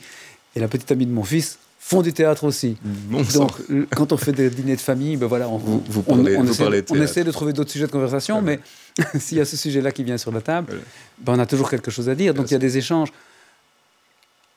et 0.57 0.61
la 0.61 0.69
petite 0.69 0.91
amie 0.91 1.07
de 1.07 1.13
mon 1.13 1.25
fils 1.25 1.59
font 1.89 2.03
du 2.03 2.13
théâtre 2.13 2.45
aussi. 2.45 2.77
Donc, 3.11 3.51
quand 3.97 4.13
on 4.13 4.19
fait 4.19 4.33
des 4.33 4.51
dîners 4.51 4.77
de 4.77 4.81
famille, 4.81 5.17
ben 5.17 5.27
voilà, 5.27 5.49
on, 5.49 5.57
vous, 5.57 5.83
vous 5.89 6.03
parlez, 6.03 6.37
on, 6.37 6.43
vous 6.43 6.51
essaie, 6.51 6.63
parlez 6.63 6.85
on, 6.91 7.01
essaie, 7.01 7.25
de 7.25 7.31
trouver 7.31 7.55
d'autres 7.55 7.71
sujets 7.71 7.87
de 7.87 7.91
conversation, 7.91 8.43
mais 8.43 8.61
s'il 9.19 9.39
y 9.39 9.41
a 9.41 9.47
ce 9.47 9.57
sujet-là 9.57 9.91
qui 9.91 10.05
vient 10.05 10.19
sur 10.19 10.31
la 10.31 10.43
table, 10.43 10.81
ben 11.19 11.33
on 11.37 11.39
a 11.39 11.47
toujours 11.47 11.71
quelque 11.71 11.91
chose 11.91 12.11
à 12.11 12.15
dire. 12.15 12.35
Donc 12.35 12.51
il 12.51 12.53
y 12.53 12.57
a 12.57 12.59
des 12.59 12.77
échanges. 12.77 13.09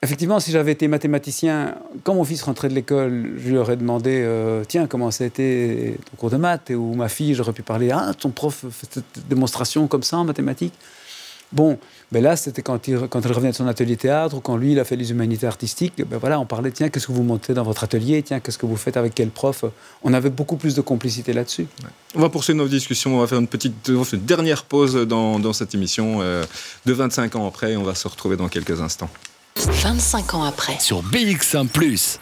Effectivement, 0.01 0.41
si 0.41 0.51
j'avais 0.51 0.73
été 0.73 0.89
mathématicien, 0.89 1.75
quand 2.03 2.15
mon 2.15 2.25
fils 2.25 2.41
rentrait 2.41 2.67
de 2.67 2.73
l'école, 2.73 3.31
je 3.37 3.49
lui 3.49 3.57
aurais 3.57 3.77
demandé 3.77 4.23
euh, 4.25 4.65
Tiens, 4.67 4.87
comment 4.87 5.09
ça 5.09 5.23
a 5.23 5.27
été 5.27 5.95
ton 6.09 6.17
cours 6.17 6.31
de 6.31 6.37
maths? 6.37 6.71
Ou 6.71 6.95
ma 6.95 7.07
fille, 7.07 7.33
j'aurais 7.33 7.53
pu 7.53 7.61
parler 7.61 7.91
Ah, 7.91 8.11
ton 8.19 8.31
prof 8.31 8.65
fait 8.69 8.87
cette 8.91 9.29
démonstration 9.29 9.87
comme 9.87 10.03
ça 10.03 10.17
en 10.17 10.25
mathématiques. 10.25 10.73
Bon, 11.53 11.77
ben 12.11 12.21
là, 12.21 12.35
c'était 12.35 12.61
quand 12.61 12.87
il, 12.87 13.07
quand 13.09 13.25
revenait 13.25 13.51
de 13.51 13.55
son 13.55 13.67
atelier 13.67 13.95
théâtre 13.95 14.35
ou 14.35 14.41
quand 14.41 14.57
lui, 14.57 14.73
il 14.73 14.79
a 14.79 14.83
fait 14.83 14.97
les 14.97 15.11
humanités 15.11 15.47
artistiques. 15.47 15.93
Ben 16.05 16.17
voilà, 16.17 16.39
on 16.39 16.45
parlait, 16.45 16.71
tiens, 16.71 16.89
qu'est-ce 16.89 17.07
que 17.07 17.13
vous 17.13 17.23
montez 17.23 17.53
dans 17.53 17.63
votre 17.63 17.85
atelier 17.85 18.21
Tiens, 18.21 18.41
qu'est-ce 18.41 18.57
que 18.57 18.65
vous 18.65 18.75
faites 18.75 18.97
avec 18.97 19.15
quel 19.15 19.29
prof? 19.29 19.63
On 20.03 20.13
avait 20.13 20.29
beaucoup 20.29 20.57
plus 20.57 20.75
de 20.75 20.81
complicité 20.81 21.31
là-dessus. 21.31 21.67
On 22.15 22.19
va 22.19 22.29
poursuivre 22.29 22.57
nos 22.57 22.67
discussions. 22.67 23.15
On 23.15 23.19
va 23.21 23.27
faire 23.27 23.39
une 23.39 23.47
petite 23.47 23.87
une 23.87 24.25
dernière 24.25 24.63
pause 24.63 24.95
dans, 24.95 25.39
dans 25.39 25.53
cette 25.53 25.73
émission 25.73 26.17
euh, 26.21 26.43
de 26.85 26.93
25 26.93 27.35
ans 27.37 27.47
après. 27.47 27.77
On 27.77 27.83
va 27.83 27.95
se 27.95 28.07
retrouver 28.07 28.35
dans 28.35 28.49
quelques 28.49 28.81
instants. 28.81 29.09
25 29.55 30.33
ans 30.33 30.43
après. 30.43 30.77
Sur 30.79 31.03
BX1⁇ 31.03 31.67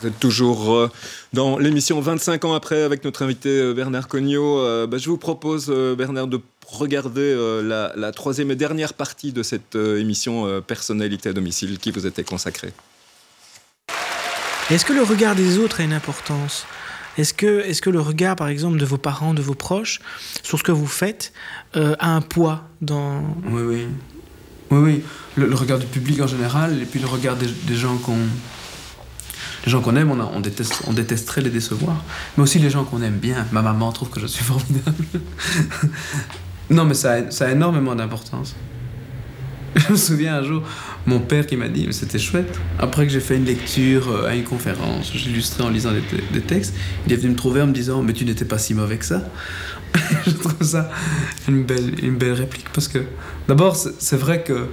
vous 0.00 0.08
êtes 0.08 0.18
toujours 0.20 0.74
euh, 0.74 0.90
dans 1.32 1.58
l'émission 1.58 2.00
25 2.00 2.44
ans 2.44 2.54
après 2.54 2.82
avec 2.82 3.04
notre 3.04 3.22
invité 3.22 3.48
euh, 3.48 3.74
Bernard 3.74 4.08
Cognot. 4.08 4.86
Ben, 4.86 4.98
je 4.98 5.08
vous 5.08 5.18
propose, 5.18 5.68
Bernard, 5.96 6.26
de 6.26 6.40
regarder 6.68 7.20
euh, 7.20 7.92
la, 7.96 8.12
troisième 8.12 8.50
et 8.50 8.56
dernière 8.56 8.94
partie 8.94 9.32
de 9.32 9.42
cette 9.42 9.74
euh, 9.76 10.00
émission 10.00 10.46
euh, 10.46 10.60
Personnalité 10.60 11.30
à 11.30 11.32
domicile 11.32 11.78
qui 11.78 11.90
vous 11.90 12.06
était 12.06 12.24
consacrée. 12.24 12.72
Est-ce 14.70 14.84
que 14.84 14.92
le 14.92 15.02
regard 15.02 15.34
des 15.34 15.58
autres 15.58 15.80
a 15.80 15.84
une 15.84 15.94
importance? 15.94 16.66
Est-ce 17.16 17.32
que, 17.32 17.60
est 17.60 17.80
que 17.80 17.90
le 17.90 18.00
regard, 18.00 18.36
par 18.36 18.48
exemple, 18.48 18.78
de 18.78 18.84
vos 18.84 18.98
parents, 18.98 19.32
de 19.32 19.40
vos 19.40 19.54
proches, 19.54 20.00
sur 20.42 20.58
ce 20.58 20.62
que 20.62 20.72
vous 20.72 20.86
faites, 20.86 21.32
a 21.74 22.14
un 22.14 22.20
poids 22.20 22.68
dans... 22.80 23.22
Oui, 23.50 23.62
oui. 23.62 23.86
Oui, 24.70 24.78
oui. 24.78 25.02
Le, 25.36 25.52
regard 25.54 25.78
du 25.78 25.86
public 25.86 26.20
en 26.20 26.28
général, 26.28 26.80
et 26.80 26.84
puis 26.84 27.00
le 27.00 27.06
regard 27.06 27.36
des, 27.36 27.74
gens 27.74 27.96
qu'on... 27.96 28.18
Les 29.68 29.72
gens 29.72 29.82
qu'on 29.82 29.96
aime, 29.96 30.10
on, 30.10 30.18
on, 30.18 30.40
déteste, 30.40 30.82
on 30.86 30.94
détesterait 30.94 31.42
les 31.42 31.50
décevoir. 31.50 32.02
Mais 32.38 32.42
aussi 32.42 32.58
les 32.58 32.70
gens 32.70 32.84
qu'on 32.84 33.02
aime 33.02 33.18
bien. 33.18 33.46
Ma 33.52 33.60
maman 33.60 33.92
trouve 33.92 34.08
que 34.08 34.18
je 34.18 34.26
suis 34.26 34.42
formidable. 34.52 35.04
Non, 36.70 36.86
mais 36.86 36.94
ça 36.94 37.12
a, 37.12 37.30
ça 37.30 37.48
a 37.48 37.50
énormément 37.50 37.94
d'importance. 37.94 38.56
Je 39.76 39.92
me 39.92 39.96
souviens 39.98 40.36
un 40.36 40.42
jour, 40.42 40.62
mon 41.04 41.20
père 41.20 41.46
qui 41.46 41.58
m'a 41.58 41.68
dit, 41.68 41.84
mais 41.86 41.92
c'était 41.92 42.18
chouette. 42.18 42.58
Après 42.78 43.06
que 43.06 43.12
j'ai 43.12 43.20
fait 43.20 43.36
une 43.36 43.44
lecture 43.44 44.10
euh, 44.10 44.28
à 44.30 44.34
une 44.34 44.44
conférence, 44.44 45.12
j'illustrais 45.14 45.64
en 45.64 45.68
lisant 45.68 45.90
des, 46.32 46.40
textes, 46.40 46.74
il 47.06 47.12
est 47.12 47.16
venu 47.16 47.32
me 47.32 47.36
trouver 47.36 47.60
en 47.60 47.66
me 47.66 47.74
disant, 47.74 48.02
mais 48.02 48.14
tu 48.14 48.24
n'étais 48.24 48.46
pas 48.46 48.56
si 48.56 48.72
mauvais 48.72 48.96
que 48.96 49.04
ça. 49.04 49.20
je 50.26 50.30
trouve 50.30 50.62
ça 50.62 50.90
une 51.46 51.64
belle, 51.64 52.02
une 52.02 52.16
belle 52.16 52.32
réplique 52.32 52.70
parce 52.72 52.88
que, 52.88 53.00
d'abord, 53.48 53.76
c'est 53.76 54.16
vrai 54.16 54.42
que 54.42 54.68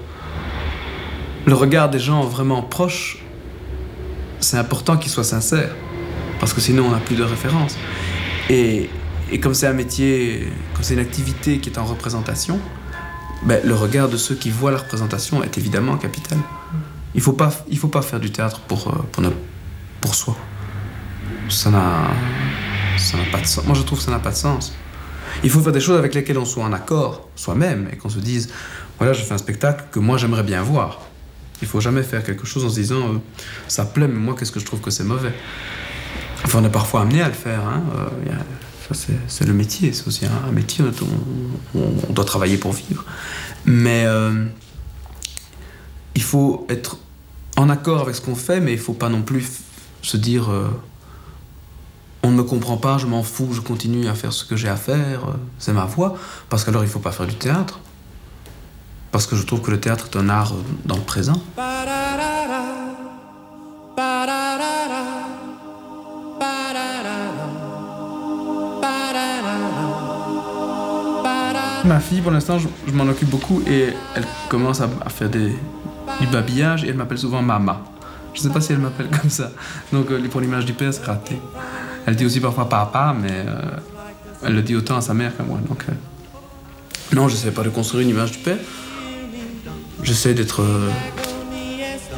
le 1.46 1.54
regard 1.54 1.90
des 1.90 2.00
gens 2.00 2.22
vraiment 2.22 2.62
proches, 2.62 3.25
c'est 4.46 4.58
important 4.58 4.98
qu'il 4.98 5.12
soit 5.12 5.24
sincère 5.24 5.76
parce 6.40 6.54
que 6.54 6.62
sinon 6.62 6.86
on 6.86 6.92
n'a 6.92 7.00
plus 7.00 7.16
de 7.16 7.24
référence. 7.24 7.76
Et, 8.50 8.90
comme 9.42 9.56
c'est 9.56 9.68
un 9.68 9.74
métier, 9.74 10.48
comme 10.74 10.84
c'est 10.84 10.94
une 10.94 11.00
activité 11.00 11.60
qui 11.60 11.70
est 11.70 11.80
en 11.80 11.86
représentation, 11.86 12.60
ben, 13.44 13.60
le 13.66 13.74
regard 13.74 14.08
de 14.08 14.18
ceux 14.18 14.36
qui 14.36 14.52
voient 14.52 14.72
la 14.72 14.78
représentation 14.78 15.44
est 15.44 15.58
évidemment 15.58 15.98
capital. 15.98 16.38
Il 17.16 17.20
ne 17.20 17.24
faut, 17.24 17.34
pas, 17.34 17.50
faut 17.50 17.88
pas 17.88 18.02
faire 18.02 18.20
du 18.20 18.32
théâtre 18.32 18.60
pour, 18.62 18.90
euh, 18.90 19.32
pour, 20.02 20.14
soi. 20.14 20.36
Ça 21.50 21.72
n'a 21.72 22.08
pas 23.32 23.40
de 23.40 23.46
sens. 23.46 23.66
Moi, 23.66 23.76
je 23.76 23.82
trouve 23.82 24.00
que 24.00 24.06
ça 24.06 24.12
n'a 24.12 24.20
pas 24.20 24.32
de 24.32 24.36
sens. 24.36 24.74
Il 25.44 25.50
faut 25.50 25.62
faire 25.62 25.72
des 25.72 25.80
choses 25.80 25.98
avec 25.98 26.14
lesquelles 26.14 26.38
on 26.38 26.46
soit 26.46 26.64
en 26.64 26.74
accord 26.74 27.30
soi-même 27.36 27.90
et 27.92 27.98
qu'on 27.98 28.10
se 28.10 28.20
dise 28.20 28.50
voilà, 28.98 29.14
je 29.14 29.22
fais 29.22 29.34
un 29.34 29.38
spectacle 29.38 29.86
que 29.92 30.00
moi 30.00 30.18
j'aimerais 30.18 30.44
bien 30.44 30.62
voir. 30.62 31.02
Il 31.62 31.68
faut 31.68 31.80
jamais 31.80 32.04
faire 32.04 32.24
quelque 32.24 32.46
chose 32.46 32.66
en 32.66 32.70
se 32.70 32.76
disant 32.76 33.14
euh, 33.14 33.18
ça 33.68 33.86
plaît, 33.86 34.08
mais 34.08 34.20
moi 34.20 34.36
qu'est-ce 34.38 34.52
que 34.52 34.60
je 34.60 34.66
trouve 34.66 34.82
que 34.82 34.92
c'est 34.92 35.04
mauvais? 35.04 35.34
Enfin, 36.44 36.60
on 36.62 36.66
est 36.66 36.70
parfois 36.70 37.02
amené 37.02 37.22
à 37.22 37.28
le 37.28 37.34
faire. 37.34 37.66
Hein. 37.66 37.84
Euh, 37.98 38.36
c'est 39.28 39.48
le 39.48 39.54
métier, 39.54 39.94
c'est 39.94 40.06
aussi 40.06 40.26
un, 40.28 40.52
métier, 40.52 40.86
on, 41.74 42.14
doit 42.14 42.26
travailler 42.26 42.58
pour 42.58 42.72
vivre. 42.72 43.04
Mais 43.66 44.04
euh, 44.06 44.46
il 46.14 46.22
faut 46.22 46.68
être 46.70 46.98
en 47.58 47.70
accord 47.70 48.02
avec 48.02 48.14
ce 48.14 48.22
qu'on 48.22 48.36
fait, 48.36 48.60
mais 48.60 48.74
il 48.74 48.78
faut 48.78 48.94
pas 48.94 49.10
non 49.10 49.24
plus 49.24 49.62
se 50.04 50.18
dire 50.18 50.52
on 52.22 52.30
ne 52.30 52.36
me 52.36 52.44
comprend 52.44 52.78
pas, 52.78 53.00
je 53.00 53.08
m'en 53.08 53.24
fous, 53.24 53.54
je 53.54 53.62
continue 53.62 54.08
à 54.08 54.14
faire 54.14 54.34
ce 54.34 54.46
que 54.46 54.56
j'ai 54.56 54.68
à 54.68 54.76
faire, 54.76 55.22
c'est 55.58 55.74
ma 55.74 55.86
voix, 55.86 56.16
parce 56.50 56.64
qu'alors 56.64 56.84
il 56.84 56.90
faut 56.90 57.00
pas 57.00 57.12
faire 57.12 57.26
du 57.26 57.36
théâtre. 57.36 57.80
Parce 59.16 59.28
que 59.28 59.38
je 59.38 59.44
trouve 59.44 59.62
que 59.62 59.72
le 59.72 59.80
théâtre 59.80 60.10
est 60.12 60.18
un 60.18 60.28
art 60.28 60.52
dans 60.84 60.98
le 60.98 61.02
présent. 61.02 61.42
Ma 71.86 72.02
fille, 72.02 72.20
pour 72.20 72.32
l'instant, 72.32 72.60
je, 72.60 72.68
m'en 72.92 73.06
occupe 73.06 73.30
beaucoup 73.30 73.64
et 73.66 73.94
elle 74.18 74.26
commence 74.50 74.82
à, 74.82 74.90
faire 75.08 75.30
des, 75.30 75.56
du 76.20 76.28
babillage 76.28 76.84
et 76.84 76.90
elle 76.90 76.98
m'appelle 76.98 77.18
souvent 77.18 77.42
Mama. 77.42 77.86
Je 78.34 78.42
sais 78.42 78.50
pas 78.50 78.60
si 78.60 78.74
elle 78.74 78.80
m'appelle 78.80 79.08
comme 79.22 79.30
ça. 79.30 79.50
Donc 79.94 80.12
euh, 80.12 80.28
pour 80.28 80.42
l'image 80.42 80.66
du 80.66 80.74
père, 80.74 80.94
c'est 80.94 81.06
raté. 81.06 81.40
Elle 82.06 82.18
dit 82.18 82.26
aussi 82.26 82.42
parfois 82.42 82.68
papa, 82.68 83.16
mais 83.18 83.32
euh, 83.32 83.62
elle 84.44 84.56
le 84.56 84.62
dit 84.62 84.76
autant 84.76 84.98
à 84.98 85.02
sa 85.02 85.14
mère 85.14 85.38
qu'à 85.38 85.44
moi. 85.44 85.58
Donc 85.70 85.86
euh, 85.88 85.94
non, 87.16 87.30
je 87.30 87.38
sais 87.38 87.52
pas 87.52 87.64
de 87.64 87.70
construire 87.70 88.04
une 88.04 88.10
image 88.10 88.34
du 88.34 88.40
père. 88.40 88.58
J'essaie 90.06 90.34
d'être 90.34 90.64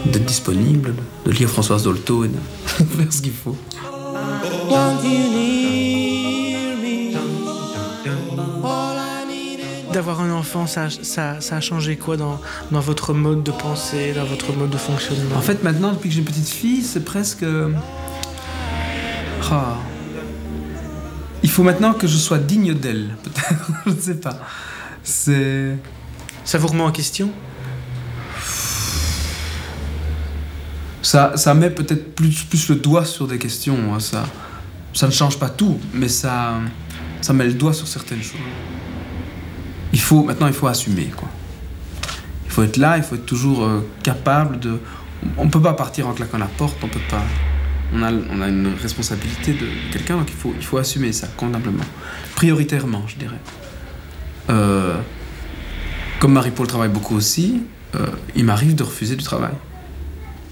d'être 0.05 0.25
disponible, 0.25 0.93
de 1.25 1.31
lire 1.31 1.49
Françoise 1.49 1.83
Dolto 1.83 2.25
et 2.25 2.27
de 2.27 2.35
faire 2.67 3.11
ce 3.11 3.21
qu'il 3.21 3.31
faut. 3.31 3.57
d'avoir 9.93 10.21
un 10.21 10.29
enfant, 10.31 10.67
ça, 10.67 10.89
ça, 10.91 11.41
ça, 11.41 11.55
a 11.55 11.59
changé 11.59 11.95
quoi 11.97 12.17
dans, 12.17 12.39
dans 12.69 12.79
votre 12.81 13.15
mode 13.15 13.41
de 13.41 13.49
pensée, 13.49 14.13
dans 14.13 14.25
votre 14.25 14.53
mode 14.53 14.69
de 14.69 14.77
fonctionnement? 14.77 15.35
En 15.35 15.41
fait, 15.41 15.63
maintenant, 15.63 15.91
depuis 15.91 16.09
que 16.09 16.13
j'ai 16.13 16.19
une 16.19 16.25
petite 16.25 16.49
fille, 16.49 16.83
c'est 16.83 17.03
presque. 17.03 17.43
Ah. 19.49 19.77
Il 21.41 21.49
faut 21.49 21.63
maintenant 21.63 21.93
que 21.93 22.05
je 22.05 22.15
sois 22.15 22.37
digne 22.37 22.75
d'elle, 22.75 23.15
peut-être. 23.23 23.71
je 23.87 23.91
ne 23.91 23.99
sais 23.99 24.19
pas. 24.19 24.37
C'est. 25.01 25.77
Ça 26.43 26.59
vous 26.59 26.67
remet 26.67 26.83
en 26.83 26.91
question? 26.91 27.31
Ça, 31.07 31.37
ça 31.37 31.53
met 31.53 31.69
peut-être 31.69 32.15
plus, 32.15 32.69
le 32.69 32.75
doigt 32.75 33.05
sur 33.05 33.27
des 33.27 33.37
questions. 33.37 33.93
Hein, 33.93 33.99
ça, 33.99 34.25
ça 34.93 35.07
ne 35.07 35.11
change 35.11 35.39
pas 35.39 35.49
tout, 35.49 35.79
mais 35.93 36.09
ça, 36.09 36.55
ça 37.21 37.33
met 37.33 37.45
le 37.45 37.53
doigt 37.53 37.73
sur 37.73 37.87
certaines 37.87 38.23
choses 38.23 38.39
il 39.93 39.99
faut, 39.99 40.23
maintenant, 40.23 40.47
il 40.47 40.53
faut 40.53 40.67
assumer, 40.67 41.09
quoi. 41.15 41.29
Il 42.45 42.51
faut 42.51 42.63
être 42.63 42.77
là, 42.77 42.97
il 42.97 43.03
faut 43.03 43.15
être 43.15 43.25
toujours 43.25 43.63
euh, 43.63 43.87
capable 44.03 44.59
de. 44.59 44.79
On 45.37 45.45
ne 45.45 45.49
peut 45.49 45.61
pas 45.61 45.73
partir 45.73 46.07
en 46.07 46.13
claquant 46.13 46.37
la 46.37 46.47
porte, 46.47 46.77
on 46.83 46.87
peut 46.87 46.99
pas. 47.09 47.23
On 47.93 48.03
a, 48.03 48.11
on 48.11 48.41
a 48.41 48.47
une 48.49 48.73
responsabilité 48.81 49.53
de 49.53 49.67
quelqu'un, 49.91 50.17
donc 50.17 50.27
il 50.29 50.35
faut, 50.35 50.53
il 50.57 50.65
faut 50.65 50.77
assumer 50.77 51.13
ça 51.13 51.27
convenablement. 51.27 51.83
Prioritairement, 52.35 53.03
je 53.07 53.15
dirais. 53.15 53.39
Euh, 54.49 54.97
comme 56.19 56.33
Marie-Paul 56.33 56.67
travaille 56.67 56.89
beaucoup 56.89 57.15
aussi, 57.15 57.63
euh, 57.95 58.07
il 58.35 58.43
m'arrive 58.43 58.75
de 58.75 58.83
refuser 58.83 59.15
du 59.15 59.23
travail. 59.23 59.53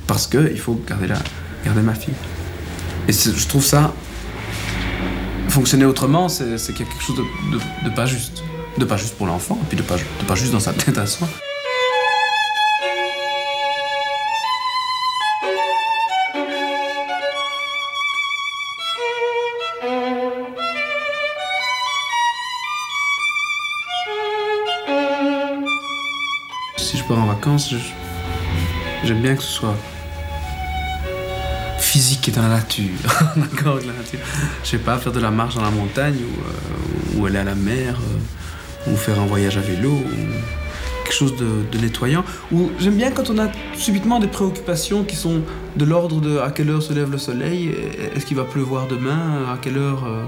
Parce 0.08 0.28
qu'il 0.28 0.60
faut 0.60 0.80
garder, 0.88 1.08
la, 1.08 1.18
garder 1.64 1.82
ma 1.82 1.95
fille. 1.95 2.14
Et 3.08 3.12
je 3.12 3.47
trouve 3.47 3.64
ça. 3.64 3.93
Fonctionner 5.49 5.86
autrement, 5.86 6.28
c'est 6.28 6.74
quelque 6.74 7.01
chose 7.01 7.18
de, 7.84 7.89
pas 7.89 8.06
juste. 8.06 8.43
De 8.78 8.84
pas 8.84 8.97
juste 8.97 9.16
pour 9.16 9.26
l'enfant, 9.26 9.58
et 9.62 9.66
puis 9.68 9.78
de 9.78 9.84
pas, 9.84 9.95
de 9.95 10.26
pas 10.28 10.36
juste 10.36 10.51
dans 10.51 10.60
sa 10.60 10.74
tête 10.74 10.97
à 10.97 11.06
soi. 11.06 11.30
Si 26.76 26.97
je 26.97 27.03
pars 27.06 27.18
en 27.18 27.28
vacances, 27.28 27.74
j'aime 29.06 29.22
bien 29.22 29.36
que 29.36 29.41
ce 29.41 29.51
soit 29.51 29.78
physique 31.96 32.30
dans 32.36 32.41
la 32.41 32.50
nature. 32.50 32.91
D'accord 33.38 33.78
la 33.78 33.93
nature. 33.93 34.20
Je 34.66 34.70
sais 34.70 34.78
pas, 34.80 34.98
faire 34.98 35.14
de 35.14 35.22
la 35.22 35.32
marche 35.32 35.56
dans 35.56 35.62
la 35.62 35.72
montagne 35.72 36.18
ou, 37.16 37.22
euh, 37.24 37.28
aller 37.28 37.38
à 37.38 37.46
la 37.46 37.56
mer 37.56 37.96
euh, 37.96 38.91
ou 38.91 38.98
faire 38.98 39.18
un 39.18 39.26
voyage 39.26 39.56
à 39.56 39.62
vélo 39.62 39.91
ou 39.91 41.04
quelque 41.06 41.14
chose 41.14 41.36
de, 41.38 41.78
nettoyant. 41.78 42.26
Ou 42.52 42.70
j'aime 42.80 42.96
bien 42.98 43.12
quand 43.12 43.30
on 43.30 43.39
a 43.39 43.48
subitement 43.78 44.20
des 44.20 44.28
préoccupations 44.28 45.06
qui 45.06 45.16
sont 45.16 45.43
de 45.78 45.86
l'ordre 45.86 46.20
de 46.20 46.38
à 46.39 46.52
quelle 46.52 46.70
heure 46.70 46.84
se 46.84 46.91
lève 46.91 47.12
le 47.12 47.18
soleil, 47.18 47.74
est-ce 48.14 48.26
qu'il 48.26 48.36
va 48.36 48.43
pleuvoir 48.43 48.88
demain, 48.88 49.46
à 49.54 49.58
quelle 49.62 49.78
heure 49.78 50.04
euh, 50.06 50.26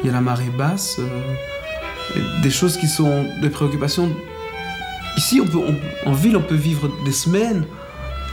il 0.00 0.06
y 0.06 0.08
a 0.08 0.14
la 0.14 0.22
marée 0.22 0.50
basse. 0.56 0.96
euh, 0.98 2.20
des 2.42 2.50
choses 2.50 2.78
qui 2.78 2.86
sont 2.86 3.26
des 3.42 3.50
préoccupations 3.50 4.08
Ici, 5.18 5.42
en 6.06 6.12
ville, 6.12 6.38
on 6.38 6.42
peut 6.42 6.54
vivre 6.54 6.90
des 7.04 7.12
semaines 7.12 7.66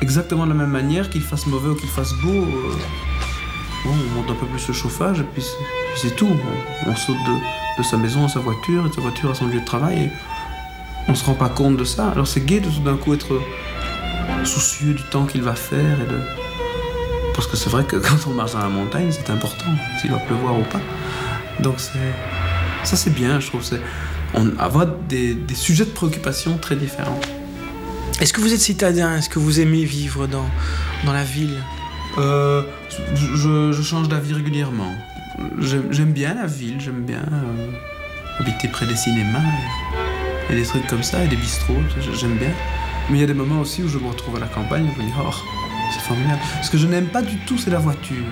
exactement 0.02 0.45
de 0.45 0.50
la 0.50 0.56
même 0.56 0.70
manière, 0.70 1.10
qu'il 1.10 1.22
fasse 1.22 1.45
mauvais 1.45 1.70
ou 1.70 1.76
qu'il 1.76 1.89
fasse 1.89 2.14
beau. 2.14 2.30
euh, 2.30 2.74
on 3.86 4.16
monte 4.16 4.30
un 4.30 4.36
peu 4.36 4.45
plus 4.45 4.68
le 4.68 4.74
chauffage 4.74 5.20
et 5.20 5.24
puis 5.24 5.43
c'est, 5.95 6.16
tout. 6.16 6.30
On, 6.86 6.95
saute 6.95 7.18
de, 7.78 7.84
sa 7.84 7.97
maison 7.97 8.26
à 8.26 8.30
sa 8.30 8.39
voiture 8.39 8.86
et 8.86 8.89
de 8.89 8.93
sa 8.93 9.02
voiture 9.02 9.32
à 9.32 9.36
son 9.36 9.47
lieu 9.47 9.60
de 9.60 9.66
travail 9.66 10.04
et 10.04 10.12
on 11.08 11.16
se 11.16 11.24
rend 11.26 11.34
pas 11.34 11.50
compte 11.50 11.78
de 11.78 11.84
ça. 11.84 12.10
Alors 12.10 12.28
c'est 12.28 12.45
gai 12.45 12.60
de 12.60 12.70
tout 12.70 12.82
d'un 12.82 12.97
coup 12.97 13.14
être 13.14 13.39
soucieux 14.43 14.93
du 14.93 15.04
temps 15.04 15.26
qu'il 15.26 15.41
va 15.41 15.56
faire 15.56 16.02
et 16.02 16.06
de... 16.06 16.20
Parce 17.34 17.47
que 17.47 17.56
c'est 17.56 17.70
vrai 17.70 17.86
que 17.86 17.95
quand 18.08 18.28
on 18.28 18.32
marche 18.32 18.54
dans 18.54 18.60
la 18.60 18.70
montagne, 18.70 19.12
c'est 19.12 19.30
important, 19.30 19.72
s'il 20.00 20.12
va 20.12 20.18
pleuvoir 20.18 20.60
ou 20.60 20.64
pas. 20.64 20.82
Donc. 21.60 21.76
Ça 21.80 22.95
c'est 22.95 23.14
bien, 23.14 23.39
je 23.39 23.47
trouve. 23.47 23.62
On 24.34 24.58
avoir 24.58 24.86
des 24.86 25.38
sujets 25.54 25.86
de 25.86 25.89
préoccupation 25.89 26.58
très 26.58 26.76
différents. 26.76 27.20
Est-ce 28.20 28.34
que 28.34 28.42
vous 28.42 28.54
êtes 28.54 28.60
citadin? 28.60 29.16
Est-ce 29.16 29.30
que 29.30 29.40
vous 29.40 29.62
aimez 29.62 29.86
vivre 29.86 30.28
dans, 30.28 30.46
la 31.06 31.24
ville? 31.24 31.64
Euh, 32.18 32.64
je, 33.14 33.82
change 33.82 34.10
d'avis 34.10 34.34
régulièrement. 34.34 34.94
J'aime, 35.60 36.12
bien 36.12 36.34
la 36.34 36.46
ville, 36.46 36.82
j'aime 36.82 37.06
bien 37.06 37.24
euh, 37.32 37.72
habiter 38.42 38.68
près 38.68 38.86
des 38.86 38.98
cinémas 38.98 39.40
et, 40.50 40.56
des 40.56 40.64
trucs 40.64 40.86
comme 40.88 41.02
ça, 41.02 41.24
et 41.24 41.30
des 41.30 41.38
bistrots, 41.38 41.82
j'aime 42.14 42.36
bien. 42.36 42.52
Mais 43.10 43.20
il 43.20 43.22
y 43.22 43.24
a 43.24 43.28
des 43.28 43.34
moments 43.34 43.62
aussi 43.62 43.84
où 43.84 43.88
je 43.88 43.98
me 43.98 44.10
retrouve 44.10 44.36
à 44.36 44.40
la 44.40 44.48
campagne 44.48 44.86
et 44.86 44.92
je 44.94 45.02
me 45.02 45.08
dis, 45.08 45.14
oh, 45.18 45.34
c'est 45.94 46.02
formidable. 46.02 46.42
Ce 46.62 46.70
que 46.70 46.78
je 46.78 46.88
n'aime 46.88 47.08
pas 47.08 47.22
du 47.22 47.38
tout, 47.46 47.58
c'est 47.58 47.72
la 47.72 47.80
voiture. 47.80 48.26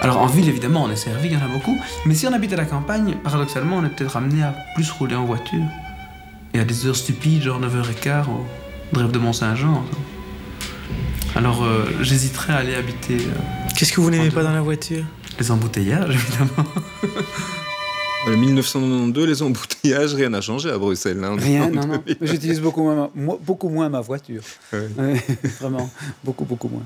Alors 0.00 0.22
en 0.22 0.26
ville, 0.26 0.48
évidemment, 0.48 0.84
on 0.84 0.90
est 0.90 0.96
servi, 0.96 1.28
il 1.28 1.34
y 1.34 1.36
en 1.36 1.44
a 1.44 1.48
beaucoup. 1.48 1.78
Mais 2.06 2.14
si 2.14 2.26
on 2.26 2.32
habite 2.32 2.54
à 2.54 2.56
la 2.56 2.64
campagne, 2.64 3.14
paradoxalement, 3.22 3.76
on 3.76 3.84
est 3.84 3.90
peut-être 3.90 4.16
amené 4.16 4.42
à 4.42 4.54
plus 4.74 4.90
rouler 4.90 5.16
en 5.16 5.26
voiture. 5.26 5.60
Et 6.54 6.60
à 6.60 6.64
des 6.64 6.86
heures 6.86 6.96
stupides, 6.96 7.42
genre 7.42 7.60
9h15 7.60 8.24
au 8.28 8.46
Drève 8.92 9.10
de 9.10 9.18
Mont-Saint-Jean. 9.18 9.84
Alors 11.34 11.64
euh, 11.64 11.84
j'hésiterais 12.00 12.52
à 12.52 12.56
aller 12.58 12.74
habiter. 12.76 13.16
euh, 13.16 13.68
Qu'est-ce 13.76 13.92
que 13.92 14.00
vous 14.00 14.10
n'aimez 14.10 14.30
pas 14.30 14.44
dans 14.44 14.52
la 14.52 14.60
voiture? 14.62 15.04
Les 15.40 15.50
embouteillages, 15.50 16.14
évidemment. 16.14 16.68
En 18.26 18.30
1992, 18.30 19.26
les 19.28 19.42
embouteillages, 19.42 20.14
rien 20.14 20.30
n'a 20.30 20.40
changé 20.40 20.70
à 20.70 20.78
Bruxelles. 20.78 21.22
hein. 21.24 21.36
Rien, 21.38 21.68
non, 21.70 21.86
non. 21.86 22.02
Mais 22.06 22.16
J'utilise 22.22 22.60
beaucoup 22.60 22.82
moins, 22.82 22.94
ma- 22.94 23.10
moi- 23.14 23.38
beaucoup 23.44 23.68
moins 23.68 23.88
ma 23.88 24.00
voiture. 24.00 24.42
Ouais. 24.72 24.88
Ouais, 24.96 25.22
vraiment, 25.60 25.90
beaucoup, 26.22 26.44
beaucoup 26.44 26.68
moins. 26.68 26.84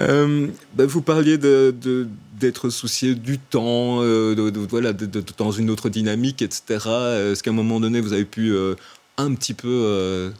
Euh, 0.00 0.46
bah, 0.74 0.86
vous 0.86 1.02
parliez 1.02 1.38
de- 1.38 1.74
de- 1.80 2.06
d'être 2.38 2.70
soucié 2.70 3.14
du 3.16 3.38
temps, 3.38 3.98
euh, 4.02 4.34
de, 4.34 4.50
de- 4.50 4.60
voilà, 4.60 4.92
de- 4.92 5.06
de- 5.06 5.24
dans 5.36 5.50
une 5.50 5.70
autre 5.70 5.88
dynamique, 5.88 6.40
etc. 6.42 6.62
Est-ce 7.32 7.42
qu'à 7.42 7.50
un 7.50 7.54
moment 7.54 7.80
donné, 7.80 8.00
vous 8.00 8.12
avez 8.12 8.24
pu 8.24 8.52
euh, 8.52 8.74
un 9.16 9.34
petit 9.34 9.54
peu 9.54 9.68
euh, 9.68 10.30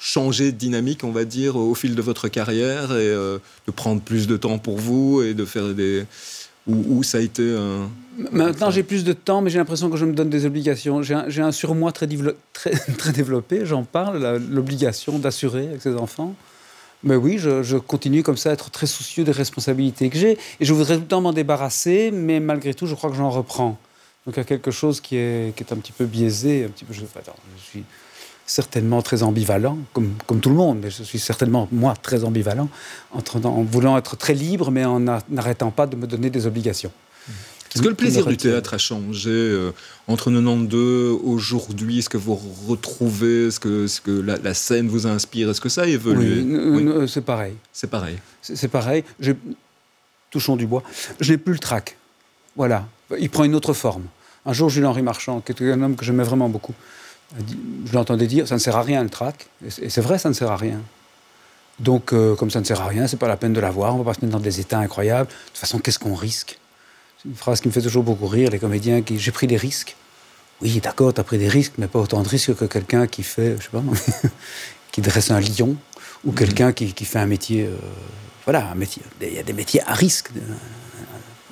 changer 0.00 0.50
de 0.50 0.56
dynamique, 0.56 1.04
on 1.04 1.12
va 1.12 1.24
dire, 1.24 1.54
au 1.56 1.74
fil 1.74 1.94
de 1.94 2.02
votre 2.02 2.26
carrière 2.28 2.96
et 2.96 3.10
de 3.10 3.70
prendre 3.74 4.00
plus 4.00 4.26
de 4.26 4.36
temps 4.36 4.58
pour 4.58 4.78
vous 4.78 5.22
et 5.22 5.34
de 5.34 5.44
faire 5.44 5.72
des... 5.74 6.04
Ou, 6.66 7.04
ça 7.04 7.18
a 7.18 7.20
été 7.20 7.54
un... 7.56 7.88
Maintenant, 8.32 8.72
j'ai 8.72 8.82
plus 8.82 9.04
de 9.04 9.12
temps, 9.12 9.40
mais 9.40 9.50
j'ai 9.50 9.58
l'impression 9.58 9.88
que 9.88 9.96
je 9.96 10.04
me 10.04 10.14
donne 10.14 10.30
des 10.30 10.46
obligations. 10.46 11.00
J'ai 11.02 11.42
un, 11.42 11.52
surmoi 11.52 11.92
très, 11.92 12.06
dévelop- 12.08 12.34
très, 12.52 12.70
très 12.98 13.12
développé, 13.12 13.60
j'en 13.64 13.84
parle, 13.84 14.40
l'obligation 14.50 15.20
d'assurer 15.20 15.68
avec 15.68 15.82
ses 15.82 15.94
enfants. 15.94 16.34
Mais 17.02 17.16
oui, 17.16 17.38
je, 17.38 17.76
continue 17.76 18.22
comme 18.22 18.36
ça 18.36 18.50
à 18.50 18.52
être 18.52 18.70
très 18.70 18.86
soucieux 18.86 19.24
des 19.24 19.32
responsabilités 19.32 20.08
que 20.10 20.18
j'ai. 20.18 20.38
Et 20.60 20.64
je 20.64 20.72
voudrais 20.72 20.94
tout 20.96 21.02
le 21.02 21.06
temps 21.06 21.20
m'en 21.20 21.32
débarrasser, 21.32 22.10
mais 22.10 22.40
malgré 22.40 22.74
tout, 22.74 22.86
je 22.86 22.94
crois 22.94 23.10
que 23.10 23.16
j'en 23.16 23.30
reprends. 23.30 23.78
Donc 24.26 24.36
il 24.36 24.38
y 24.38 24.40
a 24.40 24.44
quelque 24.44 24.70
chose 24.70 25.00
qui 25.00 25.16
est, 25.16 25.54
qui 25.54 25.62
est 25.62 25.72
un 25.72 25.76
petit 25.76 25.92
peu 25.92 26.04
biaisé, 26.04 26.64
un 26.64 26.68
petit 26.68 26.84
peu, 26.84 26.92
je, 26.92 27.04
suis 27.62 27.84
certainement 28.44 29.02
très 29.02 29.22
ambivalent, 29.22 29.78
comme, 29.92 30.14
comme 30.26 30.40
tout 30.40 30.48
le 30.48 30.56
monde, 30.56 30.78
mais 30.82 30.90
je 30.90 31.02
suis 31.04 31.20
certainement, 31.20 31.68
moi, 31.70 31.94
très 32.00 32.24
ambivalent, 32.24 32.68
en 33.12 33.62
voulant 33.62 33.96
être 33.96 34.16
très 34.16 34.34
libre, 34.34 34.70
mais 34.72 34.84
en 34.84 35.00
n'a- 35.00 35.22
n'arrêtant 35.28 35.70
pas 35.70 35.86
de 35.86 35.94
me 35.94 36.06
donner 36.06 36.30
des 36.30 36.46
obligations. 36.46 36.90
Est-ce 37.74 37.82
que 37.82 37.88
le 37.88 37.94
plaisir 37.94 38.24
du 38.26 38.36
théâtre 38.36 38.74
a 38.74 38.78
changé 38.78 39.30
euh, 39.30 39.72
entre 40.08 40.30
92 40.30 41.18
aujourd'hui? 41.22 41.98
Est-ce 41.98 42.08
que 42.08 42.16
vous 42.16 42.38
retrouvez 42.68 43.50
ce 43.50 43.58
que, 43.60 43.86
ce 43.86 44.00
que 44.00 44.10
la, 44.10 44.36
la 44.38 44.54
scène 44.54 44.88
vous 44.88 45.06
inspire? 45.06 45.50
Est-ce 45.50 45.60
que 45.60 45.68
ça 45.68 45.82
a 45.82 45.86
évolué? 45.86 46.42
Oui, 46.42 46.80
n- 46.82 47.06
c'est 47.06 47.20
pareil. 47.24 47.54
C'est 47.72 47.90
pareil. 47.90 48.18
C'est 48.42 48.68
pareil. 48.68 49.04
Touchons 50.30 50.56
du 50.56 50.66
bois. 50.66 50.82
Je 51.20 51.32
n'ai 51.32 51.38
plus 51.38 51.52
le 51.52 51.58
trac. 51.58 51.96
Voilà. 52.56 52.86
Il 53.18 53.30
prend 53.30 53.44
une 53.44 53.54
autre 53.54 53.72
forme. 53.72 54.04
Un 54.44 54.52
jour, 54.52 54.68
Jules-Henri 54.70 55.02
Marchand, 55.02 55.40
qui 55.40 55.52
était 55.52 55.70
un 55.72 55.82
homme 55.82 55.96
que 55.96 56.04
j'aimais 56.04 56.22
vraiment 56.24 56.48
beaucoup, 56.48 56.74
je 57.86 57.92
l'entendais 57.92 58.26
dire 58.26 58.46
ça 58.46 58.54
ne 58.54 58.60
sert 58.60 58.76
à 58.76 58.82
rien 58.82 59.02
le 59.02 59.10
trac. 59.10 59.48
Et 59.66 59.90
c'est- 59.90 60.00
vrai, 60.00 60.18
ça 60.18 60.28
ne 60.28 60.34
sert 60.34 60.50
à 60.50 60.56
rien. 60.56 60.80
Donc, 61.80 62.12
euh, 62.12 62.34
comme 62.36 62.50
ça 62.50 62.60
ne 62.60 62.64
sert 62.64 62.80
à 62.80 62.86
rien, 62.86 63.06
c'est 63.06 63.18
pas 63.18 63.28
la 63.28 63.36
peine 63.36 63.52
de 63.52 63.60
l'avoir. 63.60 63.94
On 63.94 63.98
va 63.98 64.04
pas 64.04 64.14
se 64.14 64.24
mettre 64.24 64.32
dans 64.32 64.42
des 64.42 64.60
états 64.60 64.78
incroyables. 64.78 65.28
De 65.28 65.34
toute 65.48 65.58
façon, 65.58 65.78
qu'est-ce 65.78 65.98
qu'on 65.98 66.14
risque? 66.14 66.58
Une 67.26 67.34
phrase 67.34 67.60
qui 67.60 67.68
me 67.68 67.72
fait 67.72 67.82
toujours 67.82 68.02
beaucoup 68.04 68.26
rire. 68.26 68.50
Les 68.50 68.58
comédiens 68.58 69.02
qui 69.02 69.18
j'ai 69.18 69.30
pris 69.32 69.46
des 69.46 69.56
risques. 69.56 69.96
Oui, 70.62 70.80
d'accord, 70.82 71.12
tu 71.12 71.20
as 71.20 71.24
pris 71.24 71.38
des 71.38 71.48
risques, 71.48 71.74
mais 71.78 71.86
pas 71.86 71.98
autant 71.98 72.22
de 72.22 72.28
risques 72.28 72.54
que 72.54 72.64
quelqu'un 72.64 73.06
qui 73.06 73.22
fait, 73.22 73.56
je 73.58 73.64
sais 73.64 73.68
pas, 73.70 73.82
qui 74.92 75.00
dresse 75.02 75.30
un 75.30 75.40
lion 75.40 75.76
ou 76.24 76.32
quelqu'un 76.32 76.72
qui, 76.72 76.92
qui 76.94 77.04
fait 77.04 77.18
un 77.18 77.26
métier. 77.26 77.64
euh, 77.66 77.76
voilà, 78.44 78.70
un 78.70 78.74
métier. 78.74 79.02
Il 79.20 79.34
y 79.34 79.38
a 79.38 79.42
des 79.42 79.52
métiers 79.52 79.82
à 79.86 79.92
risque. 79.92 80.30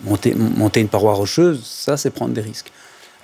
Monter, 0.05 0.35
monter 0.35 0.81
une 0.81 0.89
paroi 0.89 1.15
rocheuse, 1.15 1.65
ça, 1.65 1.97
c'est 1.97 2.11
prendre 2.11 2.35
des 2.35 2.41
risques. 2.43 2.71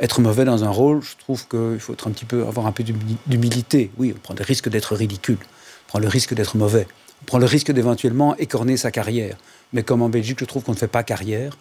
Être 0.00 0.20
mauvais 0.22 0.46
dans 0.46 0.64
un 0.64 0.70
rôle, 0.70 1.02
je 1.02 1.14
trouve 1.18 1.46
qu'il 1.46 1.78
faut 1.78 1.92
être 1.92 2.08
un 2.08 2.10
petit 2.10 2.24
peu, 2.24 2.46
avoir 2.46 2.66
un 2.66 2.72
peu 2.72 2.82
d'humi- 2.82 3.18
d'humilité. 3.26 3.90
Oui, 3.98 4.14
on 4.16 4.18
prend 4.20 4.34
le 4.34 4.42
risque 4.42 4.68
d'être 4.70 4.94
ridicule, 4.96 5.36
on 5.42 5.88
prend 5.88 5.98
le 5.98 6.08
risque 6.08 6.32
d'être 6.32 6.56
mauvais, 6.56 6.86
on 7.20 7.24
prend 7.26 7.38
le 7.38 7.44
risque 7.44 7.70
d'éventuellement 7.70 8.34
écorner 8.38 8.78
sa 8.78 8.90
carrière. 8.90 9.36
Mais 9.74 9.82
comme 9.82 10.00
en 10.00 10.08
Belgique, 10.08 10.38
je 10.40 10.46
trouve 10.46 10.62
qu'on 10.62 10.72
ne 10.72 10.78
fait 10.78 10.88
pas 10.88 11.02
carrière. 11.02 11.56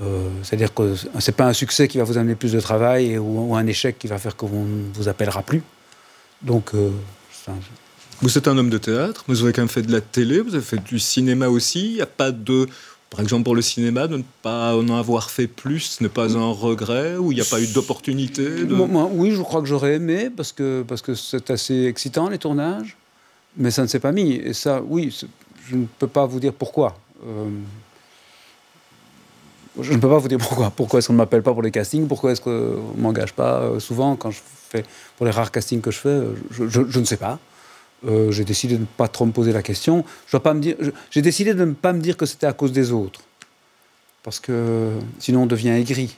Euh, 0.00 0.28
C'est-à-dire 0.42 0.72
que 0.72 0.94
c'est 1.20 1.36
pas 1.36 1.46
un 1.46 1.52
succès 1.52 1.86
qui 1.88 1.98
va 1.98 2.04
vous 2.04 2.16
amener 2.16 2.34
plus 2.34 2.52
de 2.52 2.60
travail 2.60 3.10
et- 3.12 3.18
ou, 3.18 3.50
ou 3.50 3.56
un 3.56 3.66
échec 3.66 3.98
qui 3.98 4.06
va 4.06 4.18
faire 4.18 4.36
qu'on 4.36 4.48
ne 4.64 4.92
vous 4.94 5.08
appellera 5.08 5.42
plus. 5.42 5.62
Donc, 6.40 6.70
euh, 6.74 6.90
c'est 7.30 7.50
un- 7.50 7.58
Vous 8.22 8.38
êtes 8.38 8.48
un 8.48 8.56
homme 8.56 8.70
de 8.70 8.78
théâtre, 8.78 9.24
mais 9.28 9.34
vous 9.34 9.42
avez 9.42 9.52
quand 9.52 9.62
même 9.62 9.68
fait 9.68 9.82
de 9.82 9.92
la 9.92 10.00
télé, 10.00 10.40
vous 10.40 10.54
avez 10.54 10.64
fait 10.64 10.82
du 10.82 10.98
cinéma 10.98 11.48
aussi. 11.48 11.86
Il 11.90 11.94
n'y 11.94 12.00
a 12.00 12.06
pas 12.06 12.30
de. 12.30 12.66
Par 13.10 13.20
exemple, 13.20 13.42
pour 13.44 13.54
le 13.54 13.60
cinéma, 13.60 14.06
de 14.06 14.16
ne 14.16 14.22
pas 14.42 14.74
en 14.74 14.88
avoir 14.88 15.28
fait 15.30 15.46
plus 15.46 15.80
ce 15.80 16.02
n'est 16.02 16.08
pas 16.08 16.34
un 16.34 16.50
regret, 16.52 17.16
ou 17.18 17.30
il 17.30 17.34
n'y 17.34 17.40
a 17.42 17.44
pas 17.44 17.60
eu 17.60 17.66
d'opportunité 17.66 18.64
de... 18.64 18.74
Oui, 18.74 19.32
je 19.32 19.42
crois 19.42 19.60
que 19.60 19.66
j'aurais 19.66 19.94
aimé 19.96 20.30
parce 20.34 20.52
que 20.52 20.82
parce 20.88 21.02
que 21.02 21.14
c'est 21.14 21.50
assez 21.50 21.84
excitant 21.84 22.30
les 22.30 22.38
tournages, 22.38 22.96
mais 23.58 23.70
ça 23.70 23.82
ne 23.82 23.86
s'est 23.88 24.00
pas 24.00 24.12
mis. 24.12 24.32
Et 24.32 24.54
ça, 24.54 24.80
oui, 24.88 25.14
c'est- 25.14 25.26
je 25.68 25.76
ne 25.76 25.84
peux 25.98 26.06
pas 26.06 26.24
vous 26.24 26.40
dire 26.40 26.54
pourquoi. 26.54 26.96
Euh, 27.26 27.50
je 29.80 29.92
ne 29.92 29.98
peux 29.98 30.08
pas 30.08 30.18
vous 30.18 30.28
dire 30.28 30.38
pourquoi. 30.38 30.70
Pourquoi 30.70 30.98
est-ce 30.98 31.06
qu'on 31.08 31.12
ne 31.14 31.18
m'appelle 31.18 31.42
pas 31.42 31.52
pour 31.52 31.62
les 31.62 31.70
castings? 31.70 32.06
Pourquoi 32.06 32.32
est-ce 32.32 32.40
qu'on 32.40 32.50
ne 32.50 33.00
m'engage 33.00 33.32
pas 33.32 33.60
Euh, 33.60 33.80
Souvent, 33.80 34.16
quand 34.16 34.30
je 34.30 34.40
fais 34.70 34.84
pour 35.16 35.26
les 35.26 35.32
rares 35.32 35.50
castings 35.50 35.80
que 35.80 35.90
je 35.90 35.98
fais, 35.98 36.20
je, 36.50 36.68
je- 36.68 36.88
je 36.88 37.00
ne 37.00 37.04
sais 37.04 37.16
pas. 37.16 37.38
euh, 38.04 38.32
j'ai 38.32 38.44
décidé 38.44 38.74
de 38.74 38.80
ne 38.80 38.84
pas 38.86 39.06
trop 39.06 39.24
me 39.26 39.30
poser 39.32 39.52
la 39.52 39.62
question. 39.62 40.04
Je 40.26 40.32
dois 40.32 40.42
pas 40.42 40.54
me 40.54 40.60
dire, 40.60 40.74
je- 40.80 40.90
j'ai 41.12 41.22
décidé 41.22 41.54
de 41.54 41.64
ne 41.64 41.72
pas 41.72 41.92
me 41.92 42.00
dire 42.00 42.16
que 42.16 42.26
c'était 42.26 42.46
à 42.48 42.52
cause 42.52 42.72
des 42.72 42.90
autres, 42.90 43.20
parce 44.24 44.40
que 44.40 44.90
sinon 45.20 45.42
on 45.44 45.46
devient 45.46 45.68
aigri. 45.70 46.16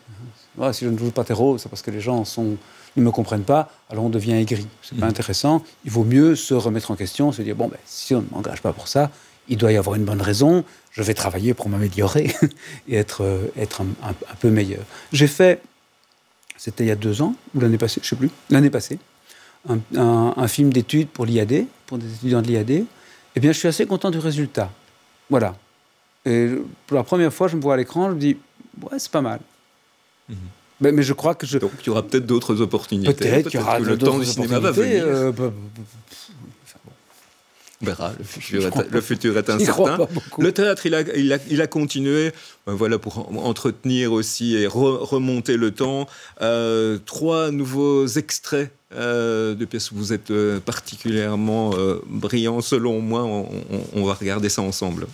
Ouais, 0.56 0.72
si 0.72 0.84
je 0.86 0.90
ne 0.90 0.96
joue 0.96 1.10
pas 1.10 1.24
tes 1.24 1.32
rôles, 1.34 1.58
c'est 1.58 1.68
parce 1.68 1.82
que 1.82 1.90
les 1.90 2.00
gens 2.00 2.24
sont, 2.24 2.56
ne 2.96 3.02
me 3.02 3.10
comprennent 3.10 3.42
pas, 3.44 3.70
alors 3.90 4.04
on 4.04 4.08
devient 4.08 4.32
aigri. 4.32 4.66
C'est 4.82 4.96
pas 4.98 5.06
intéressant. 5.06 5.62
Il 5.84 5.90
vaut 5.90 6.04
mieux 6.04 6.36
se 6.36 6.54
remettre 6.54 6.90
en 6.90 6.96
question, 6.96 7.32
se 7.32 7.42
dire 7.42 7.54
bon, 7.56 7.68
ben, 7.68 7.76
si 7.84 8.14
on 8.14 8.22
ne 8.22 8.26
m'engage 8.32 8.62
pas 8.62 8.72
pour 8.72 8.88
ça, 8.88 9.10
il 9.48 9.56
doit 9.58 9.72
y 9.72 9.76
avoir 9.76 9.96
une 9.96 10.04
bonne 10.04 10.22
raison. 10.22 10.64
Je 10.92 11.02
vais 11.02 11.14
travailler 11.14 11.54
pour 11.54 11.68
m'améliorer 11.68 12.34
et 12.88 12.96
être, 12.96 13.22
euh, 13.22 13.46
être 13.56 13.82
un, 13.82 13.86
un- 14.08 14.10
un 14.10 14.34
peu 14.40 14.50
meilleur. 14.50 14.82
J'ai 15.12 15.26
fait, 15.26 15.60
c'était 16.56 16.84
il 16.84 16.88
y 16.88 16.92
a 16.92 16.96
deux 16.96 17.20
ans 17.22 17.34
ou 17.54 17.60
l'année 17.60 17.78
passée, 17.78 18.00
je 18.02 18.08
sais 18.08 18.16
plus, 18.16 18.30
l'année 18.50 18.70
passée, 18.70 18.98
un, 19.96 20.48
film 20.48 20.72
d'études 20.72 21.08
pour 21.08 21.26
l'IAD, 21.26 21.66
pour 21.86 21.98
des 21.98 22.12
étudiants 22.12 22.42
de 22.42 22.46
l'IAD. 22.48 22.84
Eh 23.36 23.40
bien, 23.40 23.50
je 23.52 23.58
suis 23.58 23.68
assez 23.68 23.86
content 23.86 24.10
du 24.10 24.18
résultat. 24.18 24.70
Voilà. 25.30 25.56
Et 26.26 26.50
pour 26.86 26.96
la 26.96 27.02
première 27.02 27.32
fois, 27.32 27.48
je 27.48 27.56
me 27.56 27.62
vois 27.62 27.74
à 27.74 27.76
l'écran, 27.76 28.08
je 28.10 28.14
me 28.14 28.20
dis, 28.20 28.36
ouais, 28.82 28.98
c'est 28.98 29.10
pas 29.10 29.20
mal. 29.22 29.40
Mais, 30.80 30.90
mais 30.92 31.02
je 31.02 31.12
crois 31.12 31.34
que 31.34 31.46
je. 31.46 31.58
Donc 31.58 31.70
il 31.82 31.86
y 31.86 31.90
aura 31.90 32.02
peut-être 32.02 32.26
d'autres 32.26 32.60
opportunités. 32.60 33.12
Peut-être 33.14 33.48
qu'il 33.48 33.60
y 33.60 33.62
aura 33.62 33.78
que 33.78 33.84
le 33.84 33.96
temps 33.98 34.18
du 34.18 34.24
cinéma 34.26 34.58
va 34.58 34.70
venir. 34.70 35.04
euh, 35.06 35.32
On 37.84 37.86
verra, 37.86 38.12
le 38.18 38.24
futur, 38.24 38.66
est, 38.66 38.90
le 38.90 39.00
futur 39.00 39.36
incertain. 39.36 39.98
Le 40.38 40.52
théâtre, 40.52 40.86
il 40.86 40.94
a, 40.94 41.00
il 41.16 41.32
a, 41.32 41.38
il 41.50 41.60
a 41.62 41.66
continué, 41.66 42.32
ben 42.66 42.72
voilà, 42.74 42.98
pour 42.98 43.18
en- 43.30 43.44
entretenir 43.44 44.12
aussi 44.12 44.54
et 44.56 44.66
re- 44.66 44.98
remonter 45.04 45.56
le 45.56 45.70
temps. 45.70 46.06
Euh, 46.42 46.98
trois 47.04 47.50
nouveaux 47.50 48.06
extraits 48.06 48.70
euh, 48.94 49.54
de 49.54 49.64
pièces 49.64 49.90
où 49.92 49.96
vous 49.96 50.12
êtes 50.12 50.30
euh, 50.30 50.60
particulièrement 50.60 51.72
euh, 51.74 52.00
brillant, 52.06 52.60
selon 52.60 53.00
moi. 53.00 53.24
On, 53.24 53.42
on- 53.42 54.00
on 54.00 54.04
va 54.04 54.14
regarder 54.14 54.48
ça 54.48 54.62
ensemble. 54.62 55.06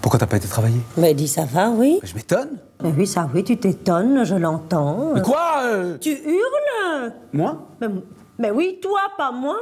Pourquoi 0.00 0.18
t'as 0.20 0.26
pas 0.26 0.36
été 0.36 0.46
travailler? 0.48 0.80
Mais 0.96 1.12
dis, 1.14 1.26
ça 1.28 1.44
va, 1.44 1.70
oui. 1.70 1.98
Je 2.04 2.14
m'étonne. 2.14 2.50
Mais 2.82 2.92
oui, 2.96 3.06
ça, 3.06 3.28
oui, 3.34 3.42
tu 3.42 3.56
t'étonnes, 3.56 4.24
je 4.24 4.34
l'entends. 4.36 5.12
Mais 5.14 5.22
quoi 5.22 5.62
euh? 5.64 5.98
Tu 5.98 6.10
hurles? 6.10 7.12
Moi? 7.32 7.68
Mais, 7.80 7.88
mais 8.38 8.50
oui, 8.50 8.78
toi, 8.80 9.00
pas 9.16 9.32
moi. 9.32 9.56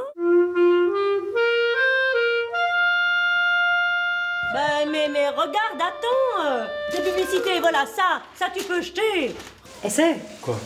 Mais, 5.07 5.09
mais 5.09 5.27
regarde, 5.29 5.79
attends. 5.79 6.45
euh, 6.45 6.65
Les 6.93 6.99
publicités, 7.11 7.59
voilà, 7.59 7.85
ça, 7.85 8.21
ça 8.37 8.47
tu 8.55 8.63
peux 8.63 8.81
jeter. 8.81 9.35
Essaie. 9.83 10.17
Quoi? 10.41 10.59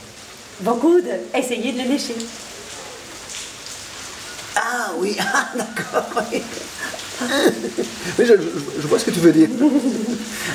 Vos 0.62 0.76
coudes, 0.76 1.10
essayez 1.34 1.72
de 1.74 1.78
les 1.80 1.84
lécher. 1.86 2.16
Ah 4.56 4.92
oui, 4.98 5.18
ah, 5.20 5.48
d'accord. 5.56 6.24
oui. 6.32 6.42
Oui, 7.22 8.26
je, 8.26 8.34
je- 8.34 8.82
je 8.82 8.88
vois 8.88 9.00
ce 9.00 9.06
que 9.06 9.12
tu 9.12 9.20
veux 9.20 9.32
dire. 9.32 9.50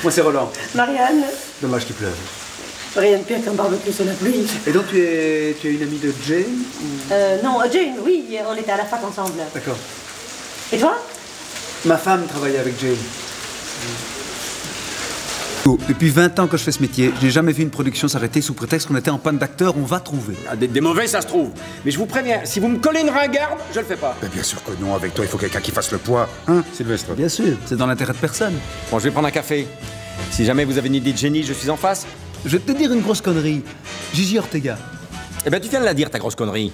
Moi, 0.03 0.11
c'est 0.11 0.21
Roland. 0.21 0.51
Marianne, 0.75 1.23
Dommage 1.61 1.85
qu'il 1.85 1.95
pleuve. 1.95 2.15
rien 2.95 3.17
de 3.19 3.23
pire 3.23 3.43
qu'un 3.43 3.53
barbecue 3.53 3.91
sous 3.91 4.03
la 4.03 4.13
pluie. 4.13 4.45
Et 4.67 4.71
donc, 4.71 4.87
tu 4.89 4.99
es, 5.01 5.55
tu 5.59 5.69
es 5.69 5.71
une 5.73 5.83
amie 5.83 5.97
de 5.99 6.13
Jane 6.27 6.43
ou- 6.43 7.13
Euh, 7.13 7.41
non, 7.43 7.59
Jane, 7.71 7.95
oui, 8.03 8.25
on 8.47 8.55
était 8.55 8.71
à 8.71 8.77
la 8.77 8.85
fac 8.85 9.03
ensemble. 9.03 9.39
D'accord. 9.53 9.77
Et 10.71 10.77
toi? 10.77 10.95
Ma 11.85 11.97
femme 11.97 12.25
travaillait 12.27 12.59
avec 12.59 12.79
Jane. 12.79 12.95
Oh, 15.67 15.77
Depuis 15.87 16.09
20 16.09 16.39
ans 16.39 16.47
que 16.47 16.57
je 16.57 16.63
fais 16.63 16.71
ce 16.71 16.81
métier, 16.81 17.13
je 17.19 17.25
n'ai 17.25 17.31
jamais 17.31 17.51
vu 17.51 17.61
une 17.61 17.69
production 17.69 18.07
s'arrêter 18.07 18.41
sous 18.41 18.55
prétexte 18.55 18.87
qu'on 18.87 18.95
était 18.95 19.11
en 19.11 19.19
panne 19.19 19.37
d'acteurs, 19.37 19.75
on 19.77 19.83
va 19.83 19.99
trouver. 19.99 20.35
Ah, 20.49 20.55
des, 20.55 20.67
des 20.67 20.81
mauvais, 20.81 21.05
ça 21.05 21.21
se 21.21 21.27
trouve. 21.27 21.51
Mais 21.85 21.91
je 21.91 21.99
vous 21.99 22.07
préviens, 22.07 22.41
si 22.45 22.59
vous 22.59 22.67
me 22.67 22.79
collez 22.79 23.01
une 23.01 23.11
ringarde, 23.11 23.59
je 23.73 23.79
le 23.79 23.85
fais 23.85 23.95
pas. 23.95 24.17
Mais 24.23 24.29
bien 24.29 24.41
sûr 24.41 24.63
que 24.63 24.71
non, 24.81 24.95
avec 24.95 25.13
toi, 25.13 25.23
il 25.23 25.27
faut 25.27 25.37
quelqu'un 25.37 25.61
qui 25.61 25.69
fasse 25.71 25.91
le 25.91 25.99
poids. 25.99 26.27
Hein, 26.47 26.63
Sylvestre 26.73 27.13
Bien 27.13 27.29
sûr, 27.29 27.57
c'est 27.65 27.75
dans 27.77 27.85
l'intérêt 27.85 28.13
de 28.13 28.17
personne. 28.17 28.55
Bon, 28.89 28.97
je 28.97 29.03
vais 29.03 29.11
prendre 29.11 29.27
un 29.27 29.31
café. 29.31 29.67
Si 30.31 30.45
jamais 30.45 30.65
vous 30.65 30.79
avez 30.79 30.87
une 30.87 30.95
idée 30.95 31.13
de 31.13 31.17
génie, 31.17 31.43
je 31.43 31.53
suis 31.53 31.69
en 31.69 31.77
face. 31.77 32.07
Je 32.43 32.57
vais 32.57 32.63
te 32.63 32.71
dire 32.71 32.91
une 32.91 33.01
grosse 33.01 33.21
connerie. 33.21 33.61
Gigi 34.15 34.39
Ortega. 34.39 34.79
Eh 35.45 35.49
ben, 35.51 35.59
tu 35.61 35.69
viens 35.69 35.79
de 35.79 35.85
la 35.85 35.93
dire, 35.93 36.09
ta 36.09 36.17
grosse 36.17 36.35
connerie. 36.35 36.71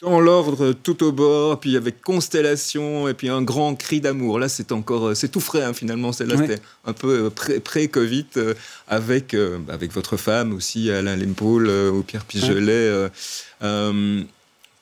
Dans 0.00 0.20
l'ordre, 0.20 0.72
tout 0.74 1.02
au 1.02 1.10
bord, 1.10 1.58
puis 1.58 1.76
avec 1.76 2.00
Constellation, 2.02 3.08
et 3.08 3.14
puis 3.14 3.28
un 3.28 3.42
grand 3.42 3.74
cri 3.74 4.00
d'amour. 4.00 4.38
Là, 4.38 4.48
c'est 4.48 4.70
encore, 4.70 5.08
euh, 5.08 5.14
c'est 5.14 5.26
tout 5.28 5.40
frais 5.40 5.64
hein, 5.64 5.72
finalement. 5.72 6.12
Celle-là, 6.12 6.36
Ouais. 6.36 6.46
c'était 6.46 6.62
un 6.84 6.92
peu 6.92 7.24
euh, 7.26 7.30
pré- 7.30 7.58
pré-Covid, 7.58 8.26
euh, 8.36 8.54
avec, 8.86 9.34
euh, 9.34 9.58
avec 9.68 9.90
votre 9.92 10.16
femme 10.16 10.52
aussi, 10.52 10.88
Alain 10.92 11.16
Lempoul, 11.16 11.66
euh, 11.68 11.90
ou 11.90 12.04
Pierre 12.04 12.24
Pigelet. 12.24 13.08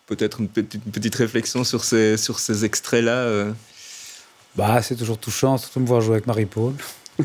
Peut-être 0.07 0.41
une 0.41 0.49
petite, 0.49 0.75
une 0.85 0.93
petite 0.93 1.15
réflexion 1.17 1.65
sur 1.65 1.83
ces, 1.83 2.17
sur 2.19 2.39
ces 2.39 2.65
extraits-là. 2.67 3.47
Bah, 4.55 4.81
c'est 4.83 4.95
toujours 4.97 5.19
touchant, 5.19 5.57
surtout 5.59 5.81
me 5.81 5.87
voir 5.87 6.01
jouer 6.03 6.17
avec 6.17 6.27
Marie-Paul. 6.27 6.75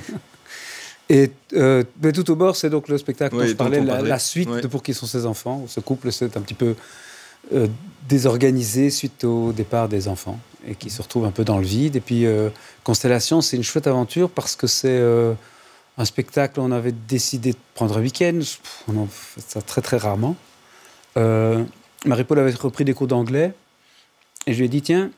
Et 1.09 1.29
euh, 1.53 1.83
mais 2.01 2.13
tout 2.13 2.31
au 2.31 2.35
bord, 2.37 2.55
c'est 2.55 2.69
donc 2.69 2.87
le 2.87 2.97
spectacle 2.97 3.35
Oui, 3.35 3.43
dont 3.43 3.49
je 3.49 3.53
parlais, 3.55 3.81
parlait. 3.85 4.07
la 4.07 4.17
suite 4.17 4.49
Ouais. 4.49 4.61
de 4.61 4.67
Pour 4.67 4.81
qui 4.81 4.93
sont 4.93 5.05
ses 5.05 5.25
enfants. 5.25 5.65
Ce 5.67 5.81
couple 5.81 6.09
s'est 6.11 6.37
un 6.37 6.41
petit 6.41 6.53
peu 6.53 6.73
euh, 7.53 7.67
désorganisé 8.07 8.89
suite 8.89 9.23
au 9.23 9.51
départ 9.51 9.87
des 9.87 10.07
enfants 10.07 10.39
et 10.67 10.75
qui 10.75 10.89
se 10.89 11.01
retrouve 11.01 11.25
un 11.25 11.31
peu 11.31 11.43
dans 11.43 11.57
le 11.57 11.65
vide. 11.65 11.95
Et 11.95 12.01
puis, 12.01 12.25
euh, 12.25 12.49
Constellation, 12.83 13.41
c'est 13.41 13.57
une 13.57 13.63
chouette 13.63 13.87
aventure 13.87 14.29
parce 14.29 14.55
que 14.55 14.67
c'est 14.67 14.89
euh, 14.89 15.33
un 15.97 16.05
spectacle 16.05 16.59
on 16.59 16.71
avait 16.71 16.91
décidé 16.91 17.51
de 17.51 17.57
prendre 17.73 17.97
un 17.97 18.01
week-end. 18.01 18.39
On 18.87 18.97
en 18.97 19.07
fait 19.07 19.41
ça 19.47 19.61
très, 19.61 19.81
très 19.81 19.97
rarement. 19.97 20.35
Marie-Paul 22.05 22.39
avait 22.39 22.51
repris 22.51 22.85
des 22.85 22.93
cours 22.93 23.07
d'anglais 23.07 23.53
et 24.47 24.53
je 24.53 24.59
lui 24.59 24.65
ai 24.65 24.69
dit 24.69 24.81
tiens, 24.81 25.11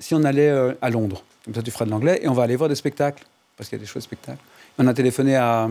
si 0.00 0.14
on 0.14 0.24
allait 0.24 0.50
à 0.80 0.90
Londres, 0.90 1.22
comme 1.44 1.54
ça 1.54 1.62
tu 1.62 1.70
feras 1.70 1.84
de 1.84 1.90
l'anglais 1.90 2.20
et 2.22 2.28
on 2.28 2.32
va 2.32 2.44
aller 2.44 2.56
voir 2.56 2.68
des 2.68 2.74
spectacles 2.74 3.24
parce 3.56 3.68
qu'il 3.68 3.78
y 3.78 3.80
a 3.80 3.84
des 3.84 3.86
chouettes 3.86 4.04
spectacles. 4.04 4.42
On 4.78 4.86
a 4.86 4.94
téléphoné 4.94 5.36
à 5.36 5.68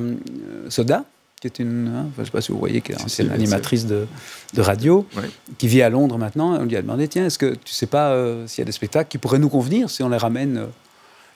Soda, 0.70 1.04
qui 1.44 1.48
est 1.48 1.60
une, 1.64 1.88
hein, 1.88 2.06
enfin, 2.08 2.14
je 2.18 2.22
ne 2.22 2.26
sais 2.26 2.32
pas 2.32 2.42
si 2.42 2.52
vous 2.54 2.58
voyez, 2.58 2.80
qui 2.82 2.94
est 2.94 2.96
bien 2.96 3.32
animatrice 3.34 3.86
de, 3.86 4.08
de 4.54 4.62
radio, 4.62 5.06
Ouais. 5.18 5.24
qui 5.58 5.68
vit 5.68 5.82
à 5.82 5.90
Londres 5.90 6.18
maintenant. 6.18 6.56
On 6.60 6.64
lui 6.66 6.78
a 6.78 6.82
demandé 6.82 7.08
tiens, 7.10 7.26
est-ce 7.26 7.38
que 7.38 7.54
tu 7.56 7.74
sais 7.74 7.86
pas 7.88 8.12
euh, 8.12 8.48
s'il 8.48 8.60
y 8.60 8.62
a 8.62 8.66
des 8.66 8.72
spectacles 8.72 9.10
qui 9.10 9.18
pourraient 9.18 9.40
nous 9.40 9.50
convenir 9.50 9.90
si 9.90 10.02
on 10.04 10.10
les 10.10 10.18
ramène 10.18 10.58
euh 10.58 10.66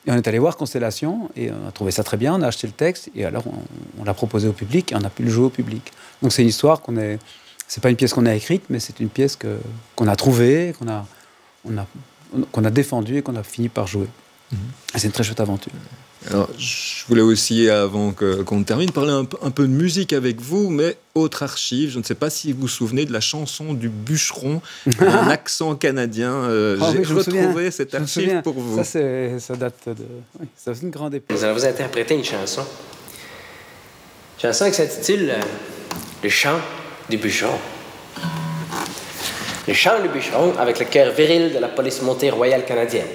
Et 0.08 0.12
on 0.12 0.16
est 0.16 0.26
allé 0.28 0.39
voir 0.39 0.55
Constellation 0.55 1.30
et 1.36 1.51
on 1.51 1.68
a 1.68 1.72
trouvé 1.74 1.91
ça 1.91 2.03
très 2.03 2.16
bien. 2.16 2.34
On 2.36 2.41
a 2.41 2.47
acheté 2.47 2.68
le 2.68 2.74
texte 2.74 3.10
et 3.16 3.26
alors 3.26 3.43
on, 3.47 4.01
on 4.01 4.03
l'a 4.05 4.14
proposé 4.14 4.47
au 4.47 4.53
public 4.53 4.93
et 4.93 4.95
on 4.95 5.03
a 5.03 5.10
pu 5.10 5.24
le 5.24 5.30
jouer 5.30 5.45
au 5.45 5.49
public. 5.49 5.91
Donc 6.22 6.32
c'est 6.32 6.41
une 6.43 6.47
histoire 6.47 6.80
qu'on 6.82 6.95
est. 6.97 7.20
C'est 7.68 7.84
pas 7.84 7.89
une 7.89 7.97
pièce 7.97 8.14
qu'on 8.14 8.26
a 8.26 8.34
écrite, 8.34 8.64
mais 8.70 8.80
c'est 8.80 9.01
une 9.01 9.10
pièce 9.10 9.36
que 9.36 9.58
qu'on 9.97 10.08
a 10.08 10.16
trouvée, 10.16 10.74
qu'on 10.80 10.88
a, 10.88 11.05
on 11.66 11.78
a, 11.78 11.86
qu'on 12.53 12.64
a 12.64 12.70
défendue 12.72 13.18
et 13.18 13.22
qu'on 13.22 13.36
a 13.36 13.43
fini 13.43 13.68
par 13.68 13.88
jouer. 13.88 14.08
Et 14.53 14.99
C'est 14.99 15.08
une 15.08 15.12
très 15.12 15.26
chouette 15.26 15.41
aventure. 15.41 15.74
Alors, 16.30 16.49
je 16.57 17.05
voulais 17.07 17.22
aussi, 17.22 17.70
avant 17.70 18.11
qu'on 18.11 18.63
termine, 18.63 18.91
parler 18.91 19.11
un, 19.11 19.24
peu- 19.24 19.38
un 19.41 19.51
peu 19.51 19.63
de 19.63 19.72
musique 19.72 20.11
avec 20.13 20.41
vous, 20.41 20.70
mais 20.70 20.97
autre 21.15 21.43
archive. 21.43 21.91
Je 21.91 21.99
ne 21.99 22.03
sais 22.03 22.15
pas 22.15 22.30
si 22.30 22.51
vous 22.51 22.61
vous 22.61 22.68
souvenez 22.68 23.05
de 23.05 23.13
la 23.13 23.22
chanson 23.22 23.74
du 23.74 23.88
bûcheron, 23.88 24.61
un 24.99 25.28
accent 25.30 25.76
canadien. 25.76 26.32
Euh, 26.34 26.78
Ah 26.82 26.89
J'ai 26.91 26.99
oui, 26.99 27.05
retrouvé 27.13 27.72
cette 27.72 27.93
archive 27.95 28.41
pour 28.41 28.55
vous. 28.55 28.76
Ça, 28.78 28.84
c'est- 28.84 29.39
ça 29.39 29.55
date 29.55 29.88
de. 29.88 30.03
Oui, 30.39 30.47
ça 30.57 30.72
une 30.82 30.89
grande 30.89 31.13
époque. 31.13 31.38
Nous 31.38 31.43
allons 31.45 31.53
vous 31.53 31.65
interpréter 31.65 32.15
une 32.15 32.26
chanson. 32.26 32.63
Chanson 34.41 34.65
qui 34.70 34.74
s'intitule 34.76 35.30
euh, 35.30 35.39
Le 36.24 36.30
chant 36.30 36.59
du 37.09 37.18
bûcheron. 37.18 37.57
Le 39.68 39.74
chant 39.74 40.01
du 40.01 40.09
bûcheron 40.09 40.53
avec 40.57 40.80
le 40.80 40.86
cœur 40.86 41.13
viril 41.13 41.53
de 41.53 41.59
la 41.59 41.68
police 41.70 42.01
montée 42.01 42.30
royale 42.32 42.65
canadienne. 42.65 43.07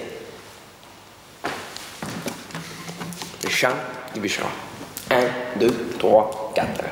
Le 3.41 3.41
chant 3.53 3.68
du 4.14 4.20
bûcheron. 4.20 4.48
Un, 5.11 5.59
deux, 5.61 5.94
trois, 5.98 6.53
quatre. 6.55 6.84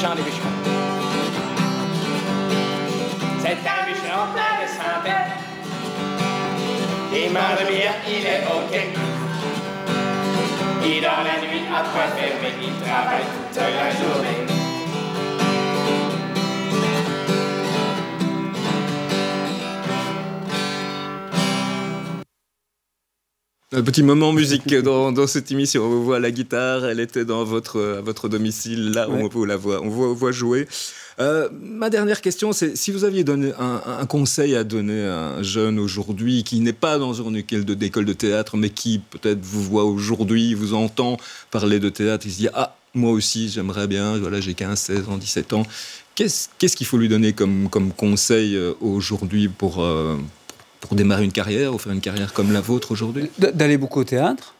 Chant 0.00 0.14
du 0.14 0.22
bûcheron. 0.22 0.52
C'est 3.40 3.60
un 3.74 3.80
bûcheron 3.86 4.26
plein 4.34 4.54
de 4.60 4.68
santé. 4.68 5.14
Il 7.14 7.32
mange 7.32 7.64
bien, 7.66 7.92
il 8.06 8.26
est 8.26 8.44
OK. 8.46 8.74
Et 10.84 11.00
dans 11.00 11.22
la 11.24 11.40
nuit, 11.40 11.64
après 11.74 12.08
il 12.62 12.74
travaille 12.86 13.28
toute 13.32 13.56
la 13.56 13.90
journée. 13.90 14.57
Un 23.70 23.82
petit 23.82 24.02
moment 24.02 24.32
musique 24.32 24.74
dans, 24.74 25.12
dans 25.12 25.26
cette 25.26 25.52
émission. 25.52 25.84
On 25.84 25.90
vous 25.90 26.04
voit 26.04 26.18
la 26.18 26.30
guitare, 26.30 26.86
elle 26.86 27.00
était 27.00 27.26
dans 27.26 27.44
votre, 27.44 27.98
à 27.98 28.00
votre 28.00 28.30
domicile, 28.30 28.92
là 28.92 29.10
où 29.10 29.12
on 29.12 29.28
vous 29.28 29.44
la 29.44 29.58
voit, 29.58 29.82
on 29.82 29.90
voit 29.90 30.32
jouer. 30.32 30.66
Euh, 31.20 31.50
ma 31.60 31.90
dernière 31.90 32.22
question, 32.22 32.52
c'est 32.52 32.78
si 32.78 32.92
vous 32.92 33.04
aviez 33.04 33.24
donné 33.24 33.52
un, 33.58 33.82
un 33.84 34.06
conseil 34.06 34.56
à 34.56 34.64
donner 34.64 35.04
à 35.04 35.18
un 35.18 35.42
jeune 35.42 35.78
aujourd'hui 35.78 36.44
qui 36.44 36.60
n'est 36.60 36.72
pas 36.72 36.96
dans 36.96 37.12
une 37.12 37.36
école 37.36 37.66
de, 37.66 37.74
d'école 37.74 38.06
de 38.06 38.14
théâtre, 38.14 38.56
mais 38.56 38.70
qui 38.70 39.00
peut-être 39.00 39.40
vous 39.42 39.62
voit 39.62 39.84
aujourd'hui, 39.84 40.54
vous 40.54 40.72
entend 40.72 41.18
parler 41.50 41.78
de 41.78 41.90
théâtre, 41.90 42.24
il 42.26 42.32
se 42.32 42.38
dit 42.38 42.48
Ah, 42.54 42.74
moi 42.94 43.10
aussi, 43.10 43.50
j'aimerais 43.50 43.86
bien, 43.86 44.16
voilà, 44.16 44.40
j'ai 44.40 44.54
15, 44.54 44.78
16 44.78 45.08
ans, 45.10 45.18
17 45.18 45.52
ans. 45.52 45.66
Qu'est-ce 46.14 46.48
qu'est-ce 46.58 46.74
qu'il 46.74 46.86
faut 46.86 46.96
lui 46.96 47.10
donner 47.10 47.34
comme, 47.34 47.68
comme 47.68 47.92
conseil 47.92 48.56
euh, 48.56 48.72
aujourd'hui 48.80 49.48
pour, 49.48 49.82
euh, 49.82 50.16
pour 50.80 50.96
démarrer 50.96 51.24
une 51.24 51.32
carrière 51.32 51.74
ou 51.74 51.78
faire 51.78 51.92
une 51.92 52.00
carrière 52.00 52.32
comme 52.32 52.52
la 52.52 52.60
vôtre 52.60 52.92
aujourd'hui? 52.92 53.30
D'aller 53.38 53.78
beaucoup 53.78 54.00
au 54.00 54.04
théâtre, 54.04 54.54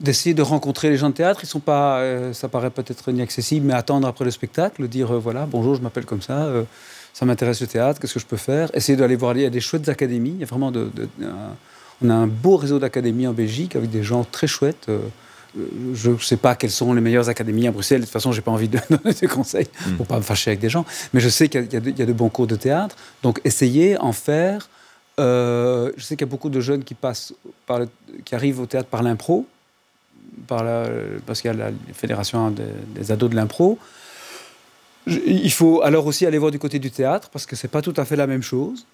d'essayer 0.00 0.34
de 0.34 0.42
rencontrer 0.42 0.90
les 0.90 0.96
gens 0.96 1.10
de 1.10 1.14
théâtre. 1.14 1.40
Ils 1.42 1.46
sont 1.46 1.60
pas, 1.60 1.98
euh, 1.98 2.32
ça 2.32 2.48
paraît 2.48 2.70
peut-être 2.70 3.10
inaccessible, 3.10 3.66
mais 3.66 3.74
attendre 3.74 4.08
après 4.08 4.24
le 4.24 4.30
spectacle, 4.30 4.88
dire 4.88 5.14
euh, 5.14 5.18
voilà, 5.18 5.46
bonjour, 5.46 5.74
je 5.74 5.82
m'appelle 5.82 6.06
comme 6.06 6.22
ça, 6.22 6.44
euh, 6.44 6.64
ça 7.12 7.26
m'intéresse 7.26 7.60
le 7.60 7.66
théâtre, 7.66 8.00
qu'est-ce 8.00 8.14
que 8.14 8.20
je 8.20 8.26
peux 8.26 8.38
faire? 8.38 8.70
Essayer 8.74 8.96
d'aller 8.96 9.16
voir, 9.16 9.36
il 9.36 9.42
y 9.42 9.46
a 9.46 9.50
des 9.50 9.60
chouettes 9.60 9.88
académies, 9.88 10.30
il 10.30 10.40
y 10.40 10.42
a 10.42 10.46
vraiment 10.46 10.70
de, 10.70 10.90
on 12.02 12.08
a 12.08 12.14
un 12.14 12.26
beau 12.26 12.56
réseau 12.56 12.78
d'académies 12.78 13.26
en 13.26 13.32
Belgique 13.32 13.76
avec 13.76 13.90
des 13.90 14.02
gens 14.02 14.24
très 14.24 14.46
chouettes. 14.46 14.88
je 15.94 16.10
ne 16.10 16.18
sais 16.18 16.38
pas 16.38 16.54
quelles 16.54 16.70
sont 16.70 16.94
les 16.94 17.02
meilleures 17.02 17.28
académies 17.28 17.66
à 17.66 17.72
Bruxelles. 17.72 18.00
De 18.00 18.06
toute 18.06 18.12
façon, 18.12 18.32
j'ai 18.32 18.40
pas 18.40 18.52
envie 18.52 18.68
de 18.68 18.78
donner 18.88 19.12
des 19.12 19.26
conseils 19.26 19.66
pour 19.98 20.06
pas 20.06 20.16
me 20.16 20.22
fâcher 20.22 20.52
avec 20.52 20.60
des 20.60 20.70
gens. 20.70 20.86
Mais 21.12 21.20
je 21.20 21.28
sais 21.28 21.50
qu'il 21.50 21.64
y 21.70 21.74
y 21.74 22.02
a 22.02 22.06
de 22.06 22.12
bons 22.14 22.30
cours 22.30 22.46
de 22.46 22.56
théâtre. 22.56 22.96
Donc, 23.22 23.38
essayez, 23.44 23.98
en 23.98 24.12
faire. 24.12 24.70
Euh, 25.20 25.92
je 25.96 26.02
sais 26.02 26.16
qu'il 26.16 26.26
y 26.26 26.30
a 26.30 26.34
beaucoup 26.34 26.50
de 26.50 26.60
jeunes 26.60 26.82
qui 26.82 26.94
passent 26.94 27.32
qui 28.24 28.34
arrivent 28.34 28.60
au 28.60 28.66
théâtre 28.66 28.88
par 28.88 29.02
l'impro, 29.02 29.46
par 30.48 30.64
la- 30.64 30.88
parce 31.26 31.40
qu'il 31.40 31.50
y 31.50 31.54
a 31.54 31.56
la 31.56 31.70
fédération 31.92 32.50
des, 32.50 32.64
des 32.96 33.12
ados 33.12 33.30
de 33.30 33.36
l'impro. 33.36 33.78
Il 35.06 35.52
faut 35.52 35.82
alors 35.82 36.06
aussi 36.06 36.26
aller 36.26 36.38
voir 36.38 36.50
du 36.50 36.58
côté 36.58 36.78
du 36.78 36.90
théâtre 36.90 37.28
parce 37.30 37.46
que 37.46 37.56
c'est 37.56 37.68
pas 37.76 37.82
tout 37.82 37.94
à 37.96 38.04
fait 38.04 38.16
la 38.16 38.26
même 38.26 38.42
chose. 38.42 38.86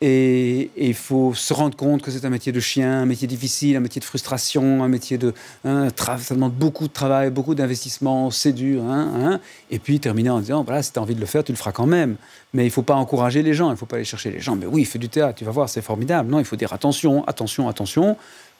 Et, 0.00 0.70
il 0.76 0.94
faut 0.94 1.34
se 1.34 1.54
rendre 1.54 1.76
compte 1.76 2.02
que 2.02 2.10
c'est 2.10 2.24
un 2.24 2.30
métier 2.30 2.52
de 2.52 2.60
chien, 2.60 3.02
un 3.02 3.06
métier 3.06 3.26
difficile, 3.28 3.76
un 3.76 3.80
métier 3.80 4.00
de 4.00 4.04
frustration, 4.04 4.82
un 4.82 4.88
métier 4.88 5.18
de. 5.18 5.32
hein, 5.64 5.88
ça 5.96 6.34
demande 6.34 6.52
beaucoup 6.52 6.88
de 6.88 6.92
travail, 6.92 7.30
beaucoup 7.30 7.54
d'investissement, 7.54 8.30
c'est 8.30 8.52
dur. 8.52 8.82
hein, 8.84 9.12
hein. 9.16 9.40
Et 9.70 9.78
puis 9.78 10.00
terminer 10.00 10.30
en 10.30 10.40
disant 10.40 10.64
voilà, 10.64 10.82
si 10.82 10.92
tu 10.92 10.98
as 10.98 11.02
envie 11.02 11.14
de 11.14 11.20
le 11.20 11.26
faire, 11.26 11.44
tu 11.44 11.52
le 11.52 11.56
feras 11.56 11.72
quand 11.72 11.86
même. 11.86 12.16
Mais 12.52 12.64
il 12.64 12.68
ne 12.68 12.72
faut 12.72 12.82
pas 12.82 12.94
encourager 12.94 13.42
les 13.42 13.54
gens, 13.54 13.68
il 13.68 13.72
ne 13.72 13.76
faut 13.76 13.86
pas 13.86 13.96
aller 13.96 14.04
chercher 14.04 14.30
les 14.30 14.40
gens. 14.40 14.56
Mais 14.56 14.66
oui, 14.66 14.84
fais 14.84 14.98
du 14.98 15.08
théâtre, 15.08 15.38
tu 15.38 15.44
vas 15.44 15.52
voir, 15.52 15.68
c'est 15.68 15.82
formidable. 15.82 16.30
Non, 16.30 16.38
il 16.38 16.44
faut 16.44 16.56
dire 16.56 16.72
attention, 16.72 17.24
attention, 17.26 17.68
attention, 17.68 18.16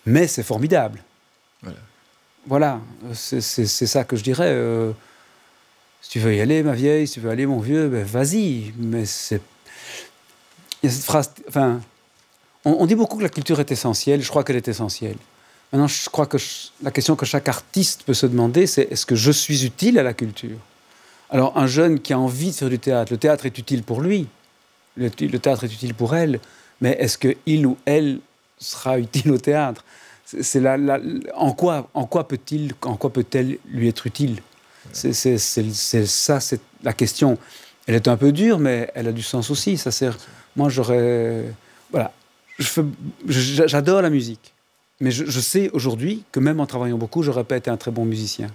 mais 0.07 0.27
c'est 0.27 0.43
formidable. 0.43 1.03
Voilà. 1.63 1.79
Voilà, 2.47 2.81
c'est 3.15 3.41
ça 3.41 4.05
que 4.05 4.17
je 4.17 4.23
dirais. 4.23 4.51
euh, 4.51 4.93
si 6.03 6.11
tu 6.11 6.19
veux 6.19 6.35
y 6.35 6.41
aller, 6.41 6.63
ma 6.63 6.75
vieille, 6.75 7.07
si 7.07 7.15
tu 7.15 7.21
veux 7.21 7.31
aller, 7.31 7.47
mon 7.47 7.61
vieux, 7.61 7.89
ben 7.89 8.05
vas-y. 8.05 8.73
Mais 8.79 9.07
c'est. 9.07 9.41
Il 10.85 10.89
y 10.89 10.91
a 10.91 10.93
cette 10.93 11.05
phrase. 11.05 11.31
On, 12.67 12.85
dit 12.85 12.95
beaucoup 12.95 13.17
que 13.17 13.23
la 13.23 13.31
culture 13.31 13.59
est 13.59 13.73
essentielle. 13.73 14.21
Je 14.21 14.29
crois 14.29 14.45
qu'elle 14.45 14.57
est 14.57 14.69
essentielle. 14.69 15.17
Maintenant, 15.73 15.87
je 15.87 16.11
crois 16.11 16.27
que 16.27 16.37
la 16.83 16.91
question 16.91 17.17
que 17.17 17.25
chaque 17.25 17.49
artiste 17.49 18.03
peut 18.03 18.13
se 18.13 18.27
demander, 18.27 18.67
c'est 18.67 18.93
est-ce 18.93 19.07
que 19.07 19.15
je 19.15 19.31
suis 19.31 19.65
utile 19.65 19.99
à 19.99 20.03
la 20.03 20.13
culture? 20.13 20.59
Alors, 21.31 21.57
un 21.57 21.67
jeune 21.67 22.01
qui 22.01 22.13
a 22.13 22.19
envie 22.19 22.51
de 22.51 22.55
faire 22.55 22.69
du 22.69 22.79
théâtre, 22.79 23.13
le 23.15 23.19
théâtre 23.19 23.47
est 23.47 23.57
utile 23.57 23.83
pour 23.83 24.03
lui. 24.03 24.27
Le, 24.97 25.11
le 25.21 25.39
théâtre 25.39 25.65
est 25.65 25.73
utile 25.73 25.95
pour 25.95 26.15
elle. 26.15 26.39
Mais 26.83 26.91
est-ce 27.01 27.17
que 27.17 27.35
il 27.47 27.67
ou 27.67 27.79
elle 27.87 28.21
sera 28.59 28.99
utile 29.07 29.33
au 29.33 29.39
théâtre? 29.39 29.87
C'est 30.27 30.63
en 31.35 31.53
quoi, 31.53 31.89
en 31.95 32.05
quoi 32.05 32.29
peut-il, 32.29 32.75
en 32.83 32.97
quoi 32.97 33.11
peut-elle 33.11 33.57
lui 33.71 33.89
être 33.89 34.07
utile? 34.07 34.43
C'est 34.93 35.15
ça, 35.15 36.41
c'est 36.41 36.61
la 36.83 36.93
question. 36.93 37.39
Elle 37.87 37.95
est 37.95 38.09
un 38.09 38.17
peu 38.17 38.33
dure, 38.33 38.59
mais 38.59 38.91
elle 38.95 39.09
a 39.09 39.13
du 39.13 39.23
sens 39.23 39.51
aussi. 39.51 39.77
Ça 39.77 39.91
sert. 39.91 40.17
Moi, 40.57 40.69
j'aurais, 40.69 41.45
voilà, 41.91 42.13
j'adore 43.29 44.03
la 44.03 44.11
musique, 44.11 44.55
mais 45.01 45.11
je, 45.11 45.25
je 45.25 45.41
sais 45.41 45.71
aujourd'hui 45.73 46.25
que 46.33 46.41
même 46.41 46.61
en 46.61 46.67
travaillant 46.67 46.99
beaucoup, 46.99 47.23
j'aurais 47.23 47.45
pas 47.45 47.57
été 47.57 47.71
un 47.71 47.77
très 47.77 47.91
bon 47.91 48.05
musicien 48.05 48.49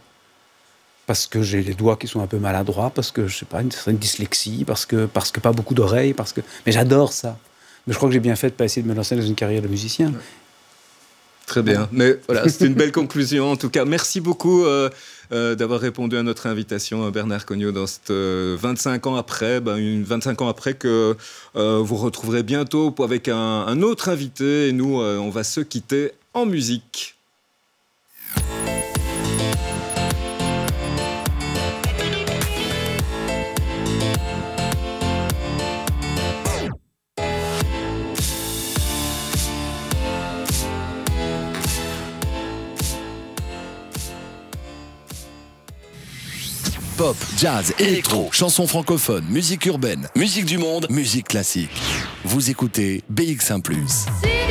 parce 1.09 1.25
que 1.25 1.41
j'ai 1.41 1.63
les 1.63 1.73
doigts 1.73 1.97
qui 1.97 2.07
sont 2.07 2.21
un 2.21 2.27
peu 2.27 2.37
maladroits, 2.37 2.91
parce 2.91 3.09
que 3.09 3.25
je 3.25 3.35
sais 3.35 3.45
pas 3.45 3.63
une 3.63 3.71
certaine 3.71 3.97
dyslexie, 3.97 4.63
parce 4.63 4.85
que 4.85 5.07
parce 5.07 5.31
que 5.31 5.39
pas 5.39 5.51
beaucoup 5.51 5.73
d'oreilles, 5.73 6.13
parce 6.13 6.33
que. 6.33 6.41
Mais 6.67 6.71
j'adore 6.71 7.13
ça. 7.13 7.35
Mais 7.87 7.93
je 7.93 7.97
crois 7.97 8.09
que 8.09 8.13
j'ai 8.13 8.19
bien 8.19 8.35
fait 8.35 8.49
de 8.49 8.53
pas 8.53 8.65
essayer 8.65 8.83
de 8.83 8.87
me 8.87 8.93
lancer 8.93 9.15
dans 9.15 9.23
une 9.23 9.33
carrière 9.33 9.63
de 9.63 9.67
musicien. 9.67 10.13
Très 11.49 11.63
bien. 11.63 11.89
Mais 11.91 12.19
voilà, 12.27 12.47
c'était 12.47 12.67
une 12.67 12.75
belle 12.75 12.91
conclusion. 12.91 13.51
En 13.51 13.55
tout 13.55 13.71
cas, 13.71 13.83
merci 13.83 14.21
beaucoup 14.21 14.65
euh, 14.65 14.87
euh, 15.31 15.55
d'avoir 15.55 15.79
répondu 15.79 16.15
à 16.15 16.21
notre 16.21 16.45
invitation, 16.45 17.07
euh, 17.07 17.09
Bernard 17.09 17.47
Cognot, 17.47 17.71
dans 17.71 17.87
cette 17.87 18.11
euh, 18.11 18.55
25 18.61 19.07
ans 19.07 19.15
après, 19.15 19.59
ben, 19.59 19.77
une 19.77 20.03
25 20.03 20.43
ans 20.43 20.47
après 20.47 20.75
que 20.75 21.17
vous 21.55 21.95
retrouverez 21.95 22.43
bientôt 22.43 22.93
avec 23.03 23.27
un, 23.27 23.35
un 23.35 23.81
autre 23.81 24.09
invité. 24.09 24.67
Et 24.67 24.73
nous, 24.73 25.01
on 25.01 25.29
va 25.31 25.43
se 25.43 25.59
quitter 25.61 26.11
en 26.35 26.45
musique. 26.45 27.18
Pop, 46.99 47.15
jazz, 47.37 47.73
électro, 47.79 48.27
chansons 48.33 48.67
francophones, 48.67 49.23
musique 49.29 49.65
urbaine, 49.67 50.09
musique 50.17 50.43
du 50.43 50.57
monde, 50.57 50.85
musique 50.89 51.29
classique. 51.29 51.71
Vous 52.25 52.49
écoutez 52.49 53.03
BX1⁇ 53.09 53.61